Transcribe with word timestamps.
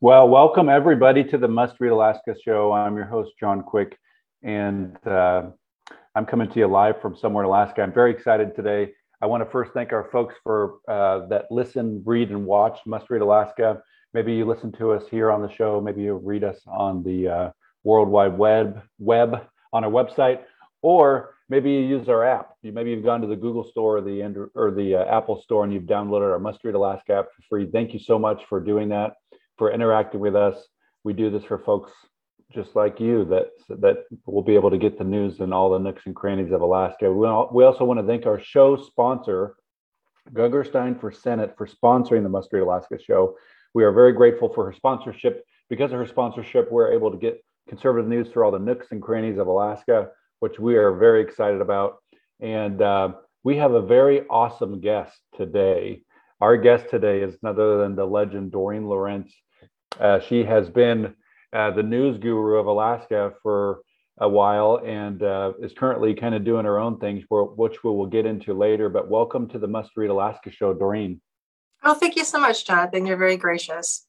Well, 0.00 0.28
welcome 0.28 0.68
everybody 0.68 1.24
to 1.24 1.38
the 1.38 1.48
Must 1.48 1.74
Read 1.80 1.90
Alaska 1.90 2.36
show. 2.44 2.72
I'm 2.72 2.94
your 2.94 3.06
host, 3.06 3.32
John 3.40 3.62
Quick, 3.62 3.98
and 4.44 4.96
uh, 5.04 5.46
I'm 6.14 6.24
coming 6.24 6.48
to 6.48 6.58
you 6.60 6.68
live 6.68 7.02
from 7.02 7.16
somewhere 7.16 7.42
in 7.42 7.48
Alaska. 7.48 7.82
I'm 7.82 7.92
very 7.92 8.12
excited 8.12 8.54
today. 8.54 8.92
I 9.20 9.26
want 9.26 9.42
to 9.42 9.50
first 9.50 9.72
thank 9.72 9.92
our 9.92 10.08
folks 10.12 10.36
for 10.44 10.76
uh, 10.86 11.26
that 11.30 11.46
listen, 11.50 12.00
read, 12.06 12.30
and 12.30 12.46
watch 12.46 12.78
Must 12.86 13.10
Read 13.10 13.22
Alaska. 13.22 13.82
Maybe 14.14 14.34
you 14.34 14.44
listen 14.44 14.70
to 14.74 14.92
us 14.92 15.02
here 15.10 15.32
on 15.32 15.42
the 15.42 15.52
show. 15.52 15.80
Maybe 15.80 16.02
you 16.02 16.14
read 16.14 16.44
us 16.44 16.60
on 16.68 17.02
the 17.02 17.26
uh, 17.26 17.50
World 17.82 18.08
Wide 18.08 18.38
Web, 18.38 18.80
web 19.00 19.48
on 19.72 19.82
our 19.82 19.90
website, 19.90 20.42
or 20.80 21.34
maybe 21.48 21.72
you 21.72 21.80
use 21.80 22.08
our 22.08 22.24
app. 22.24 22.50
Maybe 22.62 22.90
you've 22.90 23.04
gone 23.04 23.20
to 23.22 23.26
the 23.26 23.34
Google 23.34 23.64
Store 23.64 23.96
or 23.96 24.00
the 24.00 24.48
or 24.54 24.70
the 24.70 24.94
uh, 24.94 25.04
Apple 25.06 25.42
Store 25.42 25.64
and 25.64 25.72
you've 25.72 25.86
downloaded 25.86 26.30
our 26.30 26.38
Must 26.38 26.62
Read 26.62 26.76
Alaska 26.76 27.14
app 27.14 27.24
for 27.34 27.42
free. 27.48 27.68
Thank 27.68 27.92
you 27.92 27.98
so 27.98 28.16
much 28.16 28.44
for 28.48 28.60
doing 28.60 28.90
that 28.90 29.14
for 29.58 29.72
interacting 29.72 30.20
with 30.20 30.36
us. 30.36 30.56
We 31.04 31.12
do 31.12 31.30
this 31.30 31.44
for 31.44 31.58
folks 31.58 31.92
just 32.52 32.74
like 32.74 32.98
you 32.98 33.26
that 33.26 33.50
that 33.68 34.04
will 34.26 34.42
be 34.42 34.54
able 34.54 34.70
to 34.70 34.78
get 34.78 34.96
the 34.96 35.04
news 35.04 35.40
and 35.40 35.52
all 35.52 35.70
the 35.70 35.78
nooks 35.78 36.02
and 36.06 36.16
crannies 36.16 36.52
of 36.52 36.62
Alaska. 36.62 37.12
We, 37.12 37.28
we 37.52 37.64
also 37.64 37.84
want 37.84 38.00
to 38.00 38.06
thank 38.06 38.24
our 38.24 38.40
show 38.40 38.76
sponsor, 38.76 39.56
Gungurstein 40.32 40.98
for 40.98 41.12
Senate, 41.12 41.54
for 41.58 41.66
sponsoring 41.66 42.22
the 42.22 42.28
Must 42.28 42.52
Read 42.52 42.62
Alaska 42.62 42.98
show. 42.98 43.36
We 43.74 43.84
are 43.84 43.92
very 43.92 44.12
grateful 44.12 44.52
for 44.52 44.64
her 44.64 44.72
sponsorship. 44.72 45.44
Because 45.68 45.92
of 45.92 45.98
her 45.98 46.06
sponsorship, 46.06 46.72
we're 46.72 46.92
able 46.92 47.10
to 47.10 47.18
get 47.18 47.44
conservative 47.68 48.08
news 48.08 48.28
through 48.28 48.44
all 48.44 48.50
the 48.50 48.58
nooks 48.58 48.86
and 48.90 49.02
crannies 49.02 49.38
of 49.38 49.46
Alaska, 49.46 50.08
which 50.40 50.58
we 50.58 50.76
are 50.76 50.96
very 50.96 51.20
excited 51.20 51.60
about. 51.60 51.98
And 52.40 52.80
uh, 52.80 53.12
we 53.44 53.56
have 53.58 53.72
a 53.72 53.82
very 53.82 54.26
awesome 54.28 54.80
guest 54.80 55.18
today. 55.36 56.02
Our 56.40 56.56
guest 56.56 56.88
today 56.88 57.20
is 57.20 57.36
none 57.42 57.54
other 57.54 57.78
than 57.78 57.94
the 57.94 58.06
legend 58.06 58.52
Dorene 58.52 58.88
Lorenz. 58.88 59.34
Uh, 59.98 60.20
she 60.20 60.44
has 60.44 60.68
been 60.68 61.14
uh, 61.52 61.70
the 61.72 61.82
news 61.82 62.18
guru 62.18 62.58
of 62.58 62.66
Alaska 62.66 63.32
for 63.42 63.80
a 64.20 64.28
while 64.28 64.80
and 64.84 65.22
uh, 65.22 65.52
is 65.60 65.72
currently 65.72 66.14
kind 66.14 66.34
of 66.34 66.44
doing 66.44 66.64
her 66.64 66.78
own 66.78 66.98
things, 66.98 67.24
which 67.30 67.82
we 67.84 67.90
will 67.90 68.06
get 68.06 68.26
into 68.26 68.52
later. 68.54 68.88
But 68.88 69.08
welcome 69.08 69.48
to 69.48 69.58
the 69.58 69.66
Must 69.66 69.90
Read 69.96 70.10
Alaska 70.10 70.50
show, 70.50 70.74
Dorene. 70.74 71.20
Oh, 71.84 71.94
thank 71.94 72.16
you 72.16 72.24
so 72.24 72.40
much, 72.40 72.66
Jonathan. 72.66 73.06
You're 73.06 73.16
very 73.16 73.36
gracious. 73.36 74.06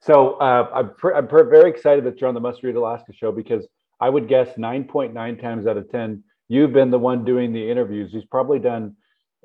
So 0.00 0.34
uh, 0.34 0.68
I'm, 0.72 0.94
pr- 0.94 1.14
I'm 1.14 1.28
pr- 1.28 1.44
very 1.44 1.70
excited 1.70 2.04
that 2.04 2.20
you're 2.20 2.28
on 2.28 2.34
the 2.34 2.40
Must 2.40 2.62
Read 2.62 2.76
Alaska 2.76 3.12
show 3.12 3.32
because 3.32 3.66
I 4.00 4.08
would 4.10 4.28
guess 4.28 4.48
9.9 4.56 5.40
times 5.40 5.66
out 5.66 5.76
of 5.76 5.90
10, 5.90 6.22
you've 6.48 6.72
been 6.72 6.90
the 6.90 6.98
one 6.98 7.24
doing 7.24 7.52
the 7.52 7.70
interviews. 7.70 8.12
You've 8.12 8.30
probably 8.30 8.58
done 8.58 8.96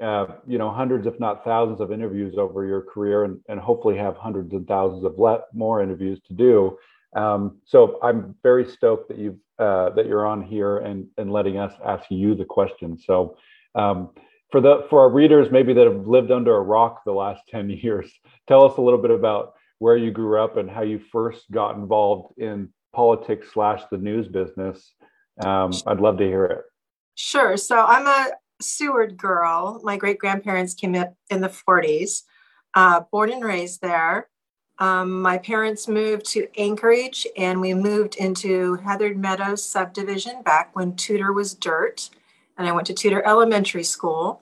uh, 0.02 0.25
you 0.47 0.58
know 0.58 0.72
hundreds 0.72 1.05
if 1.08 1.19
not 1.19 1.44
thousands 1.44 1.80
of 1.81 1.91
interviews 1.91 2.36
over 2.38 2.66
your 2.66 2.81
career 2.81 3.25
and, 3.25 3.40
and 3.47 3.59
hopefully 3.59 3.97
have 3.97 4.18
hundreds 4.18 4.53
and 4.53 4.68
thousands 4.68 5.03
of 5.03 5.18
le- 5.18 5.44
more 5.53 5.81
interviews 5.81 6.19
to 6.28 6.34
do. 6.34 6.78
Um, 7.16 7.59
so 7.63 8.00
i'm 8.01 8.34
very 8.41 8.66
stoked 8.68 9.09
that 9.09 9.19
you've 9.19 9.38
uh, 9.59 9.91
that 9.91 10.07
you're 10.07 10.25
on 10.25 10.41
here 10.41 10.79
and 10.79 11.07
and 11.18 11.31
letting 11.31 11.59
us 11.59 11.73
ask 11.85 12.09
you 12.09 12.34
the 12.34 12.45
questions 12.45 13.03
so 13.06 13.38
um, 13.75 14.09
for 14.51 14.62
the 14.62 14.88
for 14.90 15.01
our 15.01 15.09
readers 15.09 15.50
maybe 15.51 15.73
that 15.73 15.85
have 15.85 16.07
lived 16.07 16.31
under 16.31 16.56
a 16.56 16.62
rock 16.62 17.03
the 17.06 17.12
last 17.12 17.44
10 17.50 17.69
years 17.69 18.12
tell 18.47 18.66
us 18.66 18.78
a 18.78 18.81
little 18.81 19.00
bit 19.00 19.12
about 19.12 19.53
where 19.84 19.97
you 19.97 20.12
grew 20.12 20.41
up 20.41 20.56
and 20.56 20.69
how 20.69 20.81
you 20.81 20.97
first 21.12 21.51
got 21.51 21.75
involved 21.75 22.34
in 22.39 22.69
politics 22.94 23.47
slash 23.53 23.81
the 23.91 23.97
news 23.97 24.29
business. 24.29 24.94
Um, 25.44 25.72
i'd 25.88 26.00
love 26.00 26.18
to 26.19 26.23
hear 26.23 26.45
it. 26.45 26.62
Sure. 27.16 27.57
So 27.57 27.78
I'm 27.78 28.07
a 28.07 28.29
Seward 28.63 29.18
girl. 29.18 29.79
My 29.84 29.97
great 29.97 30.18
grandparents 30.18 30.74
came 30.74 30.96
up 30.96 31.16
in 31.29 31.41
the 31.41 31.50
40s, 31.50 32.24
uh, 32.74 33.01
born 33.12 33.31
and 33.31 33.44
raised 33.44 33.81
there. 33.81 34.29
Um, 34.79 35.22
my 35.22 35.38
parents 35.38 35.88
moved 35.88 36.25
to 36.31 36.47
Anchorage 36.57 37.28
and 37.38 37.62
we 37.62 37.74
moved 37.74 38.16
into 38.16 38.75
Heathered 38.78 39.18
Meadows 39.18 39.63
subdivision 39.63 40.41
back 40.41 40.75
when 40.75 40.96
Tudor 40.96 41.31
was 41.31 41.53
dirt. 41.53 42.09
And 42.57 42.68
I 42.68 42.72
went 42.72 42.88
to 42.88 42.94
Tudor 42.94 43.25
Elementary 43.25 43.84
School. 43.84 44.41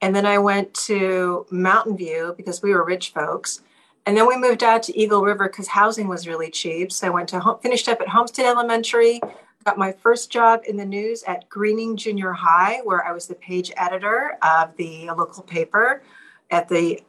And 0.00 0.14
then 0.14 0.26
I 0.26 0.38
went 0.38 0.74
to 0.86 1.46
Mountain 1.50 1.96
View 1.96 2.34
because 2.36 2.62
we 2.62 2.72
were 2.72 2.84
rich 2.84 3.10
folks. 3.10 3.62
And 4.06 4.16
then 4.16 4.26
we 4.26 4.36
moved 4.36 4.62
out 4.62 4.82
to 4.84 4.98
Eagle 4.98 5.22
River 5.22 5.48
because 5.48 5.68
housing 5.68 6.08
was 6.08 6.26
really 6.26 6.50
cheap. 6.50 6.92
So 6.92 7.06
I 7.06 7.10
went 7.10 7.28
to 7.30 7.40
home, 7.40 7.58
finished 7.60 7.88
up 7.88 8.00
at 8.00 8.08
Homestead 8.08 8.46
Elementary, 8.46 9.20
got 9.64 9.78
my 9.78 9.92
first 9.92 10.30
job 10.30 10.62
in 10.66 10.76
the 10.76 10.84
news 10.84 11.22
at 11.24 11.48
Gruening 11.48 11.96
Junior 11.96 12.32
High, 12.32 12.80
where 12.84 13.04
I 13.04 13.12
was 13.12 13.26
the 13.26 13.34
page 13.34 13.70
editor 13.76 14.38
of 14.42 14.76
the 14.76 15.10
local 15.10 15.42
paper 15.42 16.02
at 16.50 16.68
the 16.68 17.00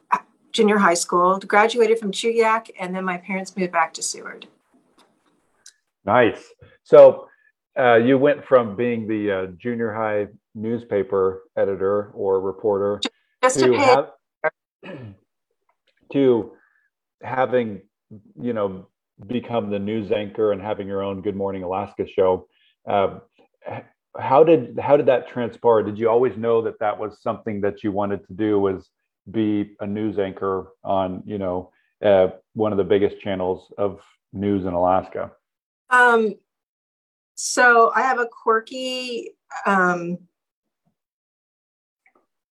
junior 0.52 0.78
high 0.78 0.96
school. 0.96 1.40
Graduated 1.40 2.00
from 2.00 2.12
Chugiak, 2.12 2.70
and 2.80 2.96
then 2.96 3.06
my 3.06 3.18
parents 3.18 3.56
moved 3.56 3.72
back 3.72 3.94
to 3.94 4.02
Seward. 4.02 4.48
Nice. 6.06 6.44
So 6.84 7.28
uh, 7.78 7.96
you 7.96 8.18
went 8.18 8.44
from 8.46 8.76
being 8.76 9.08
the 9.08 9.32
uh, 9.32 9.46
junior 9.58 9.94
high 9.94 10.28
newspaper 10.56 11.44
editor 11.56 12.12
or 12.14 12.42
reporter 12.42 13.00
Just 13.44 13.60
to, 13.60 13.74
have, 13.74 14.12
to 16.14 16.52
having, 17.22 17.82
you 18.42 18.54
know, 18.54 18.88
become 19.28 19.70
the 19.70 19.80
news 19.80 20.12
anchor 20.12 20.52
and 20.52 20.62
having 20.62 20.88
your 20.88 21.04
own 21.04 21.22
Good 21.22 21.36
Morning 21.36 21.64
Alaska 21.64 22.08
show. 22.08 22.48
Uh, 22.88 23.20
how 24.18 24.44
did 24.44 24.80
how 24.80 24.98
did 24.98 25.06
that 25.08 25.28
transpire? 25.28 25.84
Did 25.84 25.98
you 25.98 26.10
always 26.10 26.36
know 26.38 26.62
that 26.62 26.80
that 26.80 26.98
was 26.98 27.22
something 27.22 27.62
that 27.62 27.84
you 27.84 27.92
wanted 27.92 28.26
to 28.28 28.34
do? 28.34 28.60
Was 28.60 28.90
be 29.30 29.76
a 29.80 29.86
news 29.86 30.18
anchor 30.18 30.70
on 30.84 31.22
you 31.26 31.38
know 31.38 31.72
uh, 32.04 32.30
one 32.54 32.72
of 32.72 32.78
the 32.78 32.84
biggest 32.84 33.20
channels 33.22 33.72
of 33.78 34.00
news 34.34 34.66
in 34.66 34.74
Alaska? 34.74 35.32
Um, 35.90 36.36
so 37.36 37.92
I 37.96 38.02
have 38.02 38.20
a 38.20 38.28
quirky 38.28 39.32
um, 39.66 40.18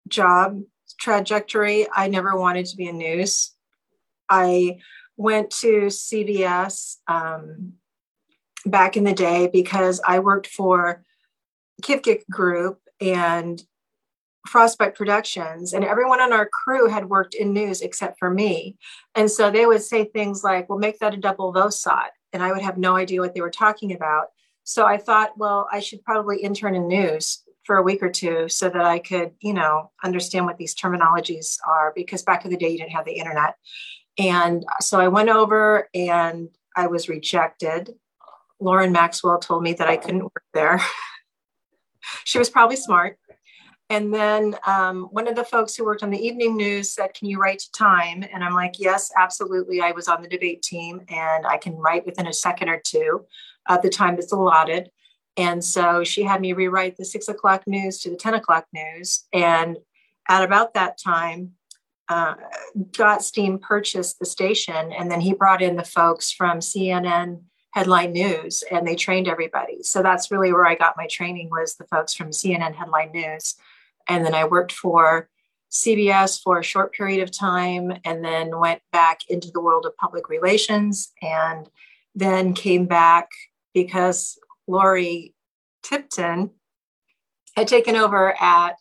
job 0.09 0.61
trajectory. 0.99 1.87
I 1.93 2.09
never 2.09 2.37
wanted 2.37 2.67
to 2.67 2.77
be 2.77 2.87
in 2.87 2.99
news. 2.99 3.53
I 4.29 4.79
went 5.17 5.51
to 5.51 5.87
CBS 5.87 6.97
um, 7.07 7.75
back 8.65 8.97
in 8.97 9.05
the 9.05 9.13
day 9.13 9.49
because 9.53 10.01
I 10.07 10.19
worked 10.21 10.47
for 10.47 11.03
Kivgik 11.83 12.23
Group 12.31 12.81
and 13.01 13.63
Frostbite 14.49 14.97
Productions, 14.97 15.73
and 15.73 15.85
everyone 15.85 16.21
on 16.21 16.33
our 16.33 16.49
crew 16.49 16.89
had 16.89 17.09
worked 17.09 17.35
in 17.35 17.53
news 17.53 17.81
except 17.81 18.19
for 18.19 18.29
me. 18.31 18.77
And 19.15 19.31
so 19.31 19.51
they 19.51 19.67
would 19.67 19.83
say 19.83 20.05
things 20.05 20.43
like, 20.43 20.69
well, 20.69 20.79
make 20.79 20.99
that 20.99 21.15
a 21.15 21.17
double 21.17 21.53
VOSOT. 21.53 22.09
And 22.33 22.43
I 22.43 22.51
would 22.51 22.63
have 22.63 22.79
no 22.79 22.97
idea 22.97 23.21
what 23.21 23.35
they 23.35 23.41
were 23.41 23.51
talking 23.51 23.93
about. 23.93 24.29
So 24.65 24.87
I 24.87 24.97
thought, 24.97 25.37
well, 25.37 25.69
I 25.71 25.81
should 25.81 26.03
probably 26.03 26.43
intern 26.43 26.75
in 26.75 26.89
news 26.89 27.43
for 27.65 27.77
a 27.77 27.83
week 27.83 28.03
or 28.03 28.11
two 28.11 28.49
so 28.49 28.69
that 28.69 28.85
I 28.85 28.99
could, 28.99 29.33
you 29.41 29.55
know, 29.55 29.91
understand 30.03 30.47
what 30.47 30.59
these 30.59 30.75
terminologies 30.75 31.59
are 31.67 31.93
because 31.95 32.23
back 32.23 32.45
in 32.45 32.51
the 32.51 32.57
day 32.57 32.71
you 32.71 32.79
didn't 32.79 32.93
have 32.93 33.05
the 33.05 33.13
internet. 33.13 33.55
And 34.19 34.65
so 34.81 35.01
I 35.01 35.09
went 35.09 35.29
over 35.29 35.89
and 35.95 36.49
I 36.77 36.87
was 36.87 37.09
rejected. 37.09 37.95
Lauren 38.61 38.93
Maxwell 38.93 39.39
told 39.39 39.63
me 39.63 39.73
that 39.75 39.89
I 39.89 39.97
couldn't 39.97 40.25
work 40.25 40.45
there. 40.55 40.81
she 42.25 42.39
was 42.39 42.51
probably 42.51 42.77
smart. 42.77 43.19
And 43.91 44.13
then 44.15 44.57
um, 44.67 45.09
one 45.11 45.29
of 45.29 45.37
the 45.37 45.45
folks 45.45 45.75
who 45.75 45.85
worked 45.85 46.03
on 46.03 46.11
the 46.11 46.25
evening 46.25 46.57
news 46.57 46.91
said, 46.95 47.13
Can 47.13 47.29
you 47.29 47.39
write 47.39 47.59
to 47.59 47.73
time? 47.73 48.25
And 48.33 48.43
I'm 48.43 48.55
like, 48.55 48.79
Yes, 48.79 49.11
absolutely. 49.19 49.83
I 49.83 49.91
was 49.91 50.09
on 50.09 50.23
the 50.23 50.29
debate 50.29 50.63
team 50.63 51.03
and 51.09 51.47
I 51.47 51.59
can 51.59 51.75
write 51.75 52.07
within 52.07 52.27
a 52.27 52.33
second 52.33 52.71
or 52.71 52.81
two 52.83 53.27
of 53.69 53.83
the 53.83 53.91
time 53.91 54.17
that's 54.17 54.33
allotted. 54.33 54.91
And 55.37 55.65
so 55.65 56.05
she 56.05 56.23
had 56.23 56.41
me 56.41 56.53
rewrite 56.53 56.97
the 56.97 57.05
six 57.05 57.29
o'clock 57.29 57.65
news 57.67 57.99
to 58.01 58.11
the 58.11 58.17
10 58.17 58.35
o'clock 58.35 58.67
news. 58.73 59.25
And 59.33 59.79
at 60.29 60.45
about 60.45 60.75
that 60.75 60.99
time, 60.99 61.53
uh, 62.13 62.35
Gottstein 62.91 63.61
purchased 63.61 64.19
the 64.19 64.27
station, 64.27 64.93
and 64.93 65.11
then 65.11 65.21
he 65.21 65.33
brought 65.33 65.63
in 65.63 65.77
the 65.77 65.85
folks 65.85 66.31
from 66.31 66.59
CNN 66.59 67.43
Headline 67.73 68.13
News, 68.13 68.63
and 68.71 68.87
they 68.87 68.97
trained 68.97 69.29
everybody. 69.29 69.83
So 69.83 70.03
that's 70.03 70.31
really 70.31 70.53
where 70.53 70.67
I 70.67 70.75
got 70.75 70.97
my 70.97 71.07
training 71.07 71.49
was 71.51 71.77
the 71.77 71.87
folks 71.87 72.13
from 72.15 72.31
CNN 72.31 72.75
Headline 72.75 73.13
News, 73.13 73.55
and 74.09 74.25
then 74.25 74.35
I 74.35 74.45
worked 74.45 74.73
for 74.73 75.31
CBS 75.71 76.41
for 76.43 76.59
a 76.59 76.65
short 76.65 76.93
period 76.93 77.23
of 77.23 77.31
time 77.31 77.95
and 78.05 78.23
then 78.23 78.59
went 78.59 78.83
back 78.93 79.21
into 79.31 79.51
the 79.51 79.61
world 79.63 79.87
of 79.87 79.97
public 79.97 80.29
relations 80.29 81.13
and 81.23 81.67
then 82.15 82.53
came 82.53 82.85
back 82.85 83.29
because 83.73 84.39
Lori 84.67 85.35
Tipton 85.83 86.51
had 87.57 87.69
taken 87.69 87.97
over 87.97 88.35
at 88.39 88.77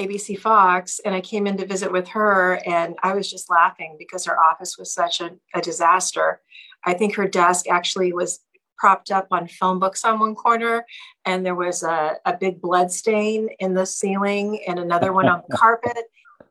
ABC 0.00 0.38
Fox 0.38 0.98
and 1.04 1.14
I 1.14 1.20
came 1.20 1.46
in 1.46 1.56
to 1.58 1.66
visit 1.66 1.92
with 1.92 2.08
her 2.08 2.60
and 2.66 2.96
I 3.02 3.14
was 3.14 3.30
just 3.30 3.50
laughing 3.50 3.96
because 3.98 4.24
her 4.24 4.40
office 4.40 4.76
was 4.78 4.92
such 4.92 5.20
a, 5.20 5.32
a 5.54 5.60
disaster. 5.60 6.40
I 6.84 6.94
think 6.94 7.14
her 7.16 7.28
desk 7.28 7.68
actually 7.68 8.12
was 8.12 8.40
propped 8.78 9.10
up 9.10 9.26
on 9.30 9.46
phone 9.46 9.78
books 9.78 10.04
on 10.04 10.18
one 10.18 10.34
corner 10.34 10.86
and 11.26 11.44
there 11.44 11.54
was 11.54 11.82
a, 11.82 12.16
a 12.24 12.36
big 12.36 12.62
blood 12.62 12.90
stain 12.90 13.50
in 13.58 13.74
the 13.74 13.84
ceiling 13.84 14.62
and 14.66 14.78
another 14.78 15.12
one 15.12 15.28
on 15.28 15.42
the 15.48 15.56
carpet 15.64 16.04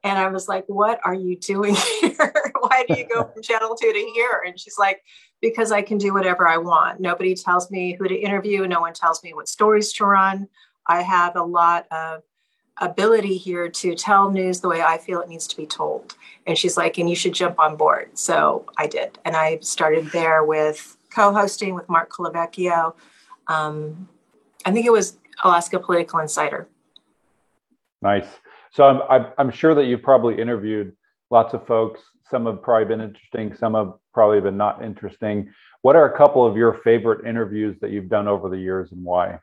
and 0.03 0.19
i 0.19 0.27
was 0.27 0.47
like 0.47 0.63
what 0.67 0.99
are 1.03 1.15
you 1.15 1.35
doing 1.35 1.75
here? 2.01 2.51
Why 2.59 2.85
do 2.87 2.93
you 2.99 3.07
go 3.07 3.23
from 3.23 3.41
channel 3.41 3.75
2 3.75 3.91
to 3.91 4.11
here? 4.13 4.43
And 4.45 4.59
she's 4.59 4.77
like 4.77 5.01
because 5.41 5.71
i 5.71 5.81
can 5.81 5.97
do 5.97 6.13
whatever 6.13 6.47
i 6.47 6.57
want. 6.57 6.99
Nobody 6.99 7.33
tells 7.33 7.71
me 7.71 7.97
who 7.99 8.07
to 8.07 8.15
interview. 8.15 8.67
No 8.67 8.81
one 8.81 8.93
tells 8.93 9.23
me 9.23 9.33
what 9.33 9.47
stories 9.47 9.91
to 9.93 10.05
run. 10.05 10.47
I 10.87 11.01
have 11.01 11.35
a 11.35 11.43
lot 11.43 11.87
of 11.91 12.21
ability 12.79 13.37
here 13.37 13.67
to 13.69 13.93
tell 13.93 14.31
news 14.31 14.61
the 14.61 14.69
way 14.69 14.81
i 14.81 14.97
feel 14.97 15.21
it 15.21 15.27
needs 15.27 15.47
to 15.47 15.57
be 15.57 15.65
told 15.65 16.15
and 16.47 16.57
she's 16.57 16.77
like 16.77 16.97
and 16.97 17.09
you 17.09 17.15
should 17.15 17.33
jump 17.33 17.59
on 17.59 17.75
board 17.75 18.09
so 18.17 18.65
i 18.77 18.87
did 18.87 19.19
and 19.25 19.35
i 19.35 19.57
started 19.59 20.05
there 20.11 20.43
with 20.43 20.97
co-hosting 21.09 21.75
with 21.75 21.89
Mark 21.89 22.11
Colavecchio. 22.11 22.93
Um, 23.47 24.07
I 24.65 24.71
think 24.71 24.85
it 24.85 24.91
was 24.91 25.17
Alaska 25.43 25.79
Political 25.79 26.19
Insider. 26.19 26.67
Nice. 28.01 28.27
So 28.71 28.83
I'm, 28.83 29.27
I'm 29.37 29.51
sure 29.51 29.75
that 29.75 29.85
you've 29.85 30.03
probably 30.03 30.39
interviewed 30.39 30.95
lots 31.31 31.53
of 31.53 31.65
folks. 31.65 32.01
Some 32.29 32.45
have 32.45 32.61
probably 32.61 32.85
been 32.85 33.01
interesting. 33.01 33.55
Some 33.55 33.73
have 33.73 33.93
probably 34.13 34.39
been 34.41 34.57
not 34.57 34.83
interesting. 34.83 35.51
What 35.81 35.95
are 35.95 36.13
a 36.13 36.17
couple 36.17 36.45
of 36.45 36.55
your 36.55 36.73
favorite 36.83 37.27
interviews 37.27 37.77
that 37.81 37.91
you've 37.91 38.09
done 38.09 38.27
over 38.27 38.49
the 38.49 38.57
years 38.57 38.91
and 38.91 39.03
why? 39.03 39.39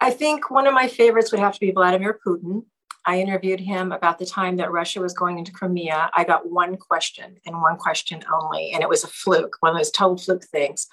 I 0.00 0.10
think 0.10 0.50
one 0.50 0.66
of 0.66 0.74
my 0.74 0.88
favorites 0.88 1.32
would 1.32 1.40
have 1.40 1.54
to 1.54 1.60
be 1.60 1.70
Vladimir 1.70 2.18
Putin. 2.24 2.64
I 3.06 3.20
interviewed 3.20 3.60
him 3.60 3.92
about 3.92 4.18
the 4.18 4.26
time 4.26 4.56
that 4.56 4.72
Russia 4.72 5.00
was 5.00 5.14
going 5.14 5.38
into 5.38 5.52
Crimea. 5.52 6.10
I 6.14 6.24
got 6.24 6.50
one 6.50 6.76
question 6.76 7.36
and 7.46 7.62
one 7.62 7.76
question 7.76 8.22
only, 8.32 8.72
and 8.72 8.82
it 8.82 8.88
was 8.88 9.04
a 9.04 9.08
fluke, 9.08 9.56
one 9.60 9.72
of 9.72 9.78
those 9.78 9.92
total 9.92 10.18
fluke 10.18 10.44
things. 10.44 10.88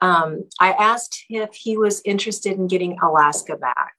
Um, 0.00 0.44
I 0.60 0.72
asked 0.72 1.24
if 1.28 1.54
he 1.54 1.76
was 1.76 2.00
interested 2.04 2.52
in 2.52 2.68
getting 2.68 2.98
Alaska 3.00 3.56
back. 3.56 3.94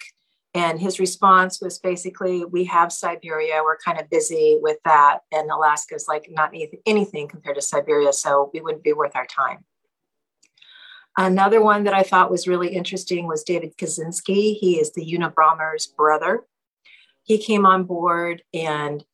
And 0.56 0.79
his 0.79 1.00
response 1.00 1.62
was 1.62 1.77
basically, 1.77 2.44
We 2.44 2.63
have 2.65 2.91
Siberia. 2.91 3.62
We're 3.63 3.77
kind 3.77 4.00
of 4.00 4.09
busy 4.09 4.57
with 4.59 4.77
that. 4.83 5.19
And 5.31 5.51
Alaska 5.51 5.94
is 5.94 6.07
like 6.07 6.27
not 6.29 6.51
anything 6.88 7.27
compared 7.27 7.55
to 7.57 7.62
Siberia. 7.62 8.12
So 8.13 8.50
we 8.51 8.62
wouldn't 8.62 8.83
be 8.83 8.94
worth 8.94 9.15
our 9.15 9.27
time. 9.27 9.63
Another 11.19 11.62
one 11.62 11.83
that 11.83 11.94
I 11.94 12.04
thought 12.04 12.31
was 12.31 12.48
really 12.48 12.69
interesting 12.69 13.27
was 13.27 13.44
David 13.44 13.77
Kaczynski. 13.77 14.57
He 14.57 14.80
is 14.80 14.94
the 14.94 15.06
Unabomber's 15.06 15.86
brother 15.86 16.45
he 17.30 17.38
came 17.38 17.63
on 17.63 17.83
board 17.83 18.42
and 18.56 19.06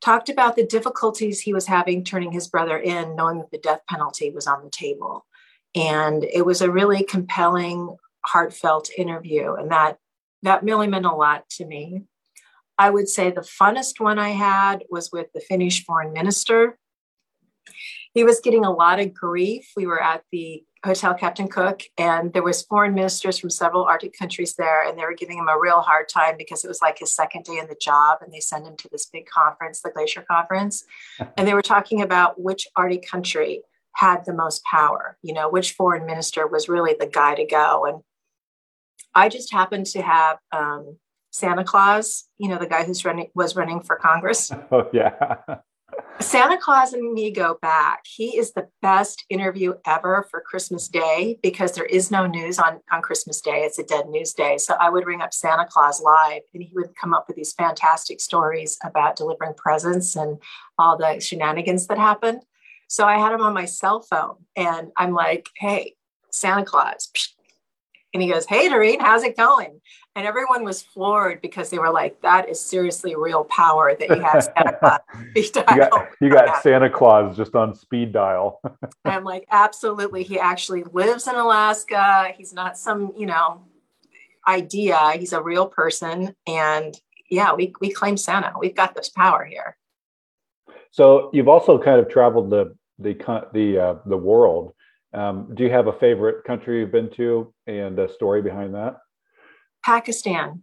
talked 0.00 0.30
about 0.30 0.56
the 0.56 0.64
difficulties 0.64 1.40
he 1.40 1.52
was 1.52 1.66
having 1.66 2.02
turning 2.02 2.32
his 2.32 2.48
brother 2.48 2.78
in, 2.78 3.14
knowing 3.14 3.36
that 3.38 3.50
the 3.50 3.58
death 3.58 3.82
penalty 3.86 4.30
was 4.30 4.46
on 4.46 4.64
the 4.64 4.70
table. 4.70 5.26
And 5.74 6.24
it 6.24 6.46
was 6.46 6.62
a 6.62 6.70
really 6.70 7.04
compelling, 7.04 7.96
heartfelt 8.24 8.88
interview. 8.96 9.52
And 9.52 9.70
that 9.70 9.98
that 10.42 10.62
really 10.62 10.86
meant 10.86 11.04
a 11.04 11.14
lot 11.14 11.50
to 11.50 11.66
me. 11.66 12.04
I 12.78 12.88
would 12.88 13.10
say 13.10 13.30
the 13.30 13.42
funnest 13.42 14.00
one 14.00 14.18
I 14.18 14.30
had 14.30 14.84
was 14.88 15.12
with 15.12 15.26
the 15.34 15.40
Finnish 15.40 15.84
foreign 15.84 16.14
minister. 16.14 16.78
He 18.14 18.24
was 18.24 18.40
getting 18.40 18.64
a 18.64 18.72
lot 18.72 19.00
of 19.00 19.12
grief. 19.12 19.70
We 19.76 19.84
were 19.84 20.02
at 20.02 20.24
the 20.32 20.64
Hotel 20.84 21.14
Captain 21.14 21.46
Cook, 21.46 21.82
and 21.98 22.32
there 22.32 22.42
was 22.42 22.62
foreign 22.62 22.94
ministers 22.94 23.38
from 23.38 23.50
several 23.50 23.84
Arctic 23.84 24.16
countries 24.18 24.54
there, 24.54 24.86
and 24.86 24.98
they 24.98 25.04
were 25.04 25.14
giving 25.14 25.38
him 25.38 25.48
a 25.48 25.58
real 25.58 25.80
hard 25.80 26.08
time 26.08 26.36
because 26.38 26.64
it 26.64 26.68
was 26.68 26.80
like 26.80 26.98
his 26.98 27.12
second 27.12 27.44
day 27.44 27.58
in 27.58 27.66
the 27.66 27.76
job, 27.78 28.18
and 28.22 28.32
they 28.32 28.40
sent 28.40 28.66
him 28.66 28.76
to 28.78 28.88
this 28.90 29.06
big 29.06 29.26
conference, 29.26 29.82
the 29.82 29.90
Glacier 29.90 30.22
Conference, 30.22 30.84
and 31.36 31.46
they 31.46 31.54
were 31.54 31.62
talking 31.62 32.00
about 32.00 32.40
which 32.40 32.66
Arctic 32.76 33.06
country 33.06 33.62
had 33.96 34.24
the 34.24 34.32
most 34.32 34.64
power, 34.64 35.18
you 35.22 35.34
know, 35.34 35.50
which 35.50 35.72
foreign 35.72 36.06
minister 36.06 36.46
was 36.46 36.68
really 36.68 36.96
the 36.98 37.06
guy 37.06 37.34
to 37.34 37.44
go, 37.44 37.84
and 37.84 38.02
I 39.14 39.28
just 39.28 39.52
happened 39.52 39.86
to 39.86 40.02
have 40.02 40.38
um, 40.52 40.96
Santa 41.30 41.64
Claus, 41.64 42.28
you 42.38 42.48
know, 42.48 42.58
the 42.58 42.66
guy 42.66 42.84
who's 42.84 43.04
running 43.04 43.28
was 43.34 43.56
running 43.56 43.80
for 43.80 43.96
Congress. 43.96 44.50
Oh 44.72 44.88
yeah. 44.92 45.36
Santa 46.20 46.58
Claus 46.58 46.92
and 46.92 47.14
me 47.14 47.30
go 47.30 47.58
back. 47.62 48.04
He 48.04 48.36
is 48.36 48.52
the 48.52 48.68
best 48.82 49.24
interview 49.30 49.74
ever 49.86 50.26
for 50.30 50.40
Christmas 50.40 50.86
Day 50.86 51.38
because 51.42 51.72
there 51.72 51.86
is 51.86 52.10
no 52.10 52.26
news 52.26 52.58
on, 52.58 52.80
on 52.92 53.00
Christmas 53.00 53.40
Day. 53.40 53.62
It's 53.62 53.78
a 53.78 53.84
dead 53.84 54.06
news 54.08 54.34
day. 54.34 54.58
So 54.58 54.74
I 54.78 54.90
would 54.90 55.06
ring 55.06 55.22
up 55.22 55.32
Santa 55.32 55.66
Claus 55.66 56.02
live 56.02 56.42
and 56.52 56.62
he 56.62 56.72
would 56.74 56.94
come 56.94 57.14
up 57.14 57.24
with 57.26 57.36
these 57.36 57.54
fantastic 57.54 58.20
stories 58.20 58.76
about 58.84 59.16
delivering 59.16 59.54
presents 59.54 60.14
and 60.14 60.38
all 60.78 60.98
the 60.98 61.20
shenanigans 61.20 61.86
that 61.86 61.98
happened. 61.98 62.42
So 62.88 63.06
I 63.06 63.18
had 63.18 63.32
him 63.32 63.40
on 63.40 63.54
my 63.54 63.64
cell 63.64 64.02
phone 64.02 64.36
and 64.56 64.90
I'm 64.96 65.14
like, 65.14 65.48
hey, 65.56 65.94
Santa 66.30 66.64
Claus. 66.64 67.10
And 68.12 68.22
he 68.22 68.28
goes, 68.28 68.46
hey, 68.46 68.68
Dorene, 68.68 69.00
how's 69.00 69.22
it 69.22 69.36
going? 69.36 69.80
and 70.16 70.26
everyone 70.26 70.64
was 70.64 70.82
floored 70.82 71.40
because 71.40 71.70
they 71.70 71.78
were 71.78 71.90
like, 71.90 72.20
"That 72.22 72.48
is 72.48 72.60
seriously 72.60 73.14
real 73.14 73.44
power 73.44 73.94
that 73.94 74.08
you 74.08 74.20
have 74.20 74.42
Santa 74.42 74.72
Claus." 74.80 75.00
you 75.34 75.50
got, 75.52 76.08
you 76.20 76.30
got 76.30 76.62
Santa 76.62 76.90
Claus 76.90 77.36
just 77.36 77.54
on 77.54 77.74
speed 77.74 78.12
dial. 78.12 78.60
I'm 79.04 79.24
like, 79.24 79.46
absolutely. 79.50 80.24
He 80.24 80.38
actually 80.38 80.84
lives 80.92 81.28
in 81.28 81.36
Alaska. 81.36 82.32
He's 82.36 82.52
not 82.52 82.76
some, 82.76 83.12
you 83.16 83.26
know, 83.26 83.62
idea. 84.48 85.12
He's 85.18 85.32
a 85.32 85.42
real 85.42 85.66
person, 85.66 86.34
and 86.46 87.00
yeah, 87.30 87.54
we 87.54 87.72
we 87.80 87.90
claim 87.90 88.16
Santa. 88.16 88.52
We've 88.58 88.76
got 88.76 88.94
this 88.94 89.08
power 89.08 89.44
here. 89.44 89.76
So 90.90 91.30
you've 91.32 91.48
also 91.48 91.78
kind 91.78 92.00
of 92.00 92.08
traveled 92.08 92.50
the 92.50 92.74
the 92.98 93.14
the 93.52 93.78
uh, 93.78 93.94
the 94.06 94.16
world. 94.16 94.74
Um, 95.12 95.52
do 95.54 95.64
you 95.64 95.70
have 95.70 95.88
a 95.88 95.98
favorite 95.98 96.44
country 96.44 96.80
you've 96.80 96.92
been 96.92 97.10
to 97.16 97.52
and 97.66 97.98
a 97.98 98.12
story 98.12 98.42
behind 98.42 98.74
that? 98.74 98.98
Pakistan, 99.84 100.62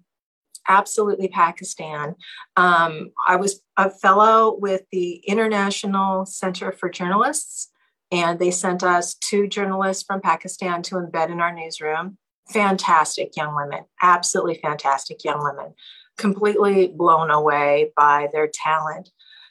absolutely 0.67 1.27
Pakistan. 1.27 2.15
Um, 2.55 3.11
I 3.27 3.35
was 3.35 3.61
a 3.77 3.89
fellow 3.89 4.57
with 4.59 4.83
the 4.91 5.15
International 5.27 6.25
Center 6.25 6.71
for 6.71 6.89
Journalists, 6.89 7.71
and 8.11 8.39
they 8.39 8.51
sent 8.51 8.83
us 8.83 9.15
two 9.15 9.47
journalists 9.47 10.03
from 10.03 10.21
Pakistan 10.21 10.81
to 10.83 10.95
embed 10.95 11.29
in 11.29 11.41
our 11.41 11.53
newsroom. 11.53 12.17
Fantastic 12.49 13.35
young 13.35 13.55
women, 13.55 13.83
absolutely 14.01 14.55
fantastic 14.55 15.25
young 15.25 15.43
women, 15.43 15.73
completely 16.17 16.87
blown 16.87 17.29
away 17.29 17.91
by 17.97 18.29
their 18.31 18.47
talent. 18.47 19.09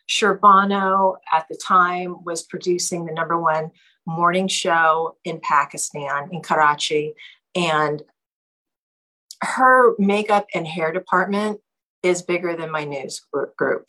Sherbano 0.09 1.17
at 1.33 1.47
the 1.49 1.57
time 1.63 2.25
was 2.25 2.43
producing 2.43 3.05
the 3.05 3.13
number 3.13 3.39
one 3.39 3.73
morning 4.07 4.49
show 4.49 5.17
in 5.25 5.41
Pakistan, 5.41 6.29
in 6.33 6.41
Karachi. 6.43 7.15
And 7.55 8.03
her 9.43 9.95
makeup 9.99 10.47
and 10.55 10.67
hair 10.67 10.93
department 10.93 11.61
is 12.03 12.23
bigger 12.23 12.57
than 12.57 12.71
my 12.71 12.85
news 12.85 13.21
group. 13.57 13.87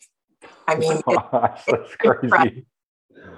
I 0.66 0.76
mean, 0.76 1.00
it, 1.06 1.18
that's 1.32 1.96
crazy. 1.98 2.66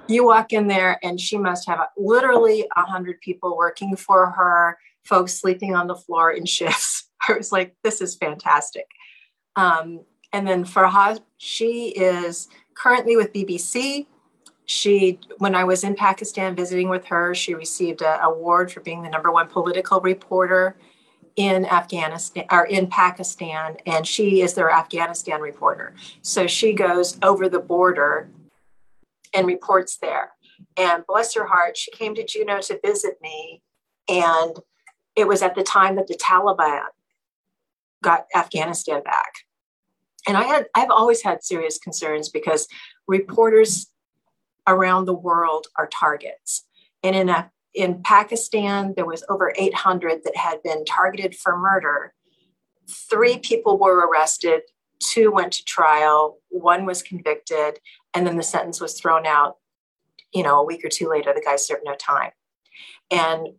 You 0.07 0.25
walk 0.25 0.53
in 0.53 0.67
there, 0.67 0.99
and 1.03 1.19
she 1.19 1.37
must 1.37 1.67
have 1.67 1.87
literally 1.97 2.67
a 2.75 2.83
hundred 2.83 3.21
people 3.21 3.57
working 3.57 3.95
for 3.95 4.31
her, 4.31 4.77
folks 5.05 5.33
sleeping 5.33 5.75
on 5.75 5.87
the 5.87 5.95
floor 5.95 6.31
in 6.31 6.45
shifts. 6.57 7.09
I 7.27 7.33
was 7.33 7.51
like, 7.51 7.75
this 7.83 8.01
is 8.01 8.15
fantastic. 8.15 8.87
Um, 9.55 10.01
and 10.33 10.47
then 10.47 10.65
Farhat, 10.65 11.19
she 11.37 11.89
is 11.89 12.47
currently 12.73 13.15
with 13.15 13.33
BBC. 13.33 14.07
She, 14.65 15.19
when 15.37 15.55
I 15.55 15.63
was 15.63 15.83
in 15.83 15.95
Pakistan 15.95 16.55
visiting 16.55 16.87
with 16.89 17.05
her, 17.07 17.35
she 17.35 17.53
received 17.53 18.01
an 18.01 18.19
award 18.21 18.71
for 18.71 18.79
being 18.79 19.01
the 19.01 19.09
number 19.09 19.31
one 19.31 19.47
political 19.47 19.99
reporter 19.99 20.77
in 21.35 21.65
Afghanistan 21.65 22.45
or 22.51 22.65
in 22.65 22.87
Pakistan, 22.87 23.77
and 23.85 24.05
she 24.05 24.41
is 24.41 24.53
their 24.53 24.69
Afghanistan 24.69 25.41
reporter. 25.41 25.93
So 26.21 26.47
she 26.47 26.73
goes 26.73 27.17
over 27.21 27.49
the 27.49 27.59
border 27.59 28.29
and 29.33 29.47
reports 29.47 29.97
there. 29.97 30.31
And 30.77 31.05
bless 31.07 31.33
her 31.35 31.45
heart, 31.45 31.77
she 31.77 31.91
came 31.91 32.15
to 32.15 32.25
Juneau 32.25 32.59
to 32.61 32.79
visit 32.83 33.17
me. 33.21 33.61
And 34.07 34.57
it 35.15 35.27
was 35.27 35.41
at 35.41 35.55
the 35.55 35.63
time 35.63 35.95
that 35.95 36.07
the 36.07 36.15
Taliban 36.15 36.85
got 38.03 38.25
Afghanistan 38.35 39.03
back. 39.03 39.33
And 40.27 40.37
I 40.37 40.43
had 40.43 40.67
I've 40.75 40.91
always 40.91 41.23
had 41.23 41.43
serious 41.43 41.79
concerns 41.79 42.29
because 42.29 42.67
reporters 43.07 43.90
around 44.67 45.05
the 45.05 45.13
world 45.13 45.67
are 45.77 45.87
targets. 45.87 46.65
And 47.03 47.15
in 47.15 47.29
a, 47.29 47.51
in 47.73 48.01
Pakistan, 48.03 48.93
there 48.95 49.05
was 49.05 49.23
over 49.29 49.53
800 49.57 50.23
that 50.23 50.35
had 50.35 50.61
been 50.63 50.85
targeted 50.85 51.35
for 51.35 51.57
murder. 51.57 52.13
Three 52.89 53.37
people 53.37 53.79
were 53.79 54.07
arrested, 54.07 54.61
two 54.99 55.31
went 55.31 55.53
to 55.53 55.65
trial, 55.65 56.39
one 56.49 56.85
was 56.85 57.01
convicted, 57.01 57.79
and 58.13 58.27
then 58.27 58.37
the 58.37 58.43
sentence 58.43 58.81
was 58.81 58.99
thrown 58.99 59.25
out. 59.25 59.57
You 60.33 60.43
know, 60.43 60.59
a 60.59 60.65
week 60.65 60.85
or 60.85 60.89
two 60.89 61.09
later, 61.09 61.33
the 61.33 61.41
guy 61.41 61.55
served 61.55 61.81
no 61.85 61.95
time. 61.95 62.31
And 63.09 63.49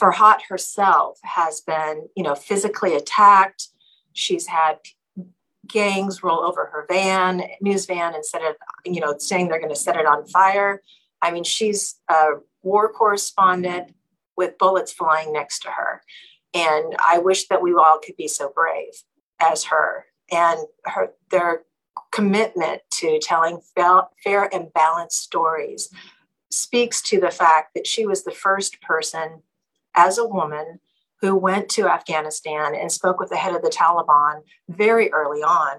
Farhat 0.00 0.42
herself 0.48 1.18
has 1.22 1.60
been, 1.60 2.08
you 2.16 2.22
know, 2.22 2.34
physically 2.34 2.94
attacked. 2.94 3.68
She's 4.12 4.46
had 4.48 4.78
gangs 5.66 6.22
roll 6.22 6.40
over 6.40 6.66
her 6.66 6.86
van, 6.88 7.42
news 7.60 7.86
van, 7.86 8.14
and 8.14 8.24
set 8.24 8.42
it, 8.42 8.56
you 8.84 9.00
know, 9.00 9.16
saying 9.18 9.48
they're 9.48 9.58
going 9.58 9.72
to 9.72 9.76
set 9.76 9.96
it 9.96 10.06
on 10.06 10.26
fire. 10.26 10.82
I 11.22 11.30
mean, 11.30 11.44
she's 11.44 11.96
a 12.08 12.24
war 12.62 12.92
correspondent 12.92 13.94
with 14.36 14.58
bullets 14.58 14.92
flying 14.92 15.32
next 15.32 15.60
to 15.60 15.70
her. 15.70 16.02
And 16.52 16.94
I 17.04 17.18
wish 17.18 17.48
that 17.48 17.62
we 17.62 17.74
all 17.74 17.98
could 18.04 18.16
be 18.16 18.28
so 18.28 18.52
brave 18.54 19.02
as 19.40 19.64
her. 19.64 20.06
And 20.30 20.60
her 20.84 21.12
their 21.30 21.62
commitment 22.12 22.82
to 22.90 23.18
telling 23.20 23.60
fair 23.74 24.54
and 24.54 24.72
balanced 24.72 25.20
stories 25.20 25.90
speaks 26.50 27.02
to 27.02 27.20
the 27.20 27.30
fact 27.30 27.74
that 27.74 27.86
she 27.86 28.06
was 28.06 28.24
the 28.24 28.30
first 28.30 28.80
person 28.80 29.42
as 29.94 30.18
a 30.18 30.26
woman 30.26 30.80
who 31.20 31.34
went 31.34 31.68
to 31.70 31.88
Afghanistan 31.88 32.74
and 32.74 32.90
spoke 32.90 33.18
with 33.18 33.30
the 33.30 33.36
head 33.36 33.54
of 33.54 33.62
the 33.62 33.70
Taliban 33.70 34.42
very 34.68 35.12
early 35.12 35.42
on. 35.42 35.78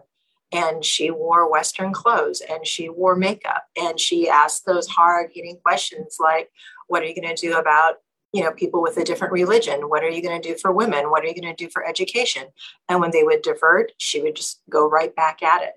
And 0.51 0.86
she 0.86 1.12
wore 1.12 1.51
Western 1.51 1.92
clothes 1.92 2.42
and 2.42 2.65
she 2.65 2.89
wore 2.89 3.15
makeup. 3.15 3.63
And 3.75 4.00
she 4.00 4.30
asked 4.30 4.65
those 4.65 4.88
hard 4.88 5.32
hitting 5.34 5.58
questions 5.63 6.18
like, 6.20 6.50
what 6.88 7.04
are 7.04 7.06
you 7.06 7.15
going 7.20 7.36
to 7.36 7.39
do 7.39 7.58
about 7.58 7.96
you 8.32 8.44
know 8.44 8.51
people 8.51 8.82
with 8.82 8.98
a 8.98 9.04
different 9.04 9.34
religion? 9.34 9.89
What 9.89 10.04
are 10.04 10.10
you 10.10 10.22
going 10.22 10.42
to 10.42 10.48
do 10.48 10.58
for 10.58 10.72
women? 10.72 11.10
What 11.10 11.24
are 11.24 11.27
you 11.27 11.39
going 11.39 11.56
to 11.56 11.63
do 11.63 11.70
for 11.70 11.86
education? 11.86 12.48
And 12.89 13.00
when 13.00 13.12
they 13.12 13.24
would 13.24 13.42
divert 13.42 13.92
she 13.98 14.22
would 14.22 14.36
just 14.36 14.62
go 14.70 14.88
right 14.88 15.15
back 15.15 15.42
at 15.42 15.63
it. 15.63 15.74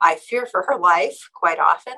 I 0.00 0.16
fear 0.16 0.46
for 0.46 0.64
her 0.68 0.76
life 0.76 1.28
quite 1.34 1.58
often 1.58 1.94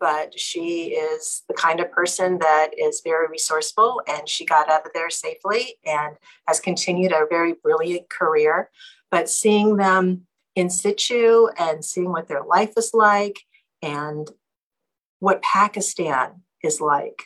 but 0.00 0.38
she 0.38 0.92
is 0.92 1.42
the 1.48 1.54
kind 1.54 1.80
of 1.80 1.90
person 1.90 2.38
that 2.38 2.70
is 2.78 3.00
very 3.04 3.28
resourceful 3.28 4.00
and 4.08 4.28
she 4.28 4.44
got 4.44 4.70
out 4.70 4.86
of 4.86 4.92
there 4.94 5.10
safely 5.10 5.74
and 5.84 6.16
has 6.46 6.60
continued 6.60 7.12
a 7.12 7.26
very 7.28 7.54
brilliant 7.54 8.08
career 8.08 8.70
but 9.10 9.28
seeing 9.28 9.76
them 9.76 10.22
in 10.54 10.70
situ 10.70 11.48
and 11.58 11.84
seeing 11.84 12.10
what 12.10 12.28
their 12.28 12.44
life 12.44 12.72
is 12.76 12.92
like 12.94 13.40
and 13.82 14.30
what 15.20 15.42
pakistan 15.42 16.42
is 16.62 16.80
like 16.80 17.24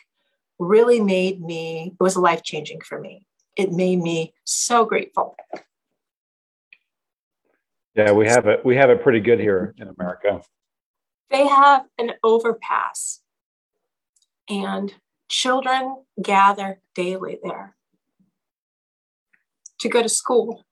really 0.59 0.99
made 0.99 1.41
me, 1.41 1.93
it 1.99 2.03
was 2.03 2.17
life 2.17 2.43
changing 2.43 2.81
for 2.81 2.99
me. 2.99 3.25
It 3.55 3.71
made 3.71 3.97
me 3.99 4.33
so 4.43 4.85
grateful. 4.85 5.35
Yeah, 7.95 8.11
we 8.11 8.27
have 8.27 8.47
it. 8.47 8.65
We 8.65 8.75
have 8.77 8.89
it 8.89 9.03
pretty 9.03 9.19
good 9.19 9.39
here 9.39 9.75
in 9.77 9.87
America. 9.87 10.41
They 11.29 11.47
have 11.47 11.85
an 11.97 12.13
overpass, 12.23 13.21
and 14.49 14.93
children 15.29 16.03
gather 16.21 16.79
daily 16.93 17.39
there 17.43 17.75
to 19.79 19.89
go 19.89 20.01
to 20.01 20.09
school. 20.09 20.63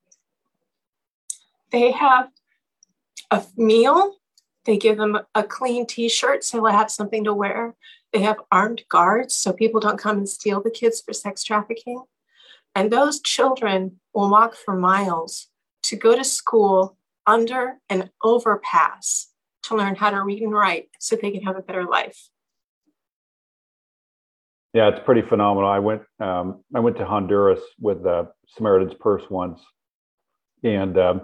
They 1.71 1.91
have 1.91 2.29
a 3.29 3.43
meal. 3.57 4.17
They 4.65 4.77
give 4.77 4.97
them 4.97 5.19
a 5.33 5.43
clean 5.43 5.87
t 5.87 6.07
shirt 6.09 6.43
so 6.43 6.57
they'll 6.57 6.71
have 6.71 6.91
something 6.91 7.23
to 7.23 7.33
wear. 7.33 7.75
They 8.13 8.19
have 8.19 8.37
armed 8.51 8.83
guards 8.89 9.33
so 9.33 9.53
people 9.53 9.79
don't 9.79 9.97
come 9.97 10.17
and 10.17 10.29
steal 10.29 10.61
the 10.61 10.69
kids 10.69 11.01
for 11.01 11.13
sex 11.13 11.43
trafficking. 11.43 12.03
And 12.75 12.91
those 12.91 13.19
children 13.19 13.99
will 14.13 14.29
walk 14.29 14.55
for 14.55 14.75
miles 14.75 15.47
to 15.83 15.95
go 15.95 16.15
to 16.15 16.23
school 16.23 16.97
under 17.25 17.79
an 17.89 18.11
overpass 18.23 19.30
to 19.63 19.75
learn 19.75 19.95
how 19.95 20.09
to 20.09 20.21
read 20.23 20.41
and 20.41 20.53
write 20.53 20.89
so 20.99 21.15
they 21.15 21.31
can 21.31 21.43
have 21.43 21.57
a 21.57 21.61
better 21.61 21.85
life. 21.85 22.29
Yeah, 24.73 24.87
it's 24.87 25.03
pretty 25.03 25.21
phenomenal. 25.21 25.69
I 25.69 25.79
went 25.79 26.03
um, 26.19 26.63
I 26.73 26.79
went 26.79 26.97
to 26.97 27.05
Honduras 27.05 27.59
with 27.79 28.03
the 28.03 28.31
Samaritan's 28.55 28.93
Purse 28.99 29.23
once, 29.29 29.59
and 30.63 30.97
um, 30.97 31.21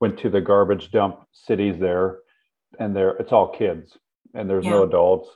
went 0.00 0.18
to 0.18 0.30
the 0.30 0.40
garbage 0.40 0.90
dump 0.90 1.20
cities 1.32 1.76
there, 1.80 2.18
and 2.78 2.94
there 2.94 3.10
it's 3.16 3.32
all 3.32 3.48
kids, 3.48 3.96
and 4.34 4.50
there's 4.50 4.66
yeah. 4.66 4.72
no 4.72 4.82
adults, 4.82 5.30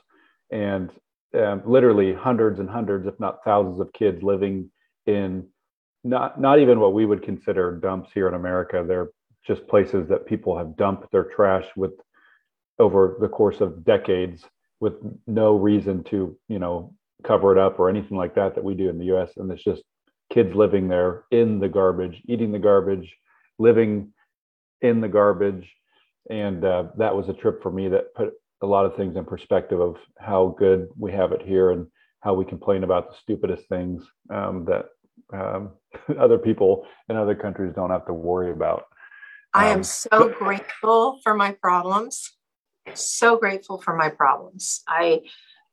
and 0.51 0.91
um, 1.35 1.63
literally 1.65 2.13
hundreds 2.13 2.59
and 2.59 2.69
hundreds, 2.69 3.07
if 3.07 3.19
not 3.19 3.43
thousands, 3.43 3.79
of 3.79 3.91
kids 3.93 4.21
living 4.21 4.69
in 5.07 5.47
not 6.03 6.39
not 6.39 6.59
even 6.59 6.79
what 6.79 6.93
we 6.93 7.07
would 7.07 7.23
consider 7.23 7.79
dumps 7.81 8.11
here 8.13 8.27
in 8.27 8.35
America. 8.35 8.85
They're 8.87 9.09
just 9.45 9.67
places 9.67 10.07
that 10.09 10.27
people 10.27 10.55
have 10.55 10.77
dumped 10.77 11.11
their 11.11 11.23
trash 11.23 11.65
with 11.75 11.91
over 12.79 13.17
the 13.19 13.27
course 13.27 13.61
of 13.61 13.83
decades 13.83 14.43
with 14.79 14.93
no 15.27 15.55
reason 15.55 16.03
to 16.03 16.37
you 16.47 16.59
know 16.59 16.93
cover 17.23 17.51
it 17.51 17.57
up 17.57 17.79
or 17.79 17.89
anything 17.89 18.17
like 18.17 18.35
that 18.35 18.55
that 18.55 18.63
we 18.63 18.75
do 18.75 18.89
in 18.89 18.97
the 18.97 19.15
US 19.15 19.31
and 19.37 19.51
it's 19.51 19.63
just 19.63 19.83
kids 20.31 20.53
living 20.55 20.87
there 20.87 21.23
in 21.31 21.59
the 21.59 21.69
garbage 21.69 22.21
eating 22.27 22.51
the 22.51 22.59
garbage 22.59 23.15
living 23.57 24.11
in 24.81 25.01
the 25.01 25.07
garbage 25.07 25.71
and 26.29 26.65
uh, 26.65 26.85
that 26.97 27.15
was 27.15 27.29
a 27.29 27.33
trip 27.33 27.61
for 27.61 27.71
me 27.71 27.87
that 27.89 28.13
put 28.15 28.33
a 28.61 28.65
lot 28.65 28.85
of 28.85 28.95
things 28.95 29.15
in 29.15 29.25
perspective 29.25 29.79
of 29.79 29.95
how 30.17 30.55
good 30.57 30.87
we 30.97 31.11
have 31.11 31.31
it 31.31 31.41
here 31.41 31.71
and 31.71 31.87
how 32.21 32.33
we 32.33 32.43
complain 32.43 32.83
about 32.83 33.09
the 33.09 33.15
stupidest 33.21 33.67
things 33.69 34.03
um, 34.31 34.65
that 34.65 34.85
um, 35.33 35.71
other 36.19 36.37
people 36.37 36.87
in 37.09 37.15
other 37.15 37.35
countries 37.35 37.73
don't 37.75 37.91
have 37.91 38.05
to 38.07 38.13
worry 38.13 38.51
about. 38.51 38.85
I 39.53 39.67
am 39.67 39.77
um, 39.77 39.83
so 39.83 40.29
grateful 40.29 41.19
for 41.23 41.33
my 41.33 41.51
problems. 41.53 42.34
So 42.93 43.37
grateful 43.37 43.81
for 43.81 43.95
my 43.95 44.09
problems. 44.09 44.83
I 44.87 45.21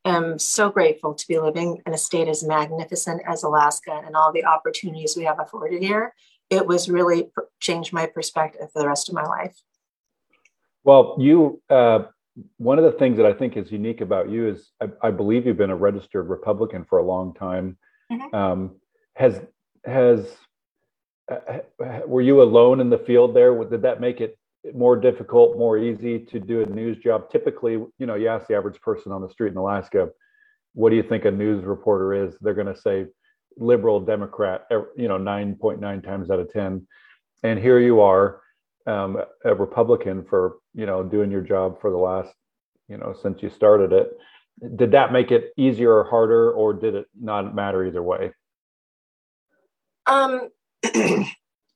am 0.04 0.38
so 0.38 0.70
grateful 0.70 1.14
to 1.14 1.28
be 1.28 1.38
living 1.38 1.80
in 1.86 1.94
a 1.94 1.98
state 1.98 2.28
as 2.28 2.42
magnificent 2.42 3.22
as 3.26 3.42
Alaska 3.42 4.02
and 4.04 4.16
all 4.16 4.32
the 4.32 4.44
opportunities 4.44 5.16
we 5.16 5.24
have 5.24 5.38
afforded 5.38 5.82
here. 5.82 6.14
It 6.50 6.66
was 6.66 6.88
really 6.88 7.30
changed 7.60 7.92
my 7.92 8.06
perspective 8.06 8.68
for 8.72 8.82
the 8.82 8.88
rest 8.88 9.08
of 9.08 9.14
my 9.14 9.24
life. 9.24 9.56
Well, 10.84 11.16
you 11.18 11.62
uh, 11.70 12.04
one 12.56 12.78
of 12.78 12.84
the 12.84 12.92
things 12.92 13.16
that 13.18 13.26
I 13.26 13.32
think 13.32 13.56
is 13.56 13.70
unique 13.70 14.00
about 14.00 14.30
you 14.30 14.48
is 14.48 14.70
I, 14.80 15.08
I 15.08 15.10
believe 15.10 15.46
you've 15.46 15.56
been 15.56 15.70
a 15.70 15.76
registered 15.76 16.28
Republican 16.28 16.84
for 16.84 16.98
a 16.98 17.04
long 17.04 17.34
time. 17.34 17.76
Mm-hmm. 18.10 18.34
Um, 18.34 18.76
has 19.14 19.40
has 19.84 20.26
uh, 21.30 21.58
were 22.06 22.22
you 22.22 22.42
alone 22.42 22.80
in 22.80 22.90
the 22.90 22.98
field 22.98 23.34
there? 23.34 23.54
Did 23.64 23.82
that 23.82 24.00
make 24.00 24.20
it 24.20 24.38
more 24.74 24.96
difficult, 24.96 25.58
more 25.58 25.78
easy 25.78 26.18
to 26.18 26.38
do 26.40 26.62
a 26.62 26.66
news 26.66 26.98
job? 26.98 27.30
Typically, 27.30 27.72
you 27.72 28.06
know, 28.06 28.14
you 28.14 28.28
ask 28.28 28.46
the 28.46 28.54
average 28.54 28.80
person 28.80 29.12
on 29.12 29.20
the 29.20 29.28
street 29.28 29.52
in 29.52 29.56
Alaska, 29.56 30.10
"What 30.74 30.90
do 30.90 30.96
you 30.96 31.02
think 31.02 31.24
a 31.24 31.30
news 31.30 31.64
reporter 31.64 32.14
is?" 32.14 32.36
They're 32.40 32.54
going 32.54 32.72
to 32.72 32.80
say 32.80 33.06
liberal, 33.56 34.00
Democrat. 34.00 34.66
You 34.70 35.08
know, 35.08 35.18
nine 35.18 35.56
point 35.56 35.80
nine 35.80 36.02
times 36.02 36.30
out 36.30 36.40
of 36.40 36.52
ten. 36.52 36.86
And 37.42 37.58
here 37.58 37.80
you 37.80 38.00
are 38.00 38.40
um, 38.86 39.18
a 39.44 39.54
Republican 39.54 40.24
for 40.24 40.58
you 40.74 40.86
know 40.86 41.02
doing 41.02 41.30
your 41.30 41.42
job 41.42 41.80
for 41.80 41.90
the 41.90 41.96
last 41.96 42.32
you 42.88 42.96
know 42.96 43.14
since 43.20 43.42
you 43.42 43.50
started 43.50 43.92
it. 43.92 44.16
Did 44.76 44.92
that 44.92 45.12
make 45.12 45.30
it 45.30 45.52
easier 45.56 45.92
or 45.92 46.04
harder, 46.04 46.52
or 46.52 46.72
did 46.72 46.94
it 46.94 47.06
not 47.18 47.54
matter 47.54 47.84
either 47.84 48.02
way? 48.02 48.32
Um, 50.06 50.48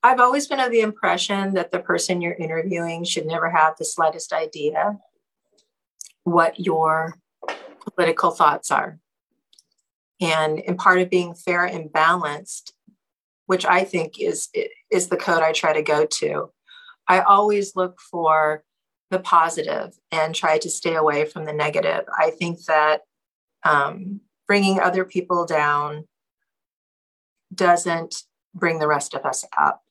I've 0.03 0.21
always 0.21 0.47
been 0.47 0.61
of 0.61 0.71
the 0.71 0.81
impression 0.81 1.55
that 1.55 1.73
the 1.73 1.81
person 1.81 2.21
you're 2.21 2.35
interviewing 2.35 3.05
should 3.05 3.27
never 3.27 3.51
have 3.51 3.75
the 3.77 3.85
slightest 3.85 4.33
idea 4.33 4.99
what 6.25 6.61
your 6.61 7.19
political 7.85 8.31
thoughts 8.31 8.71
are. 8.71 8.99
And 10.21 10.59
in 10.59 10.77
part 10.77 11.01
of 11.01 11.11
being 11.11 11.35
fair 11.35 11.65
and 11.65 11.93
balanced, 11.93 12.73
which 13.47 13.65
I 13.65 13.85
think 13.85 14.19
is 14.19 14.49
is 14.91 15.09
the 15.09 15.17
code 15.17 15.43
I 15.43 15.53
try 15.53 15.73
to 15.73 15.83
go 15.83 16.07
to, 16.07 16.51
I 17.09 17.21
always 17.21 17.77
look 17.77 18.01
for 18.01 18.65
the 19.11 19.19
positive 19.21 19.93
and 20.11 20.35
try 20.35 20.59
to 20.59 20.71
stay 20.71 20.95
away 20.97 21.25
from 21.27 21.45
the 21.45 21.53
negative. 21.53 22.05
I 22.19 22.31
think 22.31 22.65
that 22.65 23.03
um, 23.65 24.21
bringing 24.49 24.81
other 24.81 25.05
people 25.05 25.47
down 25.47 26.09
doesn't 27.55 28.23
bring 28.55 28.79
the 28.79 28.89
rest 28.89 29.15
of 29.15 29.25
us 29.25 29.45
up. 29.57 29.83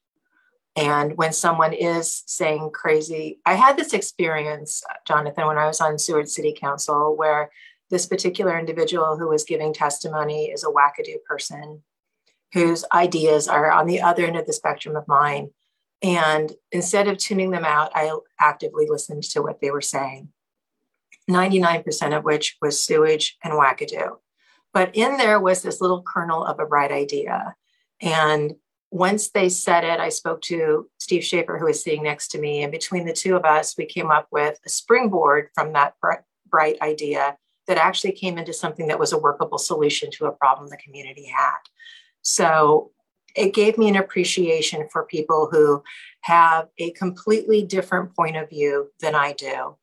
And 0.75 1.15
when 1.17 1.31
someone 1.31 1.73
is 1.73 2.23
saying 2.25 2.71
crazy, 2.73 3.39
I 3.45 3.53
had 3.53 3.77
this 3.77 3.93
experience, 3.93 4.83
Jonathan, 5.07 5.47
when 5.47 5.57
I 5.57 5.67
was 5.67 5.79
on 5.79 5.97
Seward 5.97 6.29
City 6.29 6.53
Council, 6.53 7.15
where 7.15 7.49
this 7.89 8.05
particular 8.05 8.59
individual 8.59 9.17
who 9.17 9.29
was 9.29 9.45
giving 9.45 9.73
testimony 9.73 10.45
is 10.45 10.63
a 10.63 10.67
wackadoo 10.67 11.23
person 11.27 11.83
whose 12.53 12.83
ideas 12.93 13.47
are 13.47 13.71
on 13.71 13.85
the 13.85 14.01
other 14.01 14.25
end 14.25 14.37
of 14.37 14.45
the 14.45 14.53
spectrum 14.53 14.95
of 14.95 15.07
mine. 15.07 15.49
And 16.01 16.51
instead 16.71 17.07
of 17.07 17.17
tuning 17.17 17.51
them 17.51 17.65
out, 17.65 17.91
I 17.95 18.15
actively 18.39 18.85
listened 18.89 19.23
to 19.23 19.41
what 19.41 19.61
they 19.61 19.71
were 19.71 19.81
saying, 19.81 20.29
99% 21.29 22.17
of 22.17 22.23
which 22.23 22.57
was 22.61 22.83
sewage 22.83 23.37
and 23.43 23.53
wackadoo. 23.53 24.17
But 24.73 24.95
in 24.95 25.17
there 25.17 25.39
was 25.39 25.61
this 25.61 25.79
little 25.79 26.03
kernel 26.03 26.43
of 26.43 26.59
a 26.59 26.65
bright 26.65 26.91
idea. 26.91 27.55
And 28.01 28.55
once 28.95 29.31
they 29.31 29.49
said 29.49 29.83
it, 29.83 29.99
I 29.99 30.07
spoke 30.07 30.39
to 30.43 30.89
Steve 30.99 31.21
Schaefer, 31.21 31.57
who 31.57 31.65
was 31.65 31.83
sitting 31.83 32.03
next 32.03 32.29
to 32.29 32.39
me. 32.39 32.63
And 32.63 32.71
between 32.71 33.05
the 33.05 33.11
two 33.11 33.35
of 33.35 33.43
us, 33.43 33.75
we 33.77 33.85
came 33.85 34.09
up 34.09 34.29
with 34.31 34.57
a 34.65 34.69
springboard 34.69 35.49
from 35.53 35.73
that 35.73 35.95
bright 36.49 36.81
idea 36.81 37.35
that 37.67 37.77
actually 37.77 38.13
came 38.13 38.37
into 38.37 38.53
something 38.53 38.87
that 38.87 38.97
was 38.97 39.11
a 39.11 39.17
workable 39.17 39.57
solution 39.57 40.11
to 40.11 40.27
a 40.27 40.31
problem 40.31 40.69
the 40.69 40.77
community 40.77 41.25
had. 41.25 41.57
So 42.21 42.91
it 43.35 43.53
gave 43.53 43.77
me 43.77 43.89
an 43.89 43.97
appreciation 43.97 44.87
for 44.89 45.03
people 45.03 45.49
who 45.51 45.83
have 46.21 46.69
a 46.77 46.91
completely 46.91 47.63
different 47.63 48.15
point 48.15 48.37
of 48.37 48.49
view 48.49 48.91
than 49.01 49.13
I 49.13 49.33
do. 49.33 49.75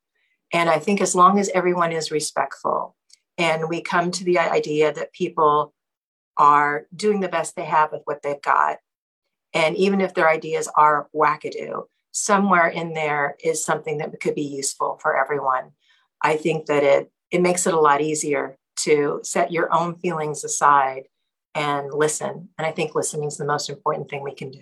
And 0.55 0.71
I 0.71 0.79
think 0.79 1.03
as 1.03 1.15
long 1.15 1.39
as 1.39 1.51
everyone 1.51 1.93
is 1.93 2.11
respectful 2.11 2.97
and 3.37 3.69
we 3.69 3.83
come 3.83 4.11
to 4.11 4.25
the 4.25 4.39
idea 4.39 4.91
that 4.91 5.13
people 5.13 5.75
are 6.39 6.87
doing 6.97 7.21
the 7.21 7.29
best 7.29 7.57
they 7.57 7.67
have 7.67 7.93
with 7.93 8.01
what 8.07 8.23
they've 8.23 8.41
got, 8.41 8.79
and 9.55 9.77
even 9.77 10.01
if 10.01 10.15
their 10.15 10.29
ideas 10.29 10.69
are 10.77 11.09
wackadoo, 11.15 11.85
somewhere 12.13 12.69
in 12.69 12.95
there 12.95 13.37
is 13.43 13.65
something 13.65 13.99
that 13.99 14.21
could 14.21 14.35
be 14.35 14.43
useful 14.43 14.99
for 15.01 15.17
everyone. 15.17 15.73
I 16.21 16.37
think 16.37 16.67
that 16.67 16.83
it 16.83 17.11
it 17.31 17.41
makes 17.41 17.67
it 17.67 17.75
a 17.75 17.81
lot 17.81 18.03
easier 18.03 18.57
to 18.77 19.21
set 19.23 19.51
your 19.51 19.73
own 19.75 19.97
feelings 19.97 20.45
aside 20.45 21.05
and 21.55 21.93
listen. 21.93 22.49
And 22.59 22.67
I 22.67 22.73
think 22.73 22.95
listening 22.95 23.29
is 23.29 23.37
the 23.37 23.47
most 23.47 23.71
important 23.71 24.11
thing 24.11 24.23
we 24.23 24.35
can 24.35 24.51
do. 24.51 24.61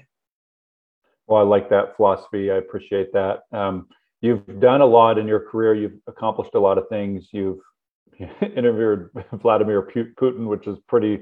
Well, 1.26 1.40
I 1.40 1.44
like 1.44 1.68
that 1.70 1.96
philosophy. 1.96 2.50
I 2.50 2.56
appreciate 2.56 3.12
that. 3.12 3.42
Um, 3.52 3.88
you've 4.20 4.60
done 4.60 4.80
a 4.80 4.86
lot 4.86 5.18
in 5.18 5.26
your 5.26 5.40
career. 5.40 5.74
You've 5.74 6.00
accomplished 6.06 6.54
a 6.54 6.60
lot 6.60 6.78
of 6.78 6.88
things. 6.88 7.28
You've 7.32 7.58
interviewed 8.56 9.10
Vladimir 9.32 9.82
Putin, 9.82 10.46
which 10.46 10.66
is 10.66 10.76
pretty 10.88 11.20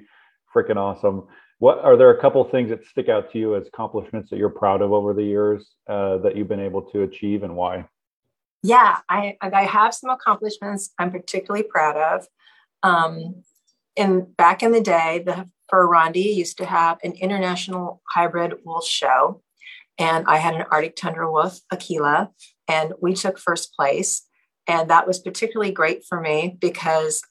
freaking 0.55 0.77
awesome. 0.77 1.27
What 1.59 1.81
are 1.81 1.97
there 1.97 2.11
a 2.11 2.21
couple 2.21 2.45
things 2.45 2.71
that 2.71 2.87
stick 2.87 3.09
out 3.09 3.33
to 3.33 3.38
you 3.38 3.57
as 3.57 3.67
accomplishments 3.67 4.31
that 4.31 4.38
you're 4.38 4.49
proud 4.49 4.81
of 4.81 4.93
over 4.93 5.12
the 5.12 5.25
years 5.25 5.75
uh, 5.88 6.19
that 6.19 6.37
you've 6.37 6.49
been 6.49 6.61
able 6.61 6.83
to 6.83 7.03
achieve, 7.03 7.43
and 7.43 7.57
why? 7.57 7.87
Yeah, 8.62 8.99
I 9.09 9.37
I 9.41 9.65
have 9.65 9.95
some 9.95 10.11
accomplishments 10.11 10.93
I'm 10.99 11.11
particularly 11.11 11.65
proud 11.65 11.97
of. 11.97 12.27
Um, 12.83 13.43
in 13.97 14.33
back 14.37 14.62
in 14.62 14.73
the 14.73 14.81
day, 14.81 15.23
the 15.25 15.49
Fur-Rondy 15.69 16.21
used 16.21 16.59
to 16.59 16.65
have 16.65 16.99
an 17.03 17.12
international 17.12 18.03
hybrid 18.09 18.55
wolf 18.65 18.87
show, 18.87 19.43
and 19.99 20.27
I 20.29 20.37
had 20.37 20.55
an 20.55 20.65
Arctic 20.71 20.97
tundra 20.97 21.31
wolf, 21.31 21.61
Aquila, 21.73 22.31
and 22.69 22.95
we 23.00 23.15
took 23.15 23.38
first 23.38 23.75
place. 23.75 24.23
And 24.69 24.91
that 24.91 25.07
was 25.07 25.19
particularly 25.19 25.73
great 25.73 26.05
for 26.05 26.21
me 26.21 26.57
because 26.61 27.23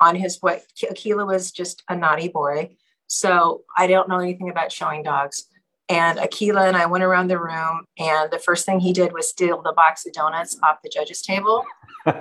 on 0.00 0.16
his 0.16 0.40
way, 0.40 0.62
Aquila 0.90 1.26
was 1.26 1.52
just 1.52 1.82
a 1.88 1.94
naughty 1.94 2.28
boy. 2.28 2.76
So 3.06 3.62
I 3.76 3.86
don't 3.86 4.08
know 4.08 4.18
anything 4.18 4.50
about 4.50 4.72
showing 4.72 5.02
dogs. 5.02 5.44
And 5.88 6.18
Aquila 6.18 6.66
and 6.66 6.76
I 6.76 6.86
went 6.86 7.04
around 7.04 7.28
the 7.28 7.38
room, 7.38 7.84
and 7.96 8.28
the 8.32 8.40
first 8.40 8.66
thing 8.66 8.80
he 8.80 8.92
did 8.92 9.12
was 9.12 9.28
steal 9.28 9.62
the 9.62 9.72
box 9.72 10.04
of 10.04 10.12
donuts 10.12 10.58
off 10.60 10.78
the 10.82 10.90
judge's 10.92 11.22
table. 11.22 11.64
and 12.06 12.16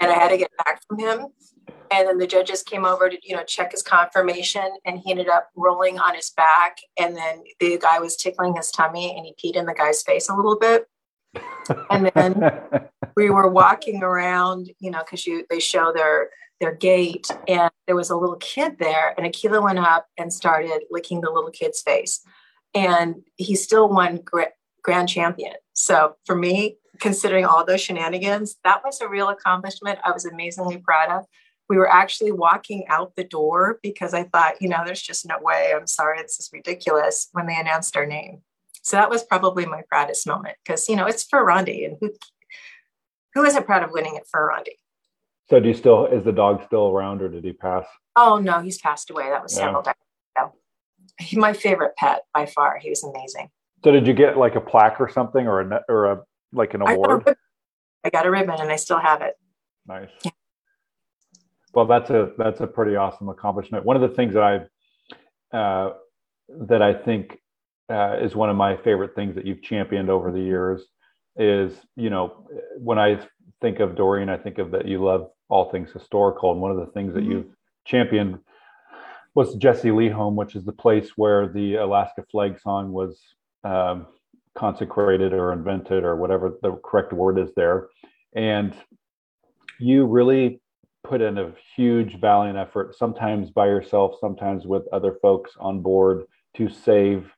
I 0.00 0.12
had 0.12 0.30
to 0.30 0.36
get 0.36 0.50
back 0.64 0.80
from 0.88 0.98
him. 0.98 1.26
And 1.92 2.08
then 2.08 2.18
the 2.18 2.26
judges 2.26 2.64
came 2.64 2.84
over 2.84 3.08
to, 3.08 3.16
you 3.22 3.36
know, 3.36 3.44
check 3.44 3.70
his 3.70 3.82
confirmation, 3.82 4.68
and 4.84 4.98
he 4.98 5.12
ended 5.12 5.28
up 5.28 5.50
rolling 5.54 6.00
on 6.00 6.16
his 6.16 6.30
back. 6.30 6.78
And 6.98 7.16
then 7.16 7.44
the 7.60 7.78
guy 7.78 8.00
was 8.00 8.16
tickling 8.16 8.56
his 8.56 8.72
tummy, 8.72 9.14
and 9.16 9.24
he 9.24 9.34
peed 9.34 9.56
in 9.56 9.66
the 9.66 9.74
guy's 9.74 10.02
face 10.02 10.28
a 10.28 10.34
little 10.34 10.58
bit 10.58 10.86
and 11.90 12.10
then 12.14 12.52
we 13.16 13.30
were 13.30 13.48
walking 13.48 14.02
around, 14.02 14.70
you 14.78 14.90
know, 14.90 15.00
because 15.00 15.26
you 15.26 15.44
they 15.50 15.60
show 15.60 15.92
their 15.92 16.30
their 16.60 16.74
gate, 16.74 17.28
and 17.48 17.70
there 17.86 17.96
was 17.96 18.10
a 18.10 18.16
little 18.16 18.36
kid 18.36 18.78
there, 18.78 19.14
and 19.16 19.26
Aquila 19.26 19.62
went 19.62 19.78
up 19.78 20.06
and 20.18 20.32
started 20.32 20.82
licking 20.90 21.20
the 21.20 21.30
little 21.30 21.50
kid's 21.50 21.80
face, 21.80 22.20
and 22.74 23.16
he 23.36 23.54
still 23.54 23.88
won 23.88 24.20
gra- 24.24 24.52
grand 24.82 25.08
champion. 25.08 25.54
So 25.72 26.16
for 26.26 26.36
me, 26.36 26.76
considering 27.00 27.46
all 27.46 27.64
those 27.64 27.80
shenanigans, 27.80 28.56
that 28.64 28.82
was 28.84 29.00
a 29.00 29.08
real 29.08 29.28
accomplishment. 29.28 29.98
I 30.04 30.10
was 30.10 30.24
amazingly 30.24 30.78
proud 30.78 31.10
of. 31.10 31.24
We 31.68 31.76
were 31.76 31.90
actually 31.90 32.32
walking 32.32 32.84
out 32.88 33.14
the 33.16 33.24
door 33.24 33.78
because 33.82 34.12
I 34.12 34.24
thought, 34.24 34.60
you 34.60 34.68
know, 34.68 34.82
there's 34.84 35.00
just 35.00 35.24
no 35.24 35.36
way. 35.40 35.72
I'm 35.74 35.86
sorry, 35.86 36.20
this 36.20 36.38
is 36.38 36.50
ridiculous 36.52 37.28
when 37.32 37.46
they 37.46 37.56
announced 37.56 37.96
our 37.96 38.06
name. 38.06 38.42
So 38.90 38.96
that 38.96 39.08
was 39.08 39.22
probably 39.22 39.66
my 39.66 39.82
proudest 39.88 40.26
moment 40.26 40.56
because 40.64 40.88
you 40.88 40.96
know 40.96 41.06
it's 41.06 41.22
Fur-Rondy, 41.22 41.84
and 41.84 41.96
who 42.00 42.10
who 43.34 43.44
isn't 43.44 43.64
proud 43.64 43.84
of 43.84 43.92
winning 43.92 44.16
at 44.16 44.26
Fur-Rondy? 44.26 44.78
So 45.48 45.60
do 45.60 45.68
you 45.68 45.74
still 45.74 46.06
is 46.06 46.24
the 46.24 46.32
dog 46.32 46.64
still 46.66 46.88
around, 46.88 47.22
or 47.22 47.28
did 47.28 47.44
he 47.44 47.52
pass? 47.52 47.86
Oh 48.16 48.38
no, 48.38 48.58
he's 48.58 48.78
passed 48.78 49.08
away. 49.08 49.28
That 49.28 49.44
was 49.44 49.56
yeah. 49.56 49.66
several 49.66 49.82
decades 49.82 50.00
ago. 50.36 50.54
He, 51.20 51.36
my 51.36 51.52
favorite 51.52 51.94
pet 51.96 52.22
by 52.34 52.46
far. 52.46 52.78
He 52.78 52.90
was 52.90 53.04
amazing. 53.04 53.50
So 53.84 53.92
did 53.92 54.08
you 54.08 54.12
get 54.12 54.36
like 54.36 54.56
a 54.56 54.60
plaque 54.60 55.00
or 55.00 55.08
something, 55.08 55.46
or 55.46 55.60
a 55.60 55.80
or 55.88 56.06
a 56.06 56.22
like 56.52 56.74
an 56.74 56.82
award? 56.82 57.20
I 57.20 57.24
got 57.24 57.28
a, 57.28 57.36
I 58.06 58.10
got 58.10 58.26
a 58.26 58.30
ribbon, 58.32 58.60
and 58.60 58.72
I 58.72 58.76
still 58.76 58.98
have 58.98 59.22
it. 59.22 59.34
Nice. 59.86 60.08
Yeah. 60.24 60.32
Well, 61.74 61.86
that's 61.86 62.10
a 62.10 62.32
that's 62.36 62.60
a 62.60 62.66
pretty 62.66 62.96
awesome 62.96 63.28
accomplishment. 63.28 63.84
One 63.84 63.94
of 63.94 64.02
the 64.02 64.16
things 64.16 64.34
that 64.34 64.42
I 64.42 65.56
uh, 65.56 65.92
that 66.66 66.82
I 66.82 66.92
think 66.92 67.38
uh, 67.90 68.16
is 68.20 68.36
one 68.36 68.50
of 68.50 68.56
my 68.56 68.76
favorite 68.76 69.14
things 69.14 69.34
that 69.34 69.44
you've 69.46 69.62
championed 69.62 70.10
over 70.10 70.30
the 70.30 70.40
years. 70.40 70.82
Is 71.36 71.74
you 71.96 72.10
know 72.10 72.46
when 72.78 72.98
I 72.98 73.20
think 73.60 73.80
of 73.80 73.96
Dorene 73.96 74.28
I 74.28 74.36
think 74.36 74.58
of 74.58 74.70
that 74.72 74.86
you 74.86 75.02
love 75.02 75.30
all 75.48 75.70
things 75.70 75.90
historical, 75.92 76.52
and 76.52 76.60
one 76.60 76.70
of 76.70 76.78
the 76.78 76.92
things 76.92 77.14
that 77.14 77.20
mm-hmm. 77.20 77.32
you've 77.32 77.46
championed 77.84 78.38
was 79.34 79.54
Jesse 79.54 79.90
Lee 79.90 80.08
Home, 80.08 80.36
which 80.36 80.56
is 80.56 80.64
the 80.64 80.72
place 80.72 81.10
where 81.16 81.48
the 81.48 81.76
Alaska 81.76 82.24
Flag 82.30 82.58
Song 82.60 82.92
was 82.92 83.20
um, 83.64 84.06
consecrated 84.56 85.32
or 85.32 85.52
invented, 85.52 86.04
or 86.04 86.16
whatever 86.16 86.58
the 86.62 86.72
correct 86.84 87.12
word 87.12 87.38
is 87.38 87.50
there. 87.54 87.88
And 88.34 88.74
you 89.78 90.06
really 90.06 90.60
put 91.04 91.20
in 91.20 91.38
a 91.38 91.52
huge 91.76 92.20
valiant 92.20 92.58
effort, 92.58 92.96
sometimes 92.96 93.50
by 93.50 93.66
yourself, 93.66 94.16
sometimes 94.20 94.66
with 94.66 94.82
other 94.92 95.16
folks 95.22 95.52
on 95.58 95.80
board, 95.80 96.24
to 96.56 96.68
save 96.68 97.32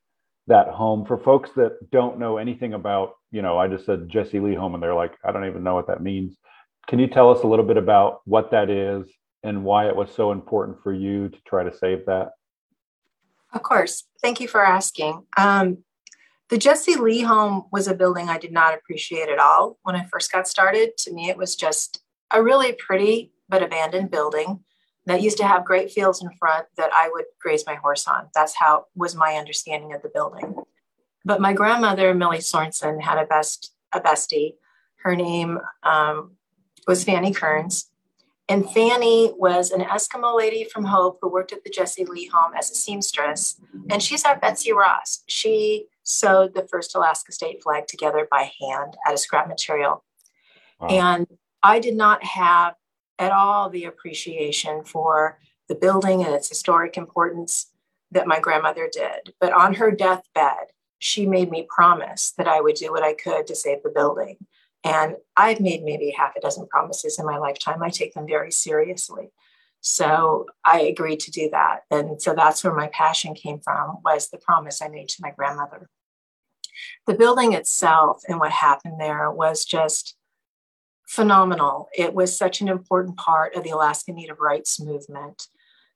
that 0.47 0.69
home. 0.69 1.05
For 1.05 1.19
folks 1.19 1.51
that 1.57 1.91
don't 1.91 2.19
know 2.19 2.37
anything 2.37 2.75
about 2.75 3.15
you 3.31 3.43
know 3.43 3.59
i 3.59 3.69
just 3.69 3.87
said 3.87 4.09
jesse 4.09 4.41
lee 4.41 4.55
home 4.55 4.75
and 4.75 4.83
they're 4.83 4.95
like 4.95 5.15
i 5.25 5.33
don't 5.33 5.47
even 5.47 5.63
know 5.63 5.75
what 5.75 5.87
that 5.87 6.03
means. 6.03 6.37
Can 6.89 6.99
you 6.99 7.07
tell 7.07 7.31
us 7.31 7.43
a 7.43 7.47
little 7.47 7.65
bit 7.65 7.77
about 7.77 8.23
what 8.25 8.51
that 8.51 8.69
is 8.69 9.07
and 9.45 9.65
why 9.65 9.87
it 9.87 9.95
was 9.95 10.11
so 10.15 10.33
important 10.33 10.83
for 10.83 10.93
you 10.93 11.29
to 11.29 11.39
try 11.47 11.63
to 11.63 11.77
save 11.77 12.07
that? 12.07 12.33
Of 13.53 13.63
course. 13.63 14.05
Thank 14.21 14.41
you 14.41 14.49
for 14.49 14.65
asking. 14.65 15.25
Um, 15.37 15.79
the 16.49 16.59
jesse 16.59 16.97
lee 16.97 17.23
home 17.23 17.65
was 17.73 17.89
a 17.89 17.95
building 17.95 18.29
i 18.29 18.37
did 18.37 18.53
not 18.53 18.75
appreciate 18.75 19.31
at 19.31 19.39
all 19.39 19.79
when 19.85 19.97
i 19.97 20.05
first 20.05 20.31
got 20.33 20.49
started. 20.49 20.97
To 20.99 21.13
me 21.13 21.31
it 21.31 21.37
was 21.37 21.57
just 21.57 22.03
a 22.31 22.43
really 22.43 22.73
pretty 22.73 23.33
but 23.49 23.63
abandoned 23.63 24.11
building 24.11 24.61
that 25.07 25.23
used 25.23 25.37
to 25.39 25.47
have 25.47 25.65
great 25.65 25.91
fields 25.91 26.23
in 26.23 26.31
front 26.39 26.67
that 26.77 26.91
I 26.93 27.11
would 27.13 27.25
graze 27.41 27.65
my 27.67 27.75
horse 27.75 28.07
on. 28.07 28.29
That's 28.35 28.57
how 28.57 28.87
was 28.95 29.15
my 29.15 29.35
understanding 29.35 29.93
of 29.93 30.03
the 30.03 30.09
building. 30.09 30.55
But 31.25 31.41
my 31.41 31.53
grandmother, 31.53 32.15
Millie 32.15 32.39
Sorensen, 32.39 33.01
had 33.01 33.19
a 33.19 33.27
best 33.27 33.73
a 33.93 34.01
bestie. 34.01 34.55
Her 35.03 35.15
name 35.15 35.59
um, 35.83 36.33
was 36.87 37.05
Fanny 37.05 37.33
Kearns. 37.33 37.91
And 38.49 38.69
Fanny 38.71 39.33
was 39.37 39.71
an 39.71 39.83
Eskimo 39.83 40.37
lady 40.37 40.65
from 40.65 40.85
Hope 40.85 41.19
who 41.23 41.31
worked 41.31 41.53
at 41.53 41.65
the 41.65 41.71
Jesse 41.71 42.05
Lee 42.05 42.27
home 42.27 42.53
as 42.59 42.71
a 42.71 42.75
seamstress. 42.75 43.61
And 43.89 44.03
she's 44.03 44.25
our 44.25 44.39
Betsy 44.39 44.73
Ross. 44.73 45.23
She 45.27 45.87
sewed 46.03 46.55
the 46.55 46.67
first 46.69 46.95
Alaska 46.95 47.33
state 47.33 47.63
flag 47.63 47.87
together 47.87 48.27
by 48.31 48.51
hand 48.61 48.97
out 49.07 49.15
of 49.15 49.21
scrap 49.21 49.49
material. 49.49 50.05
Wow. 50.81 50.89
And 50.89 51.27
I 51.63 51.79
did 51.79 51.95
not 51.95 52.25
have 52.25 52.75
at 53.23 53.33
all 53.33 53.71
the 53.71 53.85
appreciation 53.85 54.83
for 54.85 55.39
the 55.69 55.75
building 55.77 56.25
and 56.25 56.35
its 56.35 56.49
historic 56.49 56.97
importance 56.97 57.71
that 58.11 58.27
my 58.27 58.41
grandmother 58.41 58.91
did. 58.93 59.33
But 59.41 59.53
on 59.53 59.75
her 59.75 59.93
deathbed, 59.93 60.73
she 60.99 61.25
made 61.25 61.51
me 61.51 61.67
promise 61.69 62.33
that 62.37 62.49
I 62.49 62.61
would 62.61 62.75
do 62.75 62.91
what 62.91 63.05
I 63.05 63.15
could 63.15 63.47
to 63.47 63.55
save 63.55 63.83
the 63.83 63.91
building. 63.91 64.37
And 64.85 65.17
I've 65.37 65.61
made 65.61 65.85
maybe 65.85 66.11
half 66.11 66.35
a 66.37 66.41
dozen 66.41 66.67
promises 66.67 67.19
in 67.19 67.25
my 67.25 67.39
lifetime. 67.39 67.83
I 67.83 67.91
take 67.91 68.15
them 68.15 68.27
very 68.27 68.51
seriously. 68.51 69.31
So 69.81 70.47
I 70.65 70.81
agreed 70.81 71.21
to 71.21 71.31
do 71.31 71.49
that. 71.51 71.83
And 71.91 72.21
so 72.21 72.35
that's 72.35 72.63
where 72.63 72.75
my 72.75 72.89
passion 72.89 73.35
came 73.35 73.61
from 73.61 73.99
was 74.05 74.29
the 74.29 74.39
promise 74.39 74.83
I 74.83 74.89
made 74.89 75.09
to 75.11 75.23
my 75.23 75.31
grandmother. 75.31 75.89
The 77.07 77.15
building 77.15 77.53
itself 77.53 78.23
and 78.29 78.41
what 78.41 78.51
happened 78.51 79.01
there 79.01 79.31
was 79.31 79.65
just 79.65 80.17
phenomenal. 81.13 81.91
It 81.93 82.15
was 82.15 82.35
such 82.35 82.63
an 82.63 82.69
important 82.69 83.19
part 83.19 83.55
of 83.55 83.65
the 83.65 83.71
Alaska 83.71 84.13
Native 84.13 84.41
rights 84.41 84.81
movement. 84.81 85.47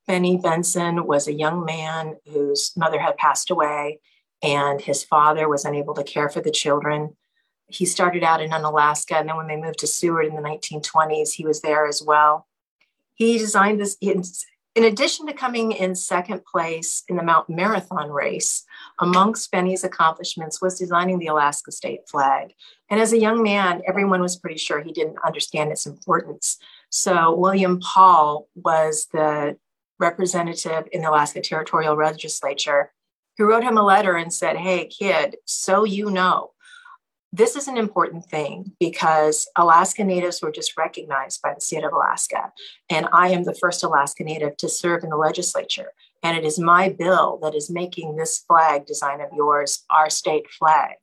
Benny 0.07 0.37
Benson 0.37 1.07
was 1.07 1.27
a 1.27 1.33
young 1.33 1.65
man 1.65 2.17
whose 2.31 2.77
mother 2.77 3.01
had 3.01 3.17
passed 3.17 3.51
away, 3.51 4.01
and 4.43 4.79
his 4.79 5.03
father 5.03 5.49
was 5.49 5.65
unable 5.65 5.95
to 5.95 6.05
care 6.05 6.29
for 6.29 6.43
the 6.43 6.51
children. 6.51 7.17
He 7.67 7.87
started 7.87 8.23
out 8.23 8.43
in 8.43 8.53
Unalaska, 8.53 9.17
and 9.17 9.27
then 9.27 9.37
when 9.39 9.49
they 9.49 9.57
moved 9.57 9.79
to 9.79 9.87
Seward 9.87 10.27
in 10.27 10.37
the 10.37 10.43
1920s, 10.43 11.33
he 11.33 11.47
was 11.47 11.63
there 11.63 11.87
as 11.87 12.03
well. 12.03 12.47
He 13.15 13.39
designed 13.39 13.81
this, 13.81 13.97
in 14.77 14.85
addition 14.85 15.27
to 15.27 15.33
coming 15.33 15.73
in 15.73 15.95
second 15.95 16.45
place 16.45 17.03
in 17.09 17.17
the 17.17 17.23
Mount 17.23 17.49
marathon 17.49 18.11
race, 18.11 18.63
amongst 19.01 19.51
Benny's 19.51 19.85
accomplishments 19.85 20.61
was 20.61 20.79
designing 20.79 21.19
the 21.19 21.29
Alaska 21.29 21.73
state 21.73 22.07
flag. 22.11 22.53
And 22.91 23.01
as 23.01 23.15
a 23.15 23.19
young 23.19 23.43
man, 23.43 23.81
everyone 23.89 24.21
was 24.21 24.37
pretty 24.37 24.59
sure 24.59 24.83
he 24.83 24.93
didn't 24.93 25.17
understand 25.25 25.73
its 25.73 25.87
importance. 25.87 26.59
So 26.91 27.35
William 27.35 27.81
Paul 27.81 28.49
was 28.55 29.09
the 29.15 29.57
representative 29.99 30.87
in 30.93 31.01
the 31.01 31.09
Alaska 31.09 31.41
Territorial 31.41 31.97
Legislature 31.97 32.93
who 33.39 33.47
wrote 33.47 33.65
him 33.65 33.79
a 33.79 33.83
letter 33.83 34.15
and 34.15 34.33
said, 34.33 34.57
Hey, 34.57 34.87
kid, 34.89 35.37
so 35.47 35.85
you 35.85 36.11
know, 36.11 36.51
this 37.33 37.57
is 37.57 37.69
an 37.69 37.77
important 37.77 38.25
thing 38.25 38.73
because 38.81 39.49
Alaska 39.57 40.05
Natives 40.05 40.41
were 40.41 40.53
just 40.53 40.77
recognized 40.77 41.43
by 41.43 41.55
the 41.55 41.61
state 41.61 41.85
of 41.85 41.93
Alaska. 41.93 42.53
And 42.89 43.09
I 43.13 43.29
am 43.29 43.45
the 43.45 43.55
first 43.55 43.83
Alaska 43.83 44.25
Native 44.25 44.57
to 44.59 44.69
serve 44.69 45.05
in 45.05 45.11
the 45.11 45.17
legislature. 45.17 45.93
And 46.23 46.37
it 46.37 46.45
is 46.45 46.59
my 46.59 46.89
bill 46.89 47.39
that 47.43 47.55
is 47.55 47.71
making 47.71 48.17
this 48.17 48.39
flag 48.39 48.87
design 48.87 49.21
of 49.21 49.29
yours 49.35 49.85
our 49.91 50.09
state 50.09 50.51
flag. 50.51 50.95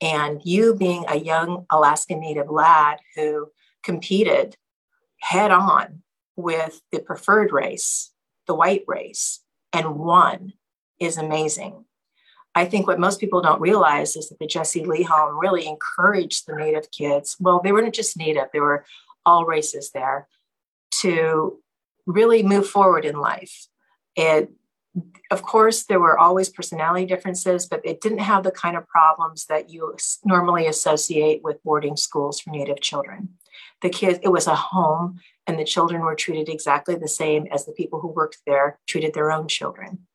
And 0.00 0.40
you 0.44 0.74
being 0.74 1.04
a 1.08 1.18
young 1.18 1.66
Alaska 1.70 2.14
Native 2.14 2.50
lad 2.50 2.98
who 3.14 3.48
competed 3.82 4.56
head 5.20 5.50
on 5.50 6.02
with 6.36 6.82
the 6.92 7.00
preferred 7.00 7.52
race, 7.52 8.12
the 8.46 8.54
white 8.54 8.84
race, 8.86 9.40
and 9.72 9.96
won 9.98 10.52
is 11.00 11.16
amazing. 11.16 11.85
I 12.56 12.64
think 12.64 12.86
what 12.86 12.98
most 12.98 13.20
people 13.20 13.42
don't 13.42 13.60
realize 13.60 14.16
is 14.16 14.30
that 14.30 14.38
the 14.38 14.46
Jesse 14.46 14.82
Lee 14.82 15.02
home 15.02 15.38
really 15.38 15.66
encouraged 15.66 16.46
the 16.46 16.56
Native 16.56 16.90
kids. 16.90 17.36
Well, 17.38 17.60
they 17.62 17.70
weren't 17.70 17.94
just 17.94 18.16
Native, 18.16 18.48
they 18.50 18.60
were 18.60 18.86
all 19.26 19.44
races 19.44 19.90
there 19.90 20.26
to 21.02 21.58
really 22.06 22.42
move 22.42 22.66
forward 22.66 23.04
in 23.04 23.20
life. 23.20 23.66
It, 24.16 24.50
of 25.30 25.42
course, 25.42 25.82
there 25.82 26.00
were 26.00 26.18
always 26.18 26.48
personality 26.48 27.04
differences, 27.04 27.66
but 27.66 27.82
it 27.84 28.00
didn't 28.00 28.20
have 28.20 28.42
the 28.42 28.50
kind 28.50 28.76
of 28.76 28.88
problems 28.88 29.44
that 29.46 29.68
you 29.68 29.94
normally 30.24 30.66
associate 30.66 31.42
with 31.44 31.62
boarding 31.62 31.96
schools 31.96 32.40
for 32.40 32.50
Native 32.50 32.80
children. 32.80 33.34
The 33.82 33.90
kids, 33.90 34.18
it 34.22 34.28
was 34.28 34.46
a 34.46 34.54
home, 34.54 35.20
and 35.46 35.58
the 35.58 35.64
children 35.64 36.00
were 36.00 36.14
treated 36.14 36.48
exactly 36.48 36.94
the 36.94 37.06
same 37.06 37.46
as 37.52 37.66
the 37.66 37.72
people 37.72 38.00
who 38.00 38.08
worked 38.08 38.38
there 38.46 38.78
treated 38.86 39.12
their 39.12 39.30
own 39.30 39.46
children. 39.46 40.06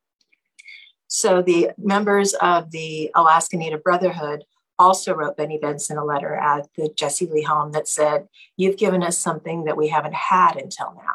So 1.14 1.42
the 1.42 1.72
members 1.76 2.32
of 2.32 2.70
the 2.70 3.10
Alaska 3.14 3.58
Native 3.58 3.84
Brotherhood 3.84 4.44
also 4.78 5.12
wrote 5.12 5.36
Benny 5.36 5.58
Benson 5.58 5.98
a 5.98 6.04
letter 6.06 6.34
at 6.34 6.68
the 6.74 6.88
Jesse 6.88 7.26
Lee 7.26 7.42
home 7.42 7.72
that 7.72 7.86
said, 7.86 8.28
You've 8.56 8.78
given 8.78 9.02
us 9.02 9.18
something 9.18 9.64
that 9.64 9.76
we 9.76 9.88
haven't 9.88 10.14
had 10.14 10.56
until 10.56 10.94
now. 10.96 11.12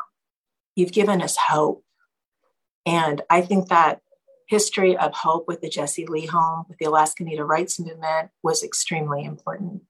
You've 0.76 0.92
given 0.92 1.20
us 1.20 1.36
hope. 1.36 1.84
And 2.86 3.24
I 3.32 3.42
think 3.42 3.70
that 3.70 4.02
history 4.46 4.96
of 4.96 5.16
hope 5.16 5.48
with 5.48 5.62
the 5.62 5.70
Jesse 5.70 6.06
Lee 6.06 6.28
home, 6.28 6.66
with 6.70 6.78
the 6.78 6.86
Alaska 6.86 7.24
Native 7.24 7.48
Rights 7.48 7.80
Movement, 7.80 8.30
was 8.44 8.64
extremely 8.64 9.24
important. 9.24 9.82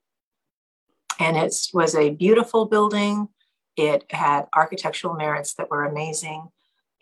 And 1.20 1.36
it 1.36 1.54
was 1.74 1.96
a 1.96 2.12
beautiful 2.12 2.64
building. 2.64 3.28
It 3.76 4.06
had 4.10 4.46
architectural 4.56 5.16
merits 5.16 5.56
that 5.56 5.70
were 5.70 5.84
amazing. 5.84 6.48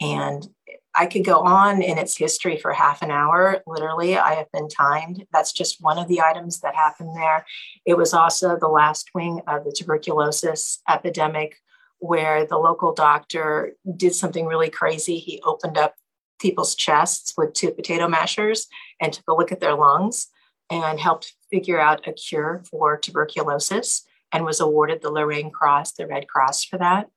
And 0.02 0.50
I 0.96 1.06
could 1.08 1.26
go 1.26 1.42
on 1.42 1.82
in 1.82 1.98
its 1.98 2.18
history 2.18 2.58
for 2.58 2.72
half 2.72 3.02
an 3.02 3.12
hour. 3.12 3.62
Literally, 3.68 4.18
I 4.18 4.36
have 4.36 4.52
been 4.52 4.70
timed. 4.70 5.26
That's 5.32 5.52
just 5.52 5.82
one 5.82 5.98
of 5.98 6.08
the 6.08 6.22
items 6.22 6.62
that 6.62 6.76
happened 6.76 7.16
there. 7.16 7.46
It 7.86 7.98
was 7.98 8.14
also 8.14 8.58
the 8.58 8.68
last 8.68 9.10
wing 9.14 9.42
of 9.48 9.66
the 9.66 9.74
tuberculosis 9.76 10.82
epidemic, 10.90 11.58
where 12.00 12.46
the 12.46 12.58
local 12.58 12.94
doctor 12.94 13.74
did 13.96 14.16
something 14.16 14.46
really 14.46 14.70
crazy. 14.70 15.18
He 15.18 15.42
opened 15.44 15.78
up 15.78 15.96
people's 16.40 16.76
chests 16.76 17.34
with 17.38 17.54
two 17.54 17.72
potato 17.72 18.08
mashers 18.08 18.68
and 19.02 19.12
took 19.12 19.28
a 19.28 19.34
look 19.34 19.52
at 19.52 19.60
their 19.60 19.76
lungs 19.76 20.28
and 20.70 21.00
helped 21.00 21.34
figure 21.52 21.80
out 21.80 22.08
a 22.08 22.14
cure 22.14 22.64
for 22.70 22.98
tuberculosis 22.98 24.04
and 24.32 24.46
was 24.46 24.60
awarded 24.60 25.02
the 25.02 25.12
Lorraine 25.12 25.52
Cross, 25.52 25.94
the 25.94 26.08
Red 26.08 26.28
Cross 26.28 26.66
for 26.66 26.78
that. 26.78 27.08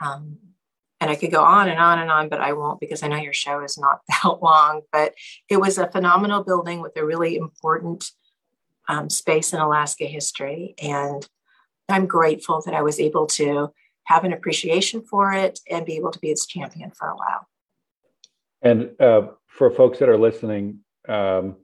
Um, 0.00 0.38
and 1.00 1.10
I 1.10 1.14
could 1.14 1.30
go 1.30 1.42
on 1.42 1.68
and 1.68 1.80
on 1.80 1.98
and 1.98 2.10
on, 2.10 2.28
but 2.28 2.40
I 2.40 2.52
won't 2.52 2.78
because 2.78 3.02
I 3.02 3.08
know 3.08 3.16
your 3.16 3.32
show 3.32 3.62
is 3.64 3.78
not 3.78 4.00
that 4.08 4.42
long. 4.42 4.82
But 4.92 5.14
it 5.48 5.58
was 5.58 5.78
a 5.78 5.90
phenomenal 5.90 6.44
building 6.44 6.80
with 6.80 6.96
a 6.96 7.04
really 7.04 7.36
important 7.36 8.10
um, 8.88 9.08
space 9.08 9.52
in 9.52 9.60
Alaska 9.60 10.04
history. 10.04 10.74
And 10.80 11.26
I'm 11.88 12.06
grateful 12.06 12.62
that 12.66 12.74
I 12.74 12.82
was 12.82 13.00
able 13.00 13.26
to 13.28 13.72
have 14.04 14.24
an 14.24 14.32
appreciation 14.32 15.02
for 15.02 15.32
it 15.32 15.60
and 15.70 15.86
be 15.86 15.96
able 15.96 16.10
to 16.10 16.18
be 16.18 16.30
its 16.30 16.46
champion 16.46 16.90
for 16.90 17.08
a 17.08 17.16
while. 17.16 17.46
And 18.62 18.90
uh, 19.00 19.28
for 19.46 19.70
folks 19.70 19.98
that 20.00 20.08
are 20.08 20.18
listening, 20.18 20.80
um, 21.08 21.56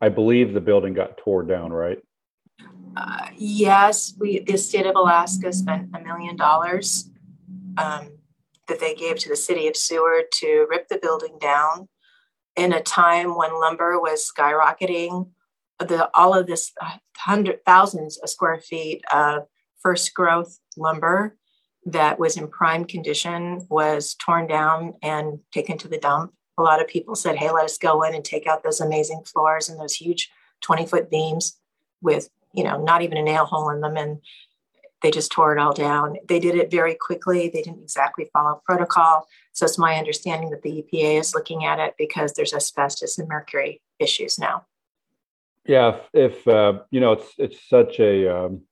I 0.00 0.08
believe 0.08 0.54
the 0.54 0.60
building 0.60 0.94
got 0.94 1.18
tore 1.18 1.42
down, 1.42 1.72
right? 1.72 1.98
Uh, 2.96 3.26
yes, 3.36 4.14
we 4.18 4.40
the 4.40 4.56
state 4.56 4.86
of 4.86 4.96
Alaska 4.96 5.52
spent 5.52 5.90
a 5.94 6.00
million 6.00 6.36
dollars 6.36 7.10
um, 7.76 8.08
that 8.70 8.80
they 8.80 8.94
gave 8.94 9.18
to 9.18 9.28
the 9.28 9.36
city 9.36 9.68
of 9.68 9.76
Seward 9.76 10.26
to 10.32 10.66
rip 10.70 10.88
the 10.88 10.98
building 10.98 11.36
down 11.38 11.88
in 12.56 12.72
a 12.72 12.80
time 12.80 13.36
when 13.36 13.60
lumber 13.60 14.00
was 14.00 14.30
skyrocketing. 14.34 15.28
The, 15.80 16.08
all 16.14 16.34
of 16.34 16.46
this 16.46 16.72
uh, 16.80 16.96
hundred 17.16 17.64
thousands 17.66 18.16
of 18.18 18.30
square 18.30 18.60
feet 18.60 19.02
of 19.12 19.46
first 19.82 20.14
growth 20.14 20.58
lumber 20.76 21.36
that 21.86 22.18
was 22.18 22.36
in 22.36 22.48
prime 22.48 22.84
condition 22.84 23.66
was 23.70 24.14
torn 24.14 24.46
down 24.46 24.94
and 25.02 25.40
taken 25.52 25.76
to 25.78 25.88
the 25.88 25.98
dump. 25.98 26.32
A 26.58 26.62
lot 26.62 26.80
of 26.80 26.88
people 26.88 27.14
said, 27.14 27.36
hey, 27.36 27.50
let 27.50 27.64
us 27.64 27.78
go 27.78 28.02
in 28.02 28.14
and 28.14 28.24
take 28.24 28.46
out 28.46 28.62
those 28.62 28.80
amazing 28.80 29.24
floors 29.24 29.68
and 29.68 29.80
those 29.80 29.94
huge 29.94 30.30
20 30.60 30.86
foot 30.86 31.10
beams 31.10 31.58
with, 32.02 32.28
you 32.52 32.62
know, 32.62 32.82
not 32.82 33.02
even 33.02 33.16
a 33.16 33.22
nail 33.22 33.46
hole 33.46 33.70
in 33.70 33.80
them. 33.80 33.96
And 33.96 34.20
they 35.02 35.10
just 35.10 35.32
tore 35.32 35.56
it 35.56 35.60
all 35.60 35.72
down. 35.72 36.16
They 36.28 36.38
did 36.38 36.54
it 36.54 36.70
very 36.70 36.94
quickly. 36.94 37.48
They 37.48 37.62
didn't 37.62 37.82
exactly 37.82 38.28
follow 38.32 38.62
protocol. 38.64 39.26
So 39.52 39.64
it's 39.64 39.78
my 39.78 39.96
understanding 39.96 40.50
that 40.50 40.62
the 40.62 40.84
EPA 40.84 41.20
is 41.20 41.34
looking 41.34 41.64
at 41.64 41.78
it 41.78 41.94
because 41.98 42.34
there's 42.34 42.52
asbestos 42.52 43.18
and 43.18 43.28
mercury 43.28 43.80
issues 43.98 44.38
now. 44.38 44.66
Yeah, 45.66 45.98
if, 46.12 46.46
uh, 46.48 46.80
you 46.90 47.00
know, 47.00 47.12
it's 47.12 47.34
it's 47.38 47.68
such 47.68 48.00
a, 48.00 48.34
um, 48.34 48.62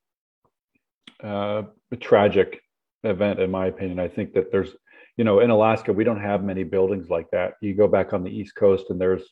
uh, 1.22 1.62
a 1.90 1.96
tragic 1.96 2.60
event, 3.04 3.40
in 3.40 3.50
my 3.50 3.66
opinion. 3.66 3.98
I 3.98 4.08
think 4.08 4.32
that 4.34 4.50
there's, 4.50 4.70
you 5.16 5.24
know, 5.24 5.40
in 5.40 5.50
Alaska 5.50 5.92
we 5.92 6.04
don't 6.04 6.20
have 6.20 6.42
many 6.42 6.64
buildings 6.64 7.08
like 7.08 7.30
that. 7.32 7.54
You 7.60 7.74
go 7.74 7.88
back 7.88 8.12
on 8.12 8.24
the 8.24 8.30
East 8.30 8.54
Coast 8.54 8.86
and 8.90 9.00
there's, 9.00 9.22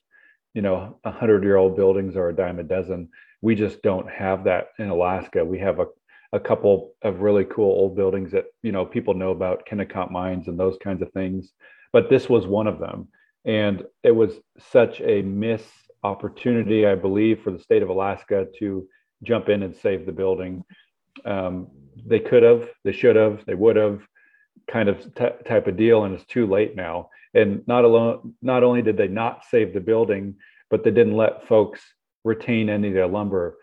you 0.54 0.62
know, 0.62 0.98
a 1.04 1.10
hundred 1.10 1.44
year 1.44 1.56
old 1.56 1.76
buildings 1.76 2.16
are 2.16 2.28
a 2.28 2.36
dime 2.36 2.58
a 2.58 2.62
dozen. 2.62 3.08
We 3.42 3.54
just 3.54 3.82
don't 3.82 4.08
have 4.10 4.44
that 4.44 4.68
in 4.78 4.88
Alaska. 4.88 5.44
We 5.44 5.58
have 5.60 5.80
a 5.80 5.86
a 6.32 6.40
couple 6.40 6.94
of 7.02 7.20
really 7.20 7.44
cool 7.44 7.70
old 7.70 7.96
buildings 7.96 8.32
that 8.32 8.46
you 8.62 8.72
know 8.72 8.84
people 8.84 9.14
know 9.14 9.30
about 9.30 9.66
Kennecott 9.66 10.10
mines 10.10 10.48
and 10.48 10.58
those 10.58 10.76
kinds 10.82 11.02
of 11.02 11.12
things. 11.12 11.52
But 11.92 12.10
this 12.10 12.28
was 12.28 12.46
one 12.46 12.66
of 12.66 12.78
them. 12.78 13.08
And 13.44 13.84
it 14.02 14.10
was 14.10 14.32
such 14.58 15.00
a 15.00 15.22
miss 15.22 15.62
opportunity 16.02 16.86
i 16.86 16.94
believe 16.94 17.40
for 17.42 17.50
the 17.50 17.58
state 17.58 17.82
of 17.82 17.88
alaska 17.88 18.46
to 18.56 18.86
jump 19.22 19.48
in 19.48 19.62
and 19.62 19.74
save 19.74 20.06
the 20.06 20.12
building. 20.12 20.62
Um, 21.24 21.68
they 22.04 22.20
could 22.20 22.42
have 22.42 22.68
they 22.84 22.92
should 22.92 23.16
have 23.16 23.44
they 23.46 23.54
would 23.54 23.76
have 23.76 24.02
kind 24.70 24.88
of 24.88 25.02
t- 25.14 25.44
type 25.46 25.66
of 25.66 25.76
deal 25.76 26.04
and 26.04 26.14
it's 26.14 26.26
too 26.26 26.46
late 26.46 26.76
now. 26.76 27.08
And 27.34 27.66
not 27.66 27.84
alone 27.84 28.34
not 28.42 28.62
only 28.62 28.82
did 28.82 28.96
they 28.96 29.08
not 29.08 29.44
save 29.50 29.72
the 29.72 29.80
building 29.80 30.36
but 30.70 30.84
they 30.84 30.90
didn't 30.90 31.16
let 31.16 31.46
folks 31.46 31.80
retain 32.24 32.68
any 32.68 32.88
of 32.88 32.94
their 32.94 33.06
lumber 33.06 33.56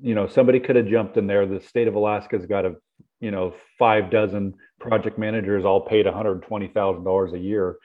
you 0.00 0.14
know 0.14 0.26
somebody 0.26 0.60
could 0.60 0.76
have 0.76 0.86
jumped 0.86 1.16
in 1.16 1.26
there. 1.26 1.46
The 1.46 1.60
state 1.60 1.88
of 1.88 1.94
alaska's 1.94 2.46
got 2.46 2.66
a 2.66 2.76
you 3.20 3.30
know 3.30 3.54
five 3.78 4.10
dozen 4.10 4.54
project 4.78 5.18
managers 5.18 5.64
all 5.64 5.80
paid 5.80 6.06
$120000 6.06 7.34
a 7.34 7.38
year 7.38 7.76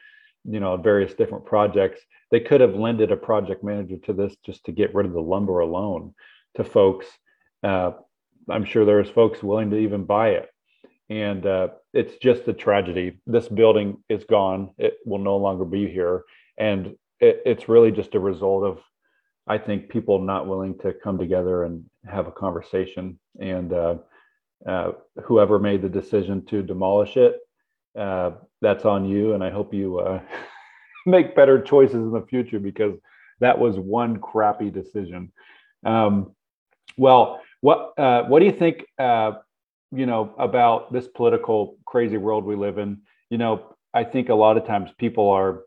you 0.48 0.60
know 0.60 0.78
various 0.78 1.14
different 1.14 1.46
projects. 1.46 2.02
They 2.32 2.40
could 2.40 2.62
have 2.62 2.76
lended 2.76 3.12
a 3.12 3.18
project 3.18 3.64
manager 3.64 3.98
to 4.06 4.14
this 4.14 4.36
just 4.46 4.66
to 4.66 4.72
get 4.72 4.94
rid 4.94 5.06
of 5.06 5.14
the 5.14 5.22
lumber 5.22 5.60
alone 5.60 6.14
to 6.56 6.64
folks. 6.64 7.08
Uh, 7.64 7.92
i'm 8.50 8.66
sure 8.66 8.86
there's 8.86 9.10
folks 9.10 9.42
willing 9.42 9.72
to 9.72 9.78
even 9.78 10.06
buy 10.06 10.30
it. 10.30 10.50
And 11.10 11.46
uh, 11.46 11.70
it's 11.94 12.16
just 12.18 12.48
a 12.48 12.54
tragedy. 12.54 13.20
This 13.28 13.48
building 13.48 14.04
is 14.10 14.24
gone. 14.24 14.72
It 14.78 14.98
will 15.06 15.20
no 15.20 15.38
longer 15.38 15.66
be 15.66 15.88
here. 15.88 16.24
And 16.58 16.96
it, 17.20 17.42
it's 17.46 17.70
really 17.70 17.92
just 17.92 18.16
a 18.16 18.20
result 18.20 18.64
of 18.64 18.80
I 19.48 19.58
think 19.58 19.90
people 19.90 20.20
not 20.20 20.48
willing 20.48 20.78
to 20.80 20.94
come 20.94 21.18
together 21.18 21.64
and 21.64 21.86
have 22.06 22.28
a 22.28 22.32
conversation. 22.32 23.20
And 23.40 23.74
uh, 23.74 23.96
uh, 24.68 24.92
whoever 25.24 25.60
made 25.60 25.82
the 25.82 25.90
decision 25.90 26.46
to 26.46 26.64
demolish 26.64 27.18
it, 27.18 27.40
uh, 27.98 28.32
that's 28.62 28.86
on 28.86 29.06
you. 29.06 29.34
And 29.34 29.44
I 29.44 29.52
hope 29.52 29.74
you 29.74 30.00
uh, 30.00 30.22
make 31.06 31.36
better 31.36 31.62
choices 31.62 31.96
in 31.96 32.12
the 32.12 32.26
future 32.28 32.60
because 32.60 32.98
that 33.40 33.58
was 33.58 33.78
one 33.78 34.18
crappy 34.18 34.70
decision. 34.70 35.32
Um, 35.86 36.34
well, 36.98 37.42
what 37.62 37.94
uh, 37.98 38.24
what 38.24 38.40
do 38.40 38.46
you 38.46 38.52
think? 38.52 38.86
Uh, 38.98 39.34
you 39.92 40.06
know 40.06 40.34
about 40.38 40.92
this 40.92 41.08
political 41.08 41.78
crazy 41.86 42.18
world 42.18 42.44
we 42.44 42.56
live 42.56 42.78
in. 42.78 43.02
You 43.30 43.38
know, 43.38 43.76
I 43.94 44.04
think 44.04 44.30
a 44.30 44.36
lot 44.36 44.58
of 44.58 44.66
times 44.66 44.92
people 44.98 45.30
are, 45.30 45.64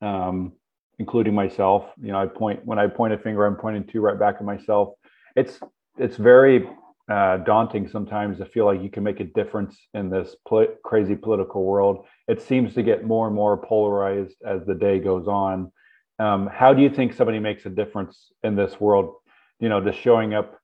um, 0.00 0.52
including 0.98 1.34
myself. 1.34 1.90
You 2.00 2.12
know, 2.12 2.20
I 2.20 2.26
point 2.26 2.64
when 2.64 2.78
I 2.78 2.86
point 2.86 3.12
a 3.12 3.18
finger, 3.18 3.46
I'm 3.46 3.56
pointing 3.56 3.84
to 3.84 4.00
right 4.00 4.18
back 4.18 4.36
at 4.36 4.44
myself. 4.44 4.94
It's 5.36 5.58
it's 5.98 6.16
very 6.16 6.68
uh, 7.10 7.38
daunting 7.38 7.88
sometimes 7.88 8.38
to 8.38 8.46
feel 8.46 8.64
like 8.64 8.82
you 8.82 8.90
can 8.90 9.02
make 9.02 9.20
a 9.20 9.24
difference 9.24 9.78
in 9.92 10.10
this 10.10 10.34
crazy 10.82 11.14
political 11.14 11.64
world. 11.64 12.06
It 12.28 12.40
seems 12.40 12.74
to 12.74 12.82
get 12.82 13.04
more 13.04 13.26
and 13.26 13.36
more 13.36 13.56
polarized 13.56 14.36
as 14.46 14.64
the 14.66 14.74
day 14.74 14.98
goes 14.98 15.28
on. 15.28 15.70
Um, 16.18 16.48
how 16.52 16.72
do 16.72 16.80
you 16.80 16.88
think 16.88 17.12
somebody 17.12 17.40
makes 17.40 17.66
a 17.66 17.70
difference 17.70 18.30
in 18.42 18.56
this 18.56 18.80
world? 18.80 19.14
You 19.60 19.68
know, 19.68 19.80
does 19.80 19.96
showing 19.96 20.32
up 20.32 20.58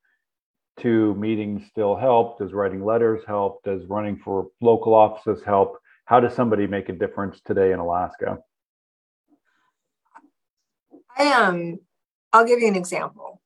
to 0.81 1.15
meetings 1.17 1.67
still 1.69 1.97
help? 1.97 2.39
Does 2.39 2.53
writing 2.53 2.85
letters 2.85 3.23
help? 3.27 3.63
Does 3.65 3.85
running 3.87 4.17
for 4.17 4.49
local 4.61 4.95
offices 4.95 5.43
help? 5.45 5.79
How 6.07 6.21
does 6.21 6.35
somebody 6.35 6.67
make 6.67 6.89
a 6.89 6.93
difference 6.93 7.41
today 7.45 7.73
in 7.73 7.79
Alaska? 7.79 8.39
Um, 11.29 11.79
I'll 12.33 12.47
give 12.47 12.61
you 12.61 12.69
an 12.69 12.77
example. 12.77 13.41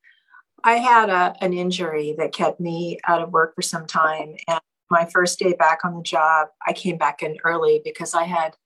I 0.62 0.74
had 0.74 1.10
a, 1.10 1.34
an 1.42 1.52
injury 1.52 2.14
that 2.18 2.32
kept 2.32 2.60
me 2.60 2.98
out 3.06 3.22
of 3.22 3.32
work 3.32 3.54
for 3.54 3.62
some 3.62 3.86
time. 3.86 4.36
And 4.48 4.60
my 4.90 5.06
first 5.06 5.38
day 5.38 5.54
back 5.54 5.84
on 5.84 5.94
the 5.94 6.02
job, 6.02 6.48
I 6.66 6.72
came 6.72 6.96
back 6.96 7.22
in 7.22 7.36
early 7.44 7.80
because 7.84 8.14
I 8.14 8.24
had 8.24 8.56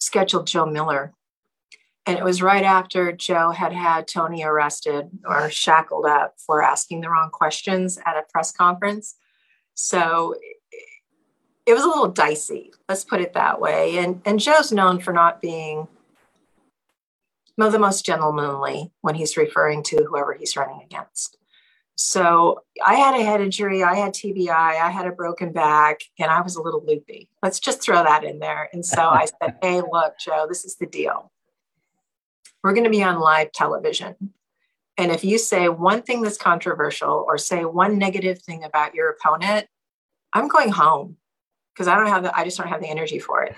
scheduled 0.00 0.46
Joe 0.46 0.66
Miller. 0.66 1.12
And 2.06 2.18
it 2.18 2.24
was 2.24 2.42
right 2.42 2.64
after 2.64 3.12
Joe 3.12 3.50
had 3.50 3.72
had 3.72 4.08
Tony 4.08 4.42
arrested 4.42 5.10
or 5.24 5.50
shackled 5.50 6.06
up 6.06 6.34
for 6.44 6.62
asking 6.62 7.02
the 7.02 7.10
wrong 7.10 7.30
questions 7.30 7.98
at 8.04 8.16
a 8.16 8.24
press 8.32 8.50
conference. 8.50 9.14
So 9.74 10.34
it 11.66 11.74
was 11.74 11.84
a 11.84 11.88
little 11.88 12.08
dicey, 12.08 12.72
let's 12.88 13.04
put 13.04 13.20
it 13.20 13.34
that 13.34 13.60
way. 13.60 13.98
And, 13.98 14.22
and 14.24 14.40
Joe's 14.40 14.72
known 14.72 14.98
for 14.98 15.12
not 15.12 15.40
being 15.40 15.86
the 17.68 17.78
most 17.78 18.06
gentlemanly 18.06 18.92
when 19.00 19.14
he's 19.14 19.36
referring 19.36 19.82
to 19.84 20.04
whoever 20.04 20.32
he's 20.32 20.56
running 20.56 20.82
against. 20.82 21.36
So 21.96 22.62
I 22.84 22.94
had 22.94 23.14
a 23.14 23.22
head 23.22 23.42
injury, 23.42 23.82
I 23.82 23.94
had 23.94 24.14
TBI, 24.14 24.48
I 24.48 24.90
had 24.90 25.06
a 25.06 25.12
broken 25.12 25.52
back, 25.52 26.00
and 26.18 26.30
I 26.30 26.40
was 26.40 26.56
a 26.56 26.62
little 26.62 26.82
loopy. 26.82 27.28
Let's 27.42 27.60
just 27.60 27.82
throw 27.82 28.02
that 28.02 28.24
in 28.24 28.38
there. 28.38 28.70
And 28.72 28.86
so 28.86 29.02
I 29.02 29.26
said, 29.26 29.58
Hey, 29.62 29.82
look, 29.82 30.14
Joe, 30.18 30.46
this 30.48 30.64
is 30.64 30.76
the 30.76 30.86
deal. 30.86 31.30
We're 32.62 32.72
going 32.72 32.84
to 32.84 32.90
be 32.90 33.02
on 33.02 33.20
live 33.20 33.52
television. 33.52 34.32
And 34.96 35.12
if 35.12 35.24
you 35.24 35.36
say 35.36 35.68
one 35.68 36.00
thing 36.02 36.22
that's 36.22 36.38
controversial 36.38 37.24
or 37.26 37.36
say 37.36 37.64
one 37.64 37.98
negative 37.98 38.40
thing 38.40 38.64
about 38.64 38.94
your 38.94 39.10
opponent, 39.10 39.66
I'm 40.32 40.48
going 40.48 40.70
home 40.70 41.16
because 41.74 41.88
I 41.88 41.96
don't 41.96 42.06
have 42.06 42.22
the, 42.22 42.34
I 42.34 42.44
just 42.44 42.56
don't 42.56 42.68
have 42.68 42.80
the 42.80 42.88
energy 42.88 43.18
for 43.18 43.42
it. 43.42 43.54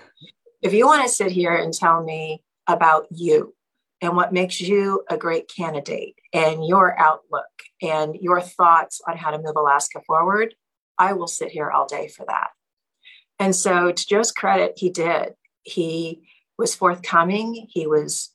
If 0.62 0.72
you 0.72 0.86
want 0.86 1.02
to 1.04 1.08
sit 1.08 1.30
here 1.30 1.54
and 1.54 1.72
tell 1.72 2.02
me 2.02 2.42
about 2.66 3.06
you, 3.10 3.54
and 4.02 4.16
what 4.16 4.32
makes 4.32 4.60
you 4.60 5.04
a 5.08 5.16
great 5.16 5.48
candidate 5.48 6.16
and 6.32 6.66
your 6.66 6.98
outlook 6.98 7.44
and 7.80 8.16
your 8.16 8.40
thoughts 8.40 9.00
on 9.06 9.16
how 9.16 9.30
to 9.30 9.38
move 9.38 9.54
Alaska 9.56 10.00
forward, 10.04 10.56
I 10.98 11.12
will 11.12 11.28
sit 11.28 11.52
here 11.52 11.70
all 11.70 11.86
day 11.86 12.08
for 12.08 12.26
that. 12.26 12.48
And 13.38 13.54
so, 13.54 13.92
to 13.92 14.06
Joe's 14.06 14.32
credit, 14.32 14.74
he 14.76 14.90
did. 14.90 15.34
He 15.62 16.22
was 16.58 16.74
forthcoming. 16.74 17.68
He 17.70 17.86
was 17.86 18.34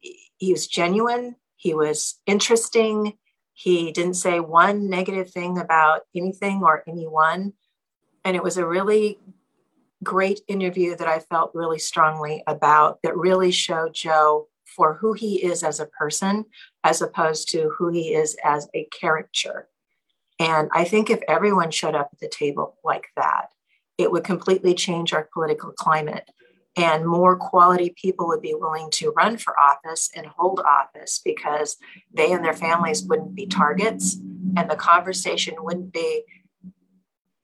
he 0.00 0.52
was 0.52 0.66
genuine. 0.66 1.36
He 1.56 1.72
was 1.72 2.18
interesting. 2.26 3.14
He 3.54 3.92
didn't 3.92 4.14
say 4.14 4.40
one 4.40 4.90
negative 4.90 5.30
thing 5.30 5.58
about 5.58 6.02
anything 6.14 6.62
or 6.62 6.84
anyone. 6.86 7.54
And 8.24 8.36
it 8.36 8.42
was 8.42 8.58
a 8.58 8.66
really 8.66 9.18
great 10.04 10.40
interview 10.46 10.94
that 10.96 11.08
I 11.08 11.20
felt 11.20 11.52
really 11.54 11.78
strongly 11.78 12.42
about 12.46 12.98
that 13.02 13.16
really 13.16 13.50
showed 13.50 13.94
Joe 13.94 14.48
for 14.76 14.94
who 14.94 15.14
he 15.14 15.42
is 15.42 15.62
as 15.62 15.80
a 15.80 15.86
person 15.86 16.44
as 16.84 17.00
opposed 17.00 17.48
to 17.48 17.70
who 17.78 17.88
he 17.88 18.14
is 18.14 18.36
as 18.44 18.68
a 18.74 18.86
character. 18.86 19.68
And 20.38 20.68
I 20.72 20.84
think 20.84 21.08
if 21.08 21.20
everyone 21.26 21.70
showed 21.70 21.94
up 21.94 22.10
at 22.12 22.20
the 22.20 22.28
table 22.28 22.76
like 22.84 23.06
that, 23.16 23.48
it 23.96 24.12
would 24.12 24.24
completely 24.24 24.74
change 24.74 25.12
our 25.12 25.28
political 25.32 25.72
climate. 25.72 26.30
And 26.76 27.06
more 27.06 27.36
quality 27.36 27.94
people 28.00 28.26
would 28.26 28.42
be 28.42 28.54
willing 28.54 28.90
to 28.92 29.12
run 29.16 29.38
for 29.38 29.58
office 29.58 30.10
and 30.14 30.26
hold 30.26 30.60
office 30.60 31.22
because 31.24 31.78
they 32.12 32.32
and 32.32 32.44
their 32.44 32.52
families 32.52 33.02
wouldn't 33.02 33.34
be 33.34 33.46
targets 33.46 34.18
and 34.56 34.70
the 34.70 34.76
conversation 34.76 35.54
wouldn't 35.58 35.94
be 35.94 36.24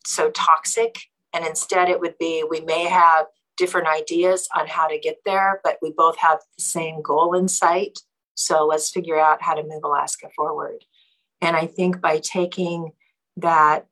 so 0.04 0.30
toxic. 0.30 0.98
And 1.32 1.46
instead, 1.46 1.88
it 1.88 1.98
would 1.98 2.18
be 2.18 2.44
we 2.48 2.60
may 2.60 2.84
have 2.84 3.24
different 3.56 3.88
ideas 3.88 4.48
on 4.56 4.66
how 4.66 4.88
to 4.88 4.98
get 4.98 5.18
there, 5.24 5.60
but 5.62 5.78
we 5.82 5.92
both 5.92 6.18
have 6.18 6.38
the 6.56 6.62
same 6.62 7.02
goal 7.02 7.34
in 7.34 7.48
sight. 7.48 8.00
So 8.34 8.66
let's 8.66 8.90
figure 8.90 9.18
out 9.18 9.42
how 9.42 9.54
to 9.54 9.62
move 9.62 9.84
Alaska 9.84 10.28
forward. 10.34 10.84
And 11.40 11.56
I 11.56 11.66
think 11.66 12.00
by 12.00 12.18
taking 12.18 12.92
that 13.36 13.86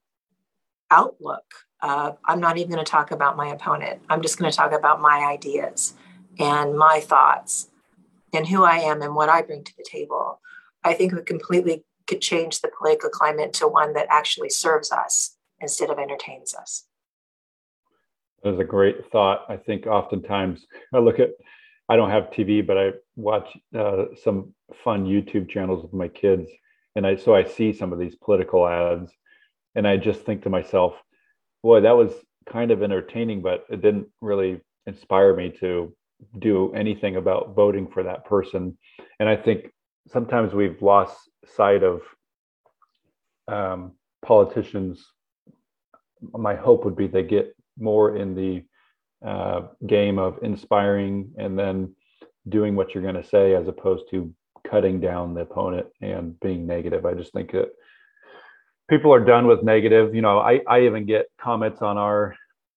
outlook, 0.91 1.45
uh, 1.83 2.13
I'm 2.25 2.41
not 2.41 2.59
even 2.59 2.73
going 2.73 2.85
to 2.85 2.91
talk 2.91 3.11
about 3.11 3.37
my 3.37 3.49
opponent. 3.49 4.03
I'm 4.09 4.23
just 4.23 4.39
going 4.39 4.51
to 4.51 4.57
talk 4.57 4.73
about 4.73 5.01
my 5.01 5.27
ideas 5.31 5.95
and 6.39 6.77
my 6.77 7.01
thoughts 7.01 7.71
and 8.33 8.47
who 8.47 8.65
I 8.65 8.79
am 8.79 9.03
and 9.03 9.15
what 9.15 9.29
I 9.29 9.43
bring 9.43 9.65
to 9.65 9.77
the 9.77 9.85
table. 9.89 10.41
I 10.85 10.95
think 10.95 11.13
we 11.13 11.23
completely 11.23 11.85
could 12.07 12.21
change 12.21 12.61
the 12.61 12.71
political 12.77 13.11
climate 13.11 13.53
to 13.55 13.69
one 13.69 13.93
that 13.95 14.07
actually 14.11 14.51
serves 14.51 14.91
us 14.91 15.37
instead 15.61 15.91
of 15.91 15.99
entertains 15.99 16.55
us. 16.55 16.87
That 18.43 18.55
is 18.55 18.59
a 18.61 18.65
great 18.65 19.11
thought. 19.11 19.45
I 19.49 19.57
think 19.57 19.87
oftentimes 19.87 20.67
I 20.95 20.99
look 20.99 21.19
at, 21.19 21.31
I 21.89 21.97
don't 21.97 22.11
have 22.11 22.31
TV, 22.31 22.67
but 22.67 22.79
I 22.79 22.91
watch 23.17 23.49
uh, 23.77 24.07
some 24.23 24.55
fun 24.85 25.07
YouTube 25.07 25.49
channels 25.49 25.83
with 25.83 25.93
my 25.93 26.09
kids, 26.09 26.49
and 26.97 27.07
I 27.07 27.17
so 27.17 27.35
I 27.35 27.45
see 27.45 27.73
some 27.73 27.93
of 27.93 27.99
these 27.99 28.17
political 28.17 28.67
ads, 28.67 29.13
and 29.75 29.87
I 29.87 29.97
just 29.97 30.23
think 30.23 30.43
to 30.43 30.51
myself, 30.51 30.95
boy, 31.63 31.81
that 31.83 31.97
was 31.97 32.13
kind 32.51 32.71
of 32.71 32.83
entertaining, 32.83 33.43
but 33.43 33.65
it 33.71 33.83
didn't 33.83 34.09
really 34.21 34.61
inspire 34.87 35.35
me 35.35 35.51
to 35.61 35.95
do 36.39 36.73
anything 36.73 37.17
about 37.17 37.55
voting 37.55 37.89
for 37.89 38.03
that 38.03 38.25
person. 38.25 38.77
And 39.19 39.29
I 39.29 39.37
think 39.37 39.71
sometimes 40.09 40.53
we've 40.53 40.81
lost 40.83 41.17
sight 41.47 41.83
of 41.83 42.03
um, 43.49 43.93
politicians. 44.23 45.05
My 46.33 46.55
hope 46.55 46.85
would 46.85 46.97
be 46.97 47.07
they 47.07 47.23
get 47.23 47.55
more 47.81 48.17
in 48.17 48.35
the 48.35 48.65
uh, 49.27 49.63
game 49.87 50.19
of 50.19 50.39
inspiring 50.43 51.33
and 51.39 51.59
then 51.59 51.95
doing 52.49 52.75
what 52.77 52.95
you're 52.95 53.03
going 53.03 53.15
to 53.15 53.25
say 53.25 53.55
as 53.55 53.69
opposed 53.69 54.05
to 54.11 54.33
cutting 54.69 55.01
down 55.01 55.35
the 55.35 55.43
opponent 55.43 55.87
and 56.01 56.39
being 56.41 56.67
negative. 56.67 57.05
I 57.07 57.15
just 57.15 57.33
think 57.33 57.53
that 57.53 57.71
people 58.89 59.13
are 59.13 59.25
done 59.25 59.47
with 59.47 59.63
negative. 59.63 60.15
You 60.15 60.23
know, 60.23 60.39
I, 60.39 60.61
I 60.67 60.83
even 60.83 61.07
get 61.07 61.27
comments 61.41 61.83
on 61.83 61.99
our, 61.99 62.35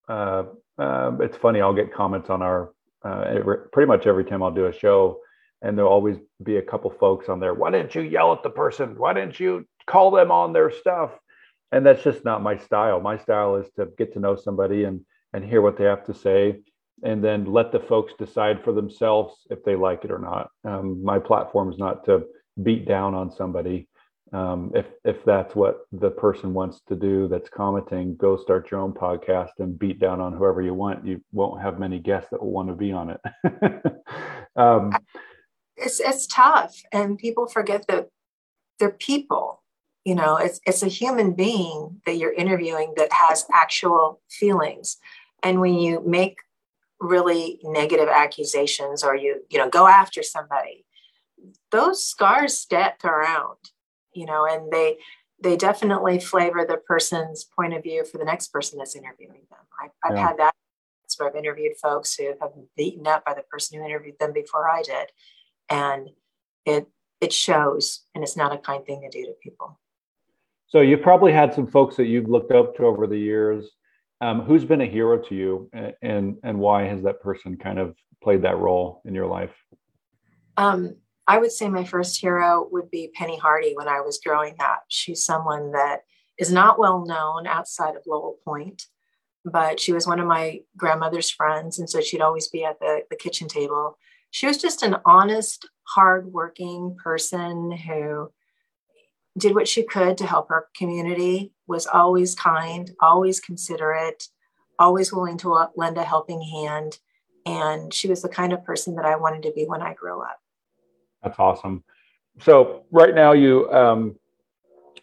uh, 0.07 0.43
uh, 0.77 1.11
it's 1.19 1.37
funny, 1.37 1.61
I'll 1.61 1.73
get 1.73 1.93
comments 1.93 2.29
on 2.29 2.41
our, 2.41 2.71
uh, 3.03 3.25
every, 3.27 3.57
pretty 3.71 3.87
much 3.87 4.07
every 4.07 4.25
time 4.25 4.41
I'll 4.41 4.51
do 4.51 4.67
a 4.67 4.73
show, 4.73 5.19
and 5.61 5.77
there'll 5.77 5.91
always 5.91 6.17
be 6.43 6.57
a 6.57 6.61
couple 6.61 6.89
folks 6.91 7.29
on 7.29 7.39
there. 7.39 7.53
Why 7.53 7.71
didn't 7.71 7.95
you 7.95 8.01
yell 8.01 8.33
at 8.33 8.43
the 8.43 8.49
person? 8.49 8.95
Why 8.97 9.13
didn't 9.13 9.39
you 9.39 9.65
call 9.87 10.11
them 10.11 10.31
on 10.31 10.53
their 10.53 10.71
stuff? 10.71 11.11
And 11.73 11.85
that's 11.85 12.03
just 12.03 12.23
not 12.23 12.43
my 12.43 12.57
style. 12.57 13.01
My 13.01 13.17
style 13.17 13.55
is 13.55 13.67
to 13.75 13.87
get 13.97 14.13
to 14.13 14.19
know 14.19 14.35
somebody 14.35 14.83
and 14.83 15.01
and 15.33 15.43
hear 15.43 15.61
what 15.61 15.77
they 15.77 15.85
have 15.85 16.05
to 16.05 16.13
say 16.13 16.61
and 17.03 17.23
then 17.23 17.45
let 17.45 17.71
the 17.71 17.79
folks 17.79 18.13
decide 18.19 18.63
for 18.63 18.71
themselves 18.71 19.47
if 19.49 19.63
they 19.63 19.75
like 19.75 20.05
it 20.05 20.11
or 20.11 20.19
not. 20.19 20.49
Um, 20.63 21.03
my 21.03 21.17
platform 21.17 21.71
is 21.71 21.79
not 21.79 22.05
to 22.05 22.23
beat 22.61 22.87
down 22.87 23.15
on 23.15 23.31
somebody. 23.31 23.87
Um, 24.31 24.71
if 24.75 24.85
if 25.03 25.25
that's 25.25 25.55
what 25.55 25.79
the 25.91 26.11
person 26.11 26.53
wants 26.53 26.81
to 26.87 26.95
do 26.95 27.27
that's 27.27 27.49
commenting 27.49 28.15
go 28.15 28.37
start 28.37 28.71
your 28.71 28.79
own 28.79 28.93
podcast 28.93 29.51
and 29.59 29.77
beat 29.77 29.99
down 29.99 30.21
on 30.21 30.33
whoever 30.33 30.61
you 30.61 30.75
want. 30.75 31.05
You 31.05 31.21
won't 31.31 31.61
have 31.61 31.79
many 31.79 31.99
guests 31.99 32.29
that 32.29 32.41
will 32.41 32.51
want 32.51 32.69
to 32.69 32.75
be 32.75 32.91
on 32.91 33.09
it. 33.09 33.21
Um, 34.55 34.91
it's 35.75 35.99
it's 35.99 36.27
tough 36.27 36.75
and 36.91 37.17
people 37.17 37.47
forget 37.47 37.87
that 37.87 38.09
they're 38.77 38.91
people 38.91 39.62
you 40.05 40.15
know 40.15 40.37
it's 40.37 40.59
it's 40.65 40.83
a 40.83 40.87
human 40.87 41.33
being 41.33 42.01
that 42.05 42.17
you're 42.17 42.33
interviewing 42.33 42.93
that 42.97 43.11
has 43.11 43.45
actual 43.53 44.21
feelings. 44.29 44.97
And 45.41 45.59
when 45.59 45.73
you 45.73 46.01
make 46.05 46.39
really 46.99 47.59
negative 47.63 48.07
accusations 48.07 49.03
or 49.03 49.15
you 49.15 49.41
you 49.49 49.57
know 49.57 49.69
go 49.69 49.87
after 49.87 50.23
somebody 50.23 50.85
those 51.71 52.07
scars 52.07 52.57
stick 52.57 53.03
around 53.03 53.57
you 54.13 54.25
know 54.25 54.47
and 54.49 54.71
they 54.71 54.95
they 55.41 55.57
definitely 55.57 56.19
flavor 56.19 56.65
the 56.65 56.77
person's 56.77 57.43
point 57.43 57.73
of 57.73 57.83
view 57.83 58.05
for 58.05 58.17
the 58.17 58.23
next 58.23 58.47
person 58.47 58.77
that's 58.77 58.95
interviewing 58.95 59.41
them. 59.49 59.59
I, 59.77 60.07
have 60.07 60.17
yeah. 60.17 60.27
had 60.27 60.37
that 60.37 60.53
where 61.17 61.29
i've 61.29 61.35
interviewed 61.35 61.77
folks 61.77 62.15
who 62.15 62.33
have 62.41 62.55
been 62.55 62.67
beaten 62.75 63.05
up 63.05 63.23
by 63.23 63.35
the 63.35 63.43
person 63.43 63.77
who 63.77 63.85
interviewed 63.85 64.17
them 64.19 64.33
before 64.33 64.67
i 64.67 64.81
did. 64.81 65.11
And 65.69 66.09
it 66.65 66.87
it 67.21 67.31
shows 67.31 68.01
and 68.15 68.23
it's 68.23 68.37
not 68.37 68.53
a 68.53 68.57
kind 68.57 68.85
thing 68.85 69.01
to 69.01 69.09
do 69.09 69.25
to 69.25 69.33
people 69.43 69.79
so 70.73 70.81
you've 70.81 71.03
probably 71.03 71.31
had 71.31 71.53
some 71.53 71.67
folks 71.67 71.95
that 71.97 72.07
you've 72.07 72.27
looked 72.27 72.51
up 72.51 72.75
to 72.77 72.83
over 72.85 73.05
the 73.05 73.17
years. 73.17 73.69
um, 74.23 74.41
who's 74.41 74.63
been 74.63 74.79
a 74.79 74.85
hero 74.85 75.17
to 75.17 75.35
you, 75.35 75.69
and 76.01 76.37
and 76.43 76.57
why 76.57 76.83
has 76.85 77.03
that 77.03 77.21
person 77.21 77.57
kind 77.57 77.77
of 77.77 77.93
played 78.23 78.41
that 78.43 78.57
role 78.57 79.01
in 79.05 79.13
your 79.13 79.27
life? 79.27 79.53
Um, 80.55 80.95
I 81.27 81.39
would 81.39 81.51
say 81.51 81.67
my 81.67 81.83
first 81.83 82.21
hero 82.21 82.67
would 82.71 82.89
be 82.89 83.11
Penny 83.13 83.37
Hardy 83.37 83.73
when 83.75 83.89
I 83.89 83.99
was 83.99 84.21
growing 84.25 84.55
up. 84.61 84.85
She's 84.87 85.21
someone 85.21 85.73
that 85.73 86.03
is 86.39 86.53
not 86.53 86.79
well 86.79 87.05
known 87.05 87.47
outside 87.47 87.97
of 87.97 88.03
Lowell 88.07 88.37
Point, 88.45 88.83
but 89.43 89.77
she 89.77 89.91
was 89.91 90.07
one 90.07 90.21
of 90.21 90.27
my 90.27 90.61
grandmother's 90.77 91.29
friends. 91.29 91.77
And 91.77 91.89
so 91.89 91.99
she'd 91.99 92.21
always 92.21 92.47
be 92.47 92.63
at 92.63 92.79
the, 92.79 93.01
the 93.09 93.17
kitchen 93.17 93.49
table. 93.49 93.97
She 94.31 94.47
was 94.47 94.57
just 94.57 94.83
an 94.83 94.95
honest, 95.05 95.67
hardworking 95.83 96.95
person 97.03 97.71
who 97.71 98.31
did 99.37 99.55
what 99.55 99.67
she 99.67 99.83
could 99.83 100.17
to 100.17 100.25
help 100.25 100.49
her 100.49 100.67
community, 100.75 101.51
was 101.67 101.87
always 101.87 102.35
kind, 102.35 102.91
always 102.99 103.39
considerate, 103.39 104.27
always 104.77 105.11
willing 105.11 105.37
to 105.37 105.67
lend 105.75 105.97
a 105.97 106.03
helping 106.03 106.41
hand. 106.41 106.99
And 107.45 107.93
she 107.93 108.07
was 108.07 108.21
the 108.21 108.29
kind 108.29 108.53
of 108.53 108.63
person 108.63 108.95
that 108.95 109.05
I 109.05 109.15
wanted 109.15 109.43
to 109.43 109.51
be 109.51 109.65
when 109.65 109.81
I 109.81 109.93
grew 109.93 110.21
up. 110.21 110.39
That's 111.23 111.39
awesome. 111.39 111.83
So 112.39 112.83
right 112.91 113.13
now 113.13 113.33
you 113.33 113.71
um, 113.71 114.15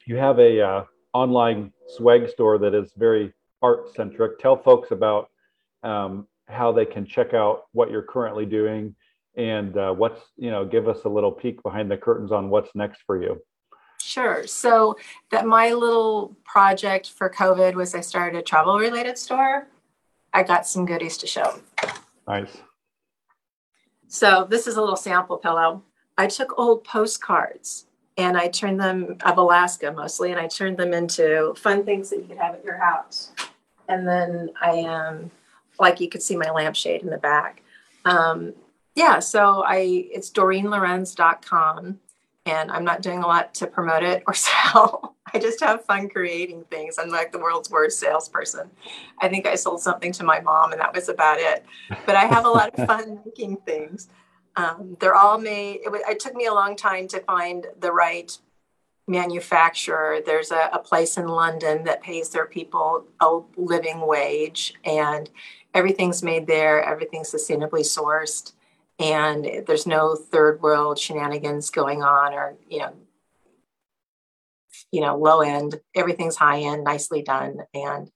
you 0.06 0.16
have 0.16 0.38
a 0.38 0.60
uh, 0.60 0.84
online 1.12 1.72
swag 1.88 2.28
store 2.28 2.58
that 2.58 2.74
is 2.74 2.92
very 2.96 3.32
art 3.62 3.94
centric. 3.94 4.38
Tell 4.38 4.56
folks 4.56 4.90
about 4.90 5.28
um, 5.82 6.26
how 6.46 6.72
they 6.72 6.84
can 6.84 7.06
check 7.06 7.34
out 7.34 7.64
what 7.72 7.90
you're 7.90 8.02
currently 8.02 8.44
doing 8.46 8.94
and 9.36 9.76
uh, 9.76 9.92
what's 9.92 10.20
you 10.36 10.50
know 10.50 10.64
give 10.64 10.88
us 10.88 11.04
a 11.04 11.08
little 11.08 11.32
peek 11.32 11.62
behind 11.62 11.90
the 11.90 11.96
curtains 11.96 12.32
on 12.32 12.50
what's 12.50 12.74
next 12.74 13.02
for 13.06 13.22
you. 13.22 13.40
Sure. 14.02 14.46
So 14.46 14.96
that 15.30 15.46
my 15.46 15.72
little 15.72 16.34
project 16.44 17.10
for 17.10 17.30
COVID 17.30 17.74
was 17.74 17.94
I 17.94 18.00
started 18.00 18.38
a 18.38 18.42
travel 18.42 18.78
related 18.78 19.18
store. 19.18 19.66
I 20.32 20.42
got 20.42 20.66
some 20.66 20.86
goodies 20.86 21.18
to 21.18 21.26
show. 21.26 21.60
Nice. 22.26 22.56
So 24.08 24.46
this 24.48 24.66
is 24.66 24.76
a 24.76 24.80
little 24.80 24.96
sample 24.96 25.38
pillow. 25.38 25.82
I 26.18 26.26
took 26.26 26.58
old 26.58 26.84
postcards 26.84 27.86
and 28.16 28.36
I 28.36 28.48
turned 28.48 28.80
them 28.80 29.16
of 29.24 29.38
Alaska 29.38 29.92
mostly, 29.92 30.30
and 30.30 30.40
I 30.40 30.46
turned 30.46 30.76
them 30.76 30.92
into 30.92 31.54
fun 31.54 31.84
things 31.84 32.10
that 32.10 32.18
you 32.18 32.24
could 32.24 32.38
have 32.38 32.54
at 32.54 32.64
your 32.64 32.76
house. 32.76 33.32
And 33.88 34.06
then 34.06 34.50
I 34.60 34.70
am 34.72 35.16
um, 35.16 35.30
like 35.78 36.00
you 36.00 36.08
could 36.08 36.22
see 36.22 36.36
my 36.36 36.50
lampshade 36.50 37.02
in 37.02 37.10
the 37.10 37.18
back. 37.18 37.62
Um, 38.04 38.52
yeah, 38.94 39.20
so 39.20 39.62
I 39.64 40.08
it's 40.12 40.30
DoreneLorenz.com 40.30 41.98
and 42.46 42.70
I'm 42.70 42.84
not 42.84 43.02
doing 43.02 43.22
a 43.22 43.26
lot 43.26 43.54
to 43.54 43.66
promote 43.66 44.02
it 44.02 44.22
or 44.26 44.34
sell. 44.34 45.16
I 45.32 45.38
just 45.38 45.60
have 45.60 45.84
fun 45.84 46.08
creating 46.08 46.64
things. 46.70 46.98
I'm 46.98 47.10
like 47.10 47.32
the 47.32 47.38
world's 47.38 47.70
worst 47.70 48.00
salesperson. 48.00 48.70
I 49.20 49.28
think 49.28 49.46
I 49.46 49.54
sold 49.54 49.80
something 49.80 50.12
to 50.12 50.24
my 50.24 50.40
mom 50.40 50.72
and 50.72 50.80
that 50.80 50.94
was 50.94 51.08
about 51.08 51.38
it. 51.38 51.64
But 52.04 52.16
I 52.16 52.24
have 52.24 52.44
a 52.44 52.50
lot 52.50 52.76
of 52.76 52.86
fun 52.88 53.20
making 53.24 53.58
things. 53.58 54.08
Um, 54.56 54.96
they're 55.00 55.14
all 55.14 55.38
made. 55.38 55.80
It, 55.84 55.92
it, 56.08 56.20
took 56.20 56.34
me 56.34 56.46
a 56.46 56.54
long 56.54 56.74
time 56.74 57.06
to 57.08 57.20
find 57.20 57.66
the 57.78 57.92
right 57.92 58.36
manufacturer. 59.06 60.18
There's 60.24 60.50
a, 60.50 60.70
a, 60.72 60.78
place 60.78 61.16
in 61.16 61.28
London 61.28 61.84
that 61.84 62.02
pays 62.02 62.30
their 62.30 62.46
people 62.46 63.04
a 63.20 63.40
living 63.56 64.06
wage, 64.06 64.74
and 64.84 65.30
everything's 65.72 66.22
made 66.22 66.46
there. 66.46 66.82
Everything's 66.82 67.32
sustainably 67.32 67.82
sourced, 67.82 68.52
and 69.00 69.64
there's 69.66 69.86
no 69.86 70.14
third 70.14 70.62
world 70.62 70.98
shenanigans 70.98 71.70
going 71.70 72.02
on, 72.02 72.34
or 72.34 72.56
you 72.68 72.78
know, 72.80 72.92
you 74.92 75.00
know, 75.00 75.16
low 75.16 75.40
end. 75.40 75.80
Everything's 75.94 76.36
high 76.36 76.60
end, 76.60 76.84
nicely 76.84 77.22
done, 77.22 77.60
and 77.74 78.10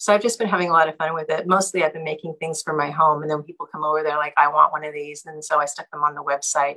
so 0.00 0.14
I've 0.14 0.22
just 0.22 0.38
been 0.38 0.48
having 0.48 0.70
a 0.70 0.72
lot 0.72 0.88
of 0.88 0.96
fun 0.96 1.12
with 1.12 1.28
it. 1.28 1.46
Mostly 1.46 1.84
I've 1.84 1.92
been 1.92 2.04
making 2.04 2.34
things 2.40 2.62
for 2.62 2.74
my 2.74 2.90
home. 2.90 3.20
And 3.20 3.30
then 3.30 3.42
people 3.42 3.68
come 3.70 3.84
over, 3.84 4.02
they're 4.02 4.16
like, 4.16 4.32
I 4.38 4.48
want 4.48 4.72
one 4.72 4.82
of 4.82 4.94
these. 4.94 5.26
And 5.26 5.44
so 5.44 5.60
I 5.60 5.66
stuck 5.66 5.90
them 5.90 6.02
on 6.02 6.14
the 6.14 6.22
website. 6.22 6.76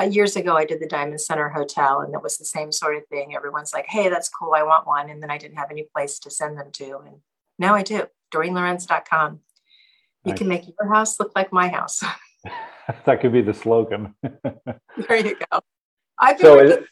Uh, 0.00 0.04
years 0.04 0.36
ago, 0.36 0.56
I 0.56 0.64
did 0.64 0.80
the 0.80 0.88
Diamond 0.88 1.20
Center 1.20 1.50
Hotel, 1.50 2.00
and 2.00 2.14
it 2.14 2.22
was 2.22 2.38
the 2.38 2.46
same 2.46 2.72
sort 2.72 2.96
of 2.96 3.06
thing. 3.08 3.36
Everyone's 3.36 3.74
like, 3.74 3.84
hey, 3.88 4.08
that's 4.08 4.30
cool. 4.30 4.54
I 4.56 4.62
want 4.62 4.86
one. 4.86 5.10
And 5.10 5.22
then 5.22 5.30
I 5.30 5.36
didn't 5.36 5.58
have 5.58 5.70
any 5.70 5.86
place 5.94 6.18
to 6.20 6.30
send 6.30 6.56
them 6.56 6.70
to. 6.72 7.00
And 7.04 7.16
now 7.58 7.74
I 7.74 7.82
do. 7.82 8.06
DoreneLorenz.com. 8.32 9.40
You 10.24 10.30
nice. 10.30 10.38
can 10.38 10.48
make 10.48 10.64
your 10.66 10.94
house 10.94 11.20
look 11.20 11.32
like 11.36 11.52
my 11.52 11.68
house. 11.68 12.02
that 13.06 13.20
could 13.20 13.32
be 13.32 13.42
the 13.42 13.54
slogan. 13.54 14.14
there 14.22 15.16
you 15.16 15.36
go. 15.50 15.60
I've 16.18 16.38
been, 16.38 16.46
so 16.46 16.56
working, 16.56 16.86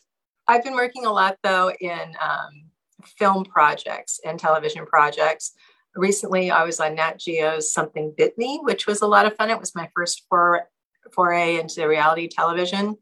I've 0.47 0.65
been 0.65 0.75
working 0.75 1.07
a 1.07 1.13
lot, 1.13 1.37
though, 1.43 1.73
in 1.81 2.15
um, 2.21 2.71
film 3.19 3.45
projects 3.45 4.21
and 4.25 4.39
television 4.39 4.87
projects 4.87 5.53
recently 5.95 6.51
I 6.51 6.65
was 6.65 6.81
on 6.81 6.95
Nat 6.95 7.19
Geo's 7.19 7.73
Something 7.73 8.15
Bit 8.17 8.39
Me, 8.39 8.61
which 8.63 8.87
was 8.87 9.03
a 9.03 9.07
lot 9.07 9.27
of 9.27 9.37
fun. 9.37 9.51
It 9.51 9.59
was 9.59 9.75
my 9.75 9.89
first 9.95 10.25
for, 10.29 10.69
foray 11.13 11.59
into 11.59 11.87
reality 11.87 12.29
television. 12.29 12.97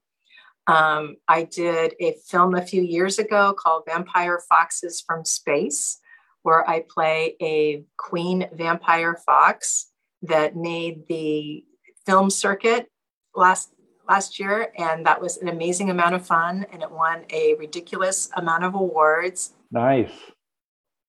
Um, 0.66 1.16
I 1.26 1.44
did 1.44 1.94
a 2.00 2.16
film 2.26 2.54
a 2.54 2.64
few 2.64 2.82
years 2.82 3.18
ago 3.18 3.54
called 3.54 3.84
Vampire 3.86 4.40
Foxes 4.48 5.02
from 5.06 5.24
Space, 5.24 5.98
where 6.42 6.68
I 6.68 6.84
play 6.88 7.36
a 7.40 7.84
queen 7.96 8.48
vampire 8.52 9.18
fox 9.24 9.90
that 10.22 10.56
made 10.56 11.06
the 11.08 11.64
film 12.08 12.30
circuit 12.30 12.88
last 13.34 13.74
last 14.08 14.40
year 14.40 14.72
and 14.78 15.04
that 15.04 15.20
was 15.20 15.36
an 15.36 15.48
amazing 15.48 15.90
amount 15.90 16.14
of 16.14 16.24
fun 16.24 16.64
and 16.72 16.82
it 16.82 16.90
won 16.90 17.24
a 17.30 17.54
ridiculous 17.58 18.30
amount 18.36 18.64
of 18.64 18.74
awards 18.74 19.52
nice 19.70 20.10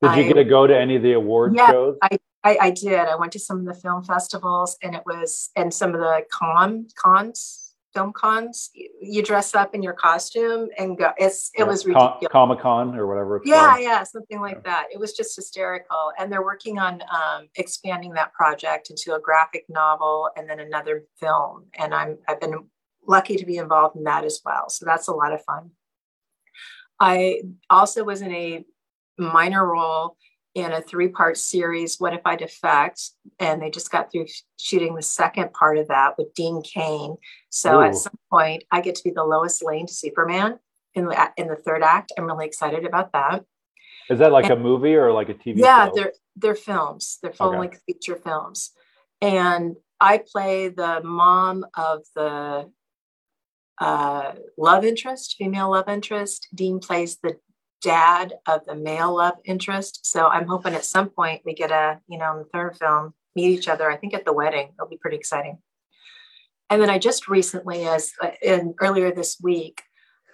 did 0.02 0.16
you 0.16 0.24
get 0.24 0.34
to 0.36 0.46
go 0.46 0.66
to 0.66 0.78
any 0.78 0.96
of 0.96 1.04
the 1.04 1.14
award 1.14 1.56
yeah, 1.56 1.72
shows? 1.72 1.98
I, 2.02 2.20
I, 2.44 2.58
I, 2.62 2.72
did. 2.72 2.94
I 2.94 3.16
went 3.16 3.34
to 3.34 3.40
some 3.40 3.60
of 3.60 3.66
the 3.66 3.74
film 3.74 4.04
festivals 4.04 4.78
and 4.82 4.96
it 4.96 5.04
was, 5.06 5.50
and 5.58 5.74
some 5.74 5.94
of 5.94 6.00
the 6.00 6.24
con 6.32 6.88
cons, 6.96 7.59
film 7.94 8.14
cons. 8.14 8.70
You 8.74 9.24
dress 9.24 9.56
up 9.56 9.74
in 9.74 9.82
your 9.82 9.94
costume 9.94 10.70
and 10.78 10.98
go. 10.98 11.12
It's 11.18 11.52
it 11.56 11.60
yeah, 11.60 11.66
was 11.66 11.86
ridiculous. 11.86 12.28
Comic 12.32 12.60
Con 12.60 12.96
or 12.96 13.08
whatever. 13.08 13.42
yeah, 13.46 13.72
called. 13.72 13.82
yeah, 13.82 14.04
something 14.04 14.40
like 14.40 14.62
yeah. 14.66 14.72
that. 14.72 14.88
It 14.94 15.00
was 15.00 15.14
just 15.14 15.36
hysterical. 15.36 16.12
And 16.18 16.32
they're 16.32 16.44
working 16.44 16.80
on 16.80 17.02
um, 17.02 17.48
expanding 17.56 18.14
that 18.14 18.34
project 18.34 18.90
into 18.90 19.16
a 19.16 19.20
graphic 19.20 19.66
novel 19.70 20.30
and 20.36 20.50
then 20.50 20.60
another 20.60 21.06
film. 21.20 21.66
And 21.78 21.94
I'm 21.94 22.18
I've 22.28 22.40
been 22.40 22.66
lucky 23.08 23.38
to 23.38 23.46
be 23.46 23.58
involved 23.58 23.96
in 23.96 24.04
that 24.04 24.24
as 24.24 24.42
well. 24.46 24.70
So 24.70 24.86
that's 24.86 25.08
a 25.08 25.14
lot 25.14 25.34
of 25.34 25.44
fun. 25.44 25.72
I 27.00 27.42
also 27.70 28.04
was 28.04 28.22
in 28.22 28.34
a 28.34 28.66
minor 29.18 29.66
role 29.66 30.18
in 30.60 30.72
a 30.72 30.82
three 30.82 31.10
part 31.10 31.38
series, 31.38 32.00
What 32.00 32.14
If 32.14 32.22
I 32.26 32.36
Defect? 32.36 33.12
And 33.40 33.62
they 33.62 33.70
just 33.70 33.92
got 33.92 34.12
through 34.12 34.28
shooting 34.58 34.96
the 34.96 35.02
second 35.02 35.54
part 35.54 35.78
of 35.78 35.88
that 35.88 36.18
with 36.18 36.34
Dean 36.34 36.62
Cain. 36.62 37.18
So 37.50 37.80
Ooh. 37.80 37.84
at 37.84 37.96
some 37.96 38.18
point, 38.32 38.64
I 38.72 38.82
get 38.82 38.96
to 38.96 39.04
be 39.04 39.12
the 39.12 39.24
Lois 39.24 39.62
Lane 39.62 39.88
to 39.88 39.94
Superman 39.94 40.60
in 40.94 41.06
the, 41.06 41.32
in 41.38 41.48
the 41.48 41.56
third 41.56 41.84
act. 41.84 42.12
I'm 42.18 42.26
really 42.26 42.46
excited 42.46 42.86
about 42.86 43.14
that. 43.14 43.44
Is 44.10 44.20
that 44.20 44.32
like 44.32 44.46
and, 44.46 44.54
a 44.54 44.60
movie 44.60 44.96
or 44.96 45.12
like 45.12 45.30
a 45.30 45.34
TV? 45.34 45.58
Yeah, 45.58 45.88
show? 45.88 45.92
they're 45.96 46.14
they're 46.36 46.56
films. 46.56 47.20
They're 47.22 47.32
full 47.32 47.50
okay. 47.50 47.60
length 47.60 47.82
feature 47.86 48.16
films, 48.16 48.72
and 49.22 49.76
I 50.00 50.18
play 50.18 50.70
the 50.70 51.02
mom 51.04 51.66
of 51.76 52.02
the 52.16 52.72
uh, 53.80 54.32
love 54.58 54.84
interest, 54.84 55.36
female 55.38 55.72
love 55.72 55.88
interest. 55.88 56.48
Dean 56.54 56.80
plays 56.80 57.18
the 57.22 57.38
dad 57.82 58.34
of 58.48 58.66
the 58.66 58.76
male 58.76 59.16
love 59.16 59.36
interest. 59.46 60.06
So 60.06 60.28
I'm 60.28 60.48
hoping 60.48 60.74
at 60.74 60.86
some 60.86 61.10
point 61.10 61.42
we 61.46 61.54
get 61.54 61.72
a, 61.72 62.00
you 62.08 62.18
know, 62.18 62.34
in 62.34 62.40
the 62.40 62.50
third 62.54 62.78
film, 62.78 63.14
meet 63.36 63.58
each 63.58 63.68
other. 63.68 63.90
I 63.90 63.98
think 63.98 64.14
at 64.14 64.26
the 64.26 64.34
wedding, 64.34 64.70
it'll 64.74 64.90
be 64.90 64.98
pretty 64.98 65.18
exciting. 65.18 65.60
And 66.70 66.82
then 66.82 66.90
I 66.90 67.00
just 67.00 67.28
recently, 67.28 67.88
as 67.88 68.14
uh, 68.22 68.32
in 68.42 68.76
earlier 68.80 69.12
this 69.12 69.38
week, 69.42 69.82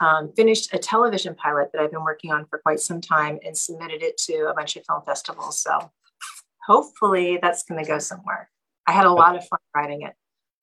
um, 0.01 0.33
finished 0.35 0.73
a 0.73 0.77
television 0.77 1.35
pilot 1.35 1.69
that 1.71 1.81
I've 1.81 1.91
been 1.91 2.03
working 2.03 2.31
on 2.31 2.45
for 2.47 2.59
quite 2.59 2.79
some 2.79 2.99
time 2.99 3.39
and 3.45 3.57
submitted 3.57 4.03
it 4.03 4.17
to 4.25 4.49
a 4.49 4.53
bunch 4.53 4.75
of 4.75 4.83
film 4.85 5.01
festivals. 5.05 5.59
So 5.61 5.91
hopefully 6.65 7.39
that's 7.41 7.63
going 7.63 7.81
to 7.83 7.87
go 7.89 7.99
somewhere. 7.99 8.49
I 8.87 8.91
had 8.91 9.05
a 9.05 9.11
lot 9.11 9.35
of 9.35 9.47
fun 9.47 9.59
writing 9.73 10.01
it. 10.01 10.13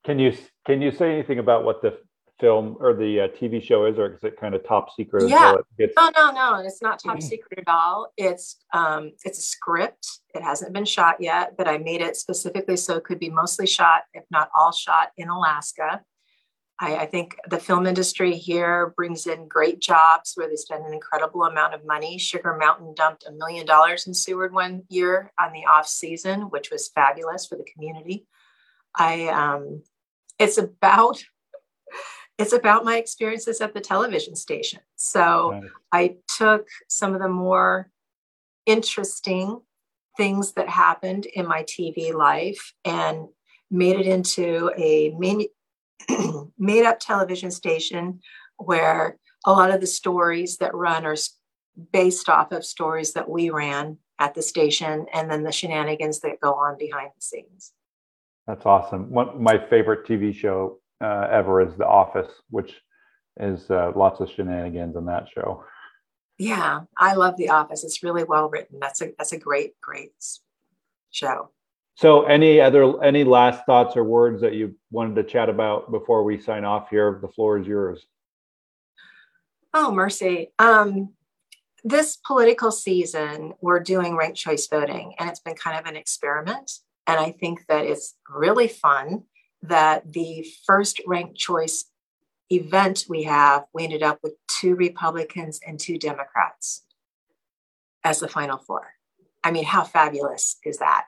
Can 0.04 0.18
you 0.18 0.36
can 0.66 0.82
you 0.82 0.90
say 0.90 1.12
anything 1.12 1.38
about 1.38 1.64
what 1.64 1.80
the 1.80 1.98
film 2.42 2.76
or 2.80 2.92
the 2.92 3.20
uh, 3.20 3.28
TV 3.28 3.62
show 3.62 3.86
is, 3.86 3.98
or 3.98 4.14
is 4.14 4.24
it 4.24 4.38
kind 4.38 4.54
of 4.54 4.66
top 4.66 4.88
secret? 4.94 5.28
Yeah. 5.28 5.54
Gets- 5.78 5.94
no, 5.96 6.10
no, 6.14 6.32
no. 6.32 6.56
It's 6.56 6.82
not 6.82 7.00
top 7.02 7.22
secret 7.22 7.60
at 7.60 7.68
all. 7.68 8.12
It's 8.18 8.58
um, 8.74 9.12
it's 9.24 9.38
a 9.38 9.42
script. 9.42 10.06
It 10.34 10.42
hasn't 10.42 10.72
been 10.72 10.84
shot 10.84 11.16
yet, 11.20 11.56
but 11.56 11.68
I 11.68 11.78
made 11.78 12.02
it 12.02 12.16
specifically 12.16 12.76
so 12.76 12.96
it 12.96 13.04
could 13.04 13.20
be 13.20 13.30
mostly 13.30 13.66
shot, 13.66 14.02
if 14.12 14.24
not 14.30 14.50
all 14.54 14.72
shot, 14.72 15.12
in 15.16 15.28
Alaska. 15.28 16.02
I, 16.80 16.96
I 16.96 17.06
think 17.06 17.36
the 17.48 17.60
film 17.60 17.86
industry 17.86 18.34
here 18.34 18.92
brings 18.96 19.28
in 19.28 19.46
great 19.46 19.80
jobs 19.80 20.32
where 20.34 20.48
they 20.48 20.56
spend 20.56 20.84
an 20.84 20.92
incredible 20.92 21.44
amount 21.44 21.74
of 21.74 21.86
money. 21.86 22.18
Sugar 22.18 22.56
Mountain 22.58 22.94
dumped 22.96 23.24
a 23.24 23.30
million 23.30 23.64
dollars 23.64 24.08
in 24.08 24.14
Seward 24.14 24.52
one 24.52 24.82
year 24.88 25.32
on 25.38 25.52
the 25.52 25.64
off 25.64 25.86
season, 25.86 26.42
which 26.50 26.72
was 26.72 26.88
fabulous 26.88 27.46
for 27.46 27.56
the 27.56 27.66
community. 27.72 28.26
I 28.98 29.28
um, 29.28 29.84
it's 30.40 30.58
about 30.58 31.22
it's 32.38 32.52
about 32.52 32.84
my 32.84 32.96
experiences 32.96 33.60
at 33.60 33.74
the 33.74 33.80
television 33.80 34.34
station. 34.34 34.80
So 34.96 35.60
I 35.92 36.16
took 36.36 36.66
some 36.88 37.14
of 37.14 37.20
the 37.20 37.28
more 37.28 37.90
interesting 38.66 39.60
things 40.16 40.52
that 40.52 40.68
happened 40.68 41.26
in 41.26 41.46
my 41.46 41.62
TV 41.64 42.12
life 42.12 42.74
and 42.84 43.28
made 43.70 43.98
it 43.98 44.06
into 44.06 44.70
a 44.76 45.14
made 46.58 46.84
up 46.84 46.98
television 47.00 47.50
station 47.50 48.20
where 48.56 49.18
a 49.46 49.52
lot 49.52 49.70
of 49.70 49.80
the 49.80 49.86
stories 49.86 50.58
that 50.58 50.74
run 50.74 51.06
are 51.06 51.16
based 51.92 52.28
off 52.28 52.52
of 52.52 52.64
stories 52.64 53.14
that 53.14 53.28
we 53.28 53.50
ran 53.50 53.98
at 54.18 54.34
the 54.34 54.42
station 54.42 55.06
and 55.12 55.30
then 55.30 55.42
the 55.42 55.52
shenanigans 55.52 56.20
that 56.20 56.40
go 56.40 56.52
on 56.52 56.76
behind 56.78 57.10
the 57.16 57.22
scenes. 57.22 57.72
That's 58.46 58.66
awesome. 58.66 59.10
One 59.10 59.42
my 59.42 59.58
favorite 59.70 60.06
TV 60.06 60.34
show 60.34 60.81
uh, 61.02 61.28
ever 61.30 61.60
is 61.60 61.76
The 61.76 61.86
Office, 61.86 62.30
which 62.50 62.74
is 63.40 63.70
uh, 63.70 63.92
lots 63.96 64.20
of 64.20 64.30
shenanigans 64.30 64.96
in 64.96 65.06
that 65.06 65.28
show. 65.34 65.64
Yeah, 66.38 66.82
I 66.96 67.14
love 67.14 67.36
The 67.36 67.50
Office. 67.50 67.84
It's 67.84 68.02
really 68.02 68.24
well 68.24 68.48
written. 68.48 68.78
That's 68.80 69.02
a 69.02 69.12
that's 69.18 69.32
a 69.32 69.38
great 69.38 69.80
great 69.80 70.12
show. 71.10 71.50
So, 71.94 72.24
any 72.24 72.60
other 72.60 73.02
any 73.04 73.24
last 73.24 73.64
thoughts 73.66 73.96
or 73.96 74.04
words 74.04 74.40
that 74.40 74.54
you 74.54 74.74
wanted 74.90 75.16
to 75.16 75.24
chat 75.24 75.48
about 75.48 75.90
before 75.90 76.24
we 76.24 76.40
sign 76.40 76.64
off 76.64 76.88
here? 76.90 77.18
The 77.20 77.28
floor 77.28 77.58
is 77.58 77.66
yours. 77.66 78.06
Oh, 79.74 79.92
mercy. 79.92 80.52
Um, 80.58 81.10
this 81.84 82.16
political 82.16 82.70
season, 82.70 83.54
we're 83.60 83.80
doing 83.80 84.16
ranked 84.16 84.38
choice 84.38 84.66
voting, 84.66 85.14
and 85.18 85.28
it's 85.28 85.40
been 85.40 85.54
kind 85.54 85.78
of 85.78 85.86
an 85.86 85.96
experiment. 85.96 86.70
And 87.06 87.18
I 87.18 87.32
think 87.32 87.66
that 87.66 87.84
it's 87.84 88.14
really 88.28 88.68
fun 88.68 89.24
that 89.62 90.12
the 90.12 90.46
first 90.66 91.00
ranked 91.06 91.36
choice 91.36 91.84
event 92.50 93.06
we 93.08 93.22
have, 93.24 93.64
we 93.72 93.84
ended 93.84 94.02
up 94.02 94.18
with 94.22 94.34
two 94.48 94.74
Republicans 94.74 95.60
and 95.66 95.78
two 95.78 95.98
Democrats 95.98 96.84
as 98.04 98.20
the 98.20 98.28
final 98.28 98.58
four. 98.58 98.92
I 99.44 99.50
mean, 99.50 99.64
how 99.64 99.84
fabulous 99.84 100.56
is 100.64 100.78
that? 100.78 101.06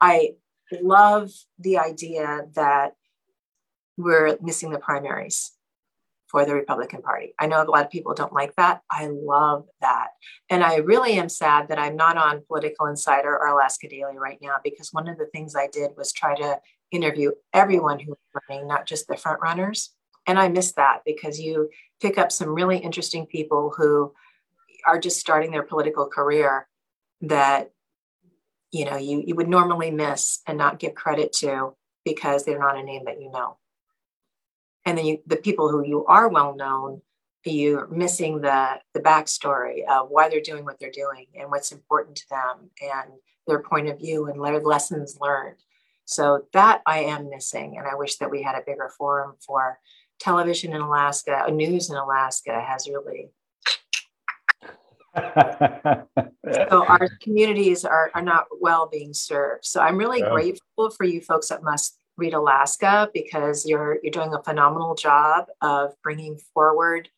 I 0.00 0.34
love 0.80 1.30
the 1.58 1.78
idea 1.78 2.42
that 2.54 2.94
we're 3.96 4.38
missing 4.40 4.70
the 4.70 4.78
primaries 4.78 5.52
for 6.32 6.46
the 6.46 6.54
Republican 6.54 7.02
Party. 7.02 7.34
I 7.38 7.46
know 7.46 7.62
a 7.62 7.64
lot 7.64 7.84
of 7.84 7.90
people 7.90 8.14
don't 8.14 8.32
like 8.32 8.56
that. 8.56 8.80
I 8.90 9.08
love 9.12 9.66
that. 9.82 10.08
And 10.48 10.64
I 10.64 10.76
really 10.76 11.12
am 11.12 11.28
sad 11.28 11.68
that 11.68 11.78
I'm 11.78 11.94
not 11.94 12.16
on 12.16 12.42
Political 12.48 12.86
Insider 12.86 13.36
or 13.36 13.48
Alaska 13.48 13.86
Daily 13.86 14.16
right 14.16 14.38
now 14.40 14.56
because 14.64 14.92
one 14.92 15.08
of 15.08 15.18
the 15.18 15.26
things 15.26 15.54
I 15.54 15.68
did 15.68 15.90
was 15.96 16.10
try 16.10 16.34
to 16.36 16.58
interview 16.92 17.32
everyone 17.52 17.98
who's 17.98 18.16
running, 18.48 18.68
not 18.68 18.86
just 18.86 19.08
the 19.08 19.16
front 19.16 19.40
runners. 19.42 19.90
And 20.26 20.38
I 20.38 20.48
miss 20.48 20.72
that 20.72 21.00
because 21.04 21.40
you 21.40 21.70
pick 22.00 22.18
up 22.18 22.30
some 22.30 22.54
really 22.54 22.78
interesting 22.78 23.26
people 23.26 23.74
who 23.76 24.12
are 24.86 25.00
just 25.00 25.18
starting 25.18 25.50
their 25.50 25.62
political 25.62 26.06
career 26.06 26.68
that 27.22 27.70
you 28.70 28.84
know 28.84 28.96
you, 28.96 29.22
you 29.26 29.34
would 29.34 29.48
normally 29.48 29.90
miss 29.90 30.40
and 30.46 30.58
not 30.58 30.78
give 30.78 30.94
credit 30.94 31.32
to 31.32 31.74
because 32.04 32.44
they're 32.44 32.58
not 32.58 32.78
a 32.78 32.82
name 32.82 33.04
that 33.04 33.20
you 33.20 33.30
know 33.30 33.58
and 34.84 34.98
then 34.98 35.06
you, 35.06 35.18
the 35.26 35.36
people 35.36 35.68
who 35.70 35.84
you 35.84 36.04
are 36.06 36.28
well 36.28 36.56
known 36.56 37.00
you're 37.44 37.86
missing 37.88 38.40
the 38.40 38.80
the 38.94 39.00
backstory 39.00 39.84
of 39.88 40.08
why 40.10 40.28
they're 40.28 40.40
doing 40.40 40.64
what 40.64 40.78
they're 40.80 40.90
doing 40.90 41.26
and 41.38 41.50
what's 41.50 41.72
important 41.72 42.16
to 42.16 42.28
them 42.30 42.70
and 42.80 43.12
their 43.46 43.60
point 43.60 43.88
of 43.88 43.98
view 43.98 44.26
and 44.26 44.42
their 44.42 44.60
lessons 44.60 45.18
learned 45.20 45.56
so 46.04 46.44
that 46.52 46.82
i 46.86 47.00
am 47.00 47.30
missing 47.30 47.76
and 47.78 47.86
i 47.86 47.94
wish 47.94 48.16
that 48.16 48.30
we 48.30 48.42
had 48.42 48.54
a 48.54 48.62
bigger 48.66 48.90
forum 48.96 49.34
for 49.44 49.78
television 50.18 50.72
in 50.72 50.80
alaska 50.80 51.44
uh, 51.46 51.50
news 51.50 51.90
in 51.90 51.96
alaska 51.96 52.60
has 52.60 52.88
really 52.88 53.30
so 55.14 56.84
our 56.88 57.08
communities 57.20 57.84
are, 57.84 58.10
are 58.14 58.22
not 58.22 58.46
well 58.60 58.88
being 58.90 59.12
served 59.12 59.64
so 59.64 59.80
i'm 59.80 59.96
really 59.96 60.20
yeah. 60.20 60.30
grateful 60.30 60.90
for 60.90 61.04
you 61.04 61.20
folks 61.20 61.50
at 61.50 61.62
must 61.62 61.98
Read 62.16 62.34
Alaska 62.34 63.08
because 63.14 63.66
you're 63.66 63.98
you're 64.02 64.10
doing 64.10 64.34
a 64.34 64.42
phenomenal 64.42 64.94
job 64.94 65.46
of 65.62 65.94
bringing 66.02 66.36
forward 66.52 67.08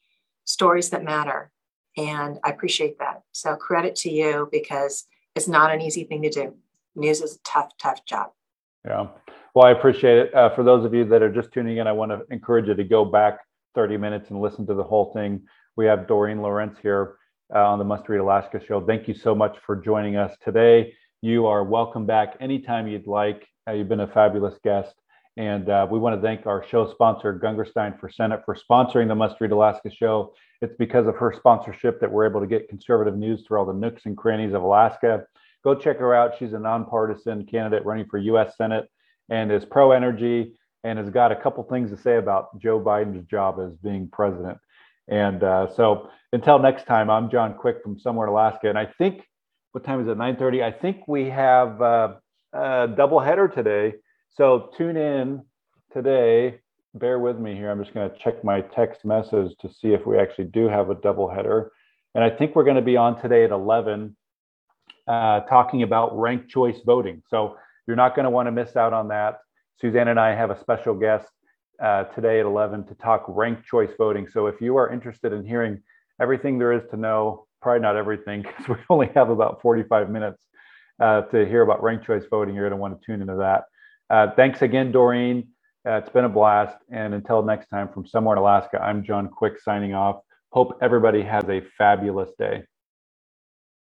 stories 0.45 0.91
that 0.91 1.03
matter, 1.03 1.51
and 1.97 2.39
I 2.45 2.51
appreciate 2.51 2.99
that. 3.01 3.23
So 3.33 3.57
credit 3.57 3.97
to 3.97 4.11
you 4.11 4.49
because 4.53 5.05
it's 5.35 5.49
not 5.49 5.73
an 5.73 5.81
easy 5.81 6.05
thing 6.05 6.23
to 6.23 6.31
do. 6.31 6.55
News 6.95 7.21
is 7.21 7.37
a 7.37 7.39
tough, 7.43 7.73
tough 7.77 8.07
job. 8.07 8.31
Yeah. 8.87 9.09
Well, 9.55 9.67
I 9.67 9.71
appreciate 9.71 10.19
it. 10.19 10.35
Uh, 10.35 10.51
for 10.55 10.63
those 10.63 10.85
of 10.85 10.93
you 10.93 11.05
that 11.07 11.23
are 11.23 11.33
just 11.33 11.53
tuning 11.53 11.79
in, 11.79 11.87
I 11.87 11.93
want 11.93 12.11
to 12.11 12.23
encourage 12.31 12.67
you 12.67 12.75
to 12.75 12.85
go 12.85 13.05
back 13.05 13.39
30 13.75 13.97
minutes 13.97 14.31
and 14.31 14.41
listen 14.41 14.67
to 14.67 14.75
the 14.75 14.83
whole 14.83 15.13
thing. 15.13 15.43
We 15.77 15.87
have 15.87 16.07
Dorene 16.07 16.43
Lorenz 16.43 16.77
here 16.83 17.17
uh, 17.55 17.67
on 17.67 17.79
the 17.79 17.85
Must 17.85 18.09
Read 18.09 18.21
Alaska 18.21 18.61
show. 18.65 18.85
Thank 18.85 19.09
you 19.09 19.15
so 19.15 19.35
much 19.35 19.57
for 19.65 19.77
joining 19.77 20.17
us 20.17 20.37
today. 20.45 20.93
You 21.23 21.47
are 21.47 21.65
welcome 21.65 22.05
back 22.05 22.37
anytime 22.41 22.87
you'd 22.87 23.07
like. 23.07 23.47
Uh, 23.69 23.73
you've 23.73 23.89
been 23.89 24.01
a 24.01 24.09
fabulous 24.09 24.59
guest. 24.63 24.95
And 25.37 25.69
uh, 25.69 25.87
we 25.91 25.99
want 25.99 26.15
to 26.15 26.23
thank 26.23 26.47
our 26.47 26.65
show 26.69 26.91
sponsor, 26.91 27.39
Gungurstein 27.43 27.99
for 27.99 28.09
Senate, 28.09 28.43
for 28.45 28.57
sponsoring 28.57 29.09
the 29.09 29.15
Must 29.15 29.41
Read 29.41 29.51
Alaska 29.51 29.91
show. 29.91 30.33
It's 30.63 30.75
because 30.79 31.07
of 31.07 31.17
her 31.17 31.33
sponsorship 31.37 32.01
that 32.01 32.11
we're 32.11 32.29
able 32.29 32.41
to 32.41 32.47
get 32.47 32.69
conservative 32.69 33.17
news 33.17 33.45
through 33.47 33.59
all 33.59 33.67
the 33.67 33.73
nooks 33.73 34.03
and 34.07 34.17
crannies 34.17 34.55
of 34.55 34.63
Alaska. 34.63 35.25
Go 35.65 35.75
check 35.75 35.99
her 35.99 36.15
out. 36.15 36.35
She's 36.39 36.53
a 36.53 36.59
nonpartisan 36.59 37.47
candidate 37.47 37.87
running 37.87 38.07
for 38.07 38.19
U.S. 38.19 38.57
Senate 38.57 38.89
and 39.31 39.51
is 39.51 39.65
pro 39.65 39.93
energy 39.93 40.59
and 40.85 40.99
has 40.99 41.09
got 41.09 41.33
a 41.33 41.37
couple 41.37 41.65
things 41.65 41.91
to 41.91 41.97
say 41.97 42.19
about 42.19 42.59
Joe 42.61 42.79
Biden's 42.79 43.27
job 43.27 43.59
as 43.59 43.75
being 43.79 44.09
president. 44.13 44.59
And 45.09 45.43
uh, 45.43 45.75
so 45.75 46.11
until 46.33 46.59
next 46.59 46.87
time, 46.87 47.09
I'm 47.09 47.31
John 47.31 47.55
Quick 47.55 47.83
from 47.83 47.99
somewhere 47.99 48.27
in 48.27 48.33
Alaska. 48.33 48.69
And 48.69 48.79
I 48.79 48.87
think, 48.87 49.27
what 49.73 49.85
time 49.85 50.01
is 50.01 50.09
it? 50.09 50.19
9.30. 50.19 50.63
I 50.63 50.71
think 50.71 51.09
we 51.09 51.31
have 51.31 51.81
uh, 51.81 52.15
a 52.53 52.89
double 52.95 53.21
header 53.21 53.49
today. 53.49 53.95
So 54.37 54.71
tune 54.77 54.97
in 54.97 55.43
today. 55.93 56.61
Bear 56.95 57.19
with 57.19 57.39
me 57.39 57.55
here. 57.55 57.71
I'm 57.71 57.83
just 57.83 57.95
going 57.95 58.11
to 58.11 58.17
check 58.19 58.45
my 58.45 58.61
text 58.61 59.05
message 59.05 59.53
to 59.61 59.69
see 59.73 59.95
if 59.95 60.07
we 60.07 60.19
actually 60.19 60.47
do 60.47 60.69
have 60.69 60.91
a 60.91 60.95
double 60.95 61.29
header. 61.29 61.73
And 62.15 62.23
I 62.23 62.31
think 62.31 62.55
we're 62.55 62.65
going 62.65 62.77
to 62.77 62.83
be 62.83 62.97
on 62.97 63.21
today 63.21 63.45
at 63.45 63.51
11 63.51 64.15
uh, 65.07 65.41
talking 65.41 65.83
about 65.83 66.19
ranked 66.19 66.49
choice 66.49 66.81
voting. 66.85 67.23
So 67.29 67.57
you're 67.87 67.97
not 67.97 68.15
going 68.15 68.25
to 68.25 68.31
want 68.31 68.47
to 68.47 68.53
miss 68.53 68.77
out 68.77 68.93
on 68.93 69.09
that. 69.09 69.39
Suzanne 69.81 70.09
and 70.09 70.19
I 70.19 70.35
have 70.35 70.51
a 70.51 70.59
special 70.61 70.95
guest 70.95 71.29
uh, 71.83 72.05
today 72.05 72.41
at 72.41 72.47
11 72.47 72.87
to 72.87 72.95
talk 72.95 73.25
ranked 73.29 73.67
choice 73.67 73.91
voting. 73.99 74.29
So 74.29 74.47
if 74.47 74.61
you 74.61 74.77
are 74.77 74.93
interested 74.93 75.33
in 75.33 75.45
hearing 75.45 75.81
everything 76.21 76.59
there 76.59 76.73
is 76.73 76.83
to 76.91 76.97
know, 76.97 77.47
probably 77.61 77.81
not 77.81 77.97
everything 77.97 78.43
because 78.59 78.69
we 78.69 78.77
only 78.89 79.11
have 79.15 79.31
about 79.31 79.61
45 79.61 80.11
minutes 80.11 80.43
uh, 81.01 81.23
to 81.23 81.45
hear 81.47 81.63
about 81.63 81.83
ranked 81.83 82.07
choice 82.07 82.25
voting, 82.31 82.55
you're 82.55 82.69
going 82.69 82.79
to 82.79 82.81
want 82.81 82.99
to 82.99 83.05
tune 83.07 83.21
into 83.21 83.37
that. 83.37 83.65
Uh, 84.11 84.31
thanks 84.37 84.63
again, 84.63 84.93
Dorene. 84.93 85.49
Uh, 85.87 85.95
it's 85.97 86.09
been 86.09 86.25
a 86.25 86.29
blast. 86.29 86.77
And 86.91 87.13
until 87.15 87.43
next 87.43 87.69
time 87.69 87.89
from 87.93 88.07
somewhere 88.07 88.37
in 88.37 88.39
Alaska, 88.39 88.81
I'm 88.83 89.05
John 89.05 89.29
Quick 89.29 89.61
signing 89.61 89.95
off. 89.95 90.21
Hope 90.51 90.79
everybody 90.81 91.23
has 91.23 91.45
a 91.49 91.63
fabulous 91.77 92.31
day. 92.39 92.63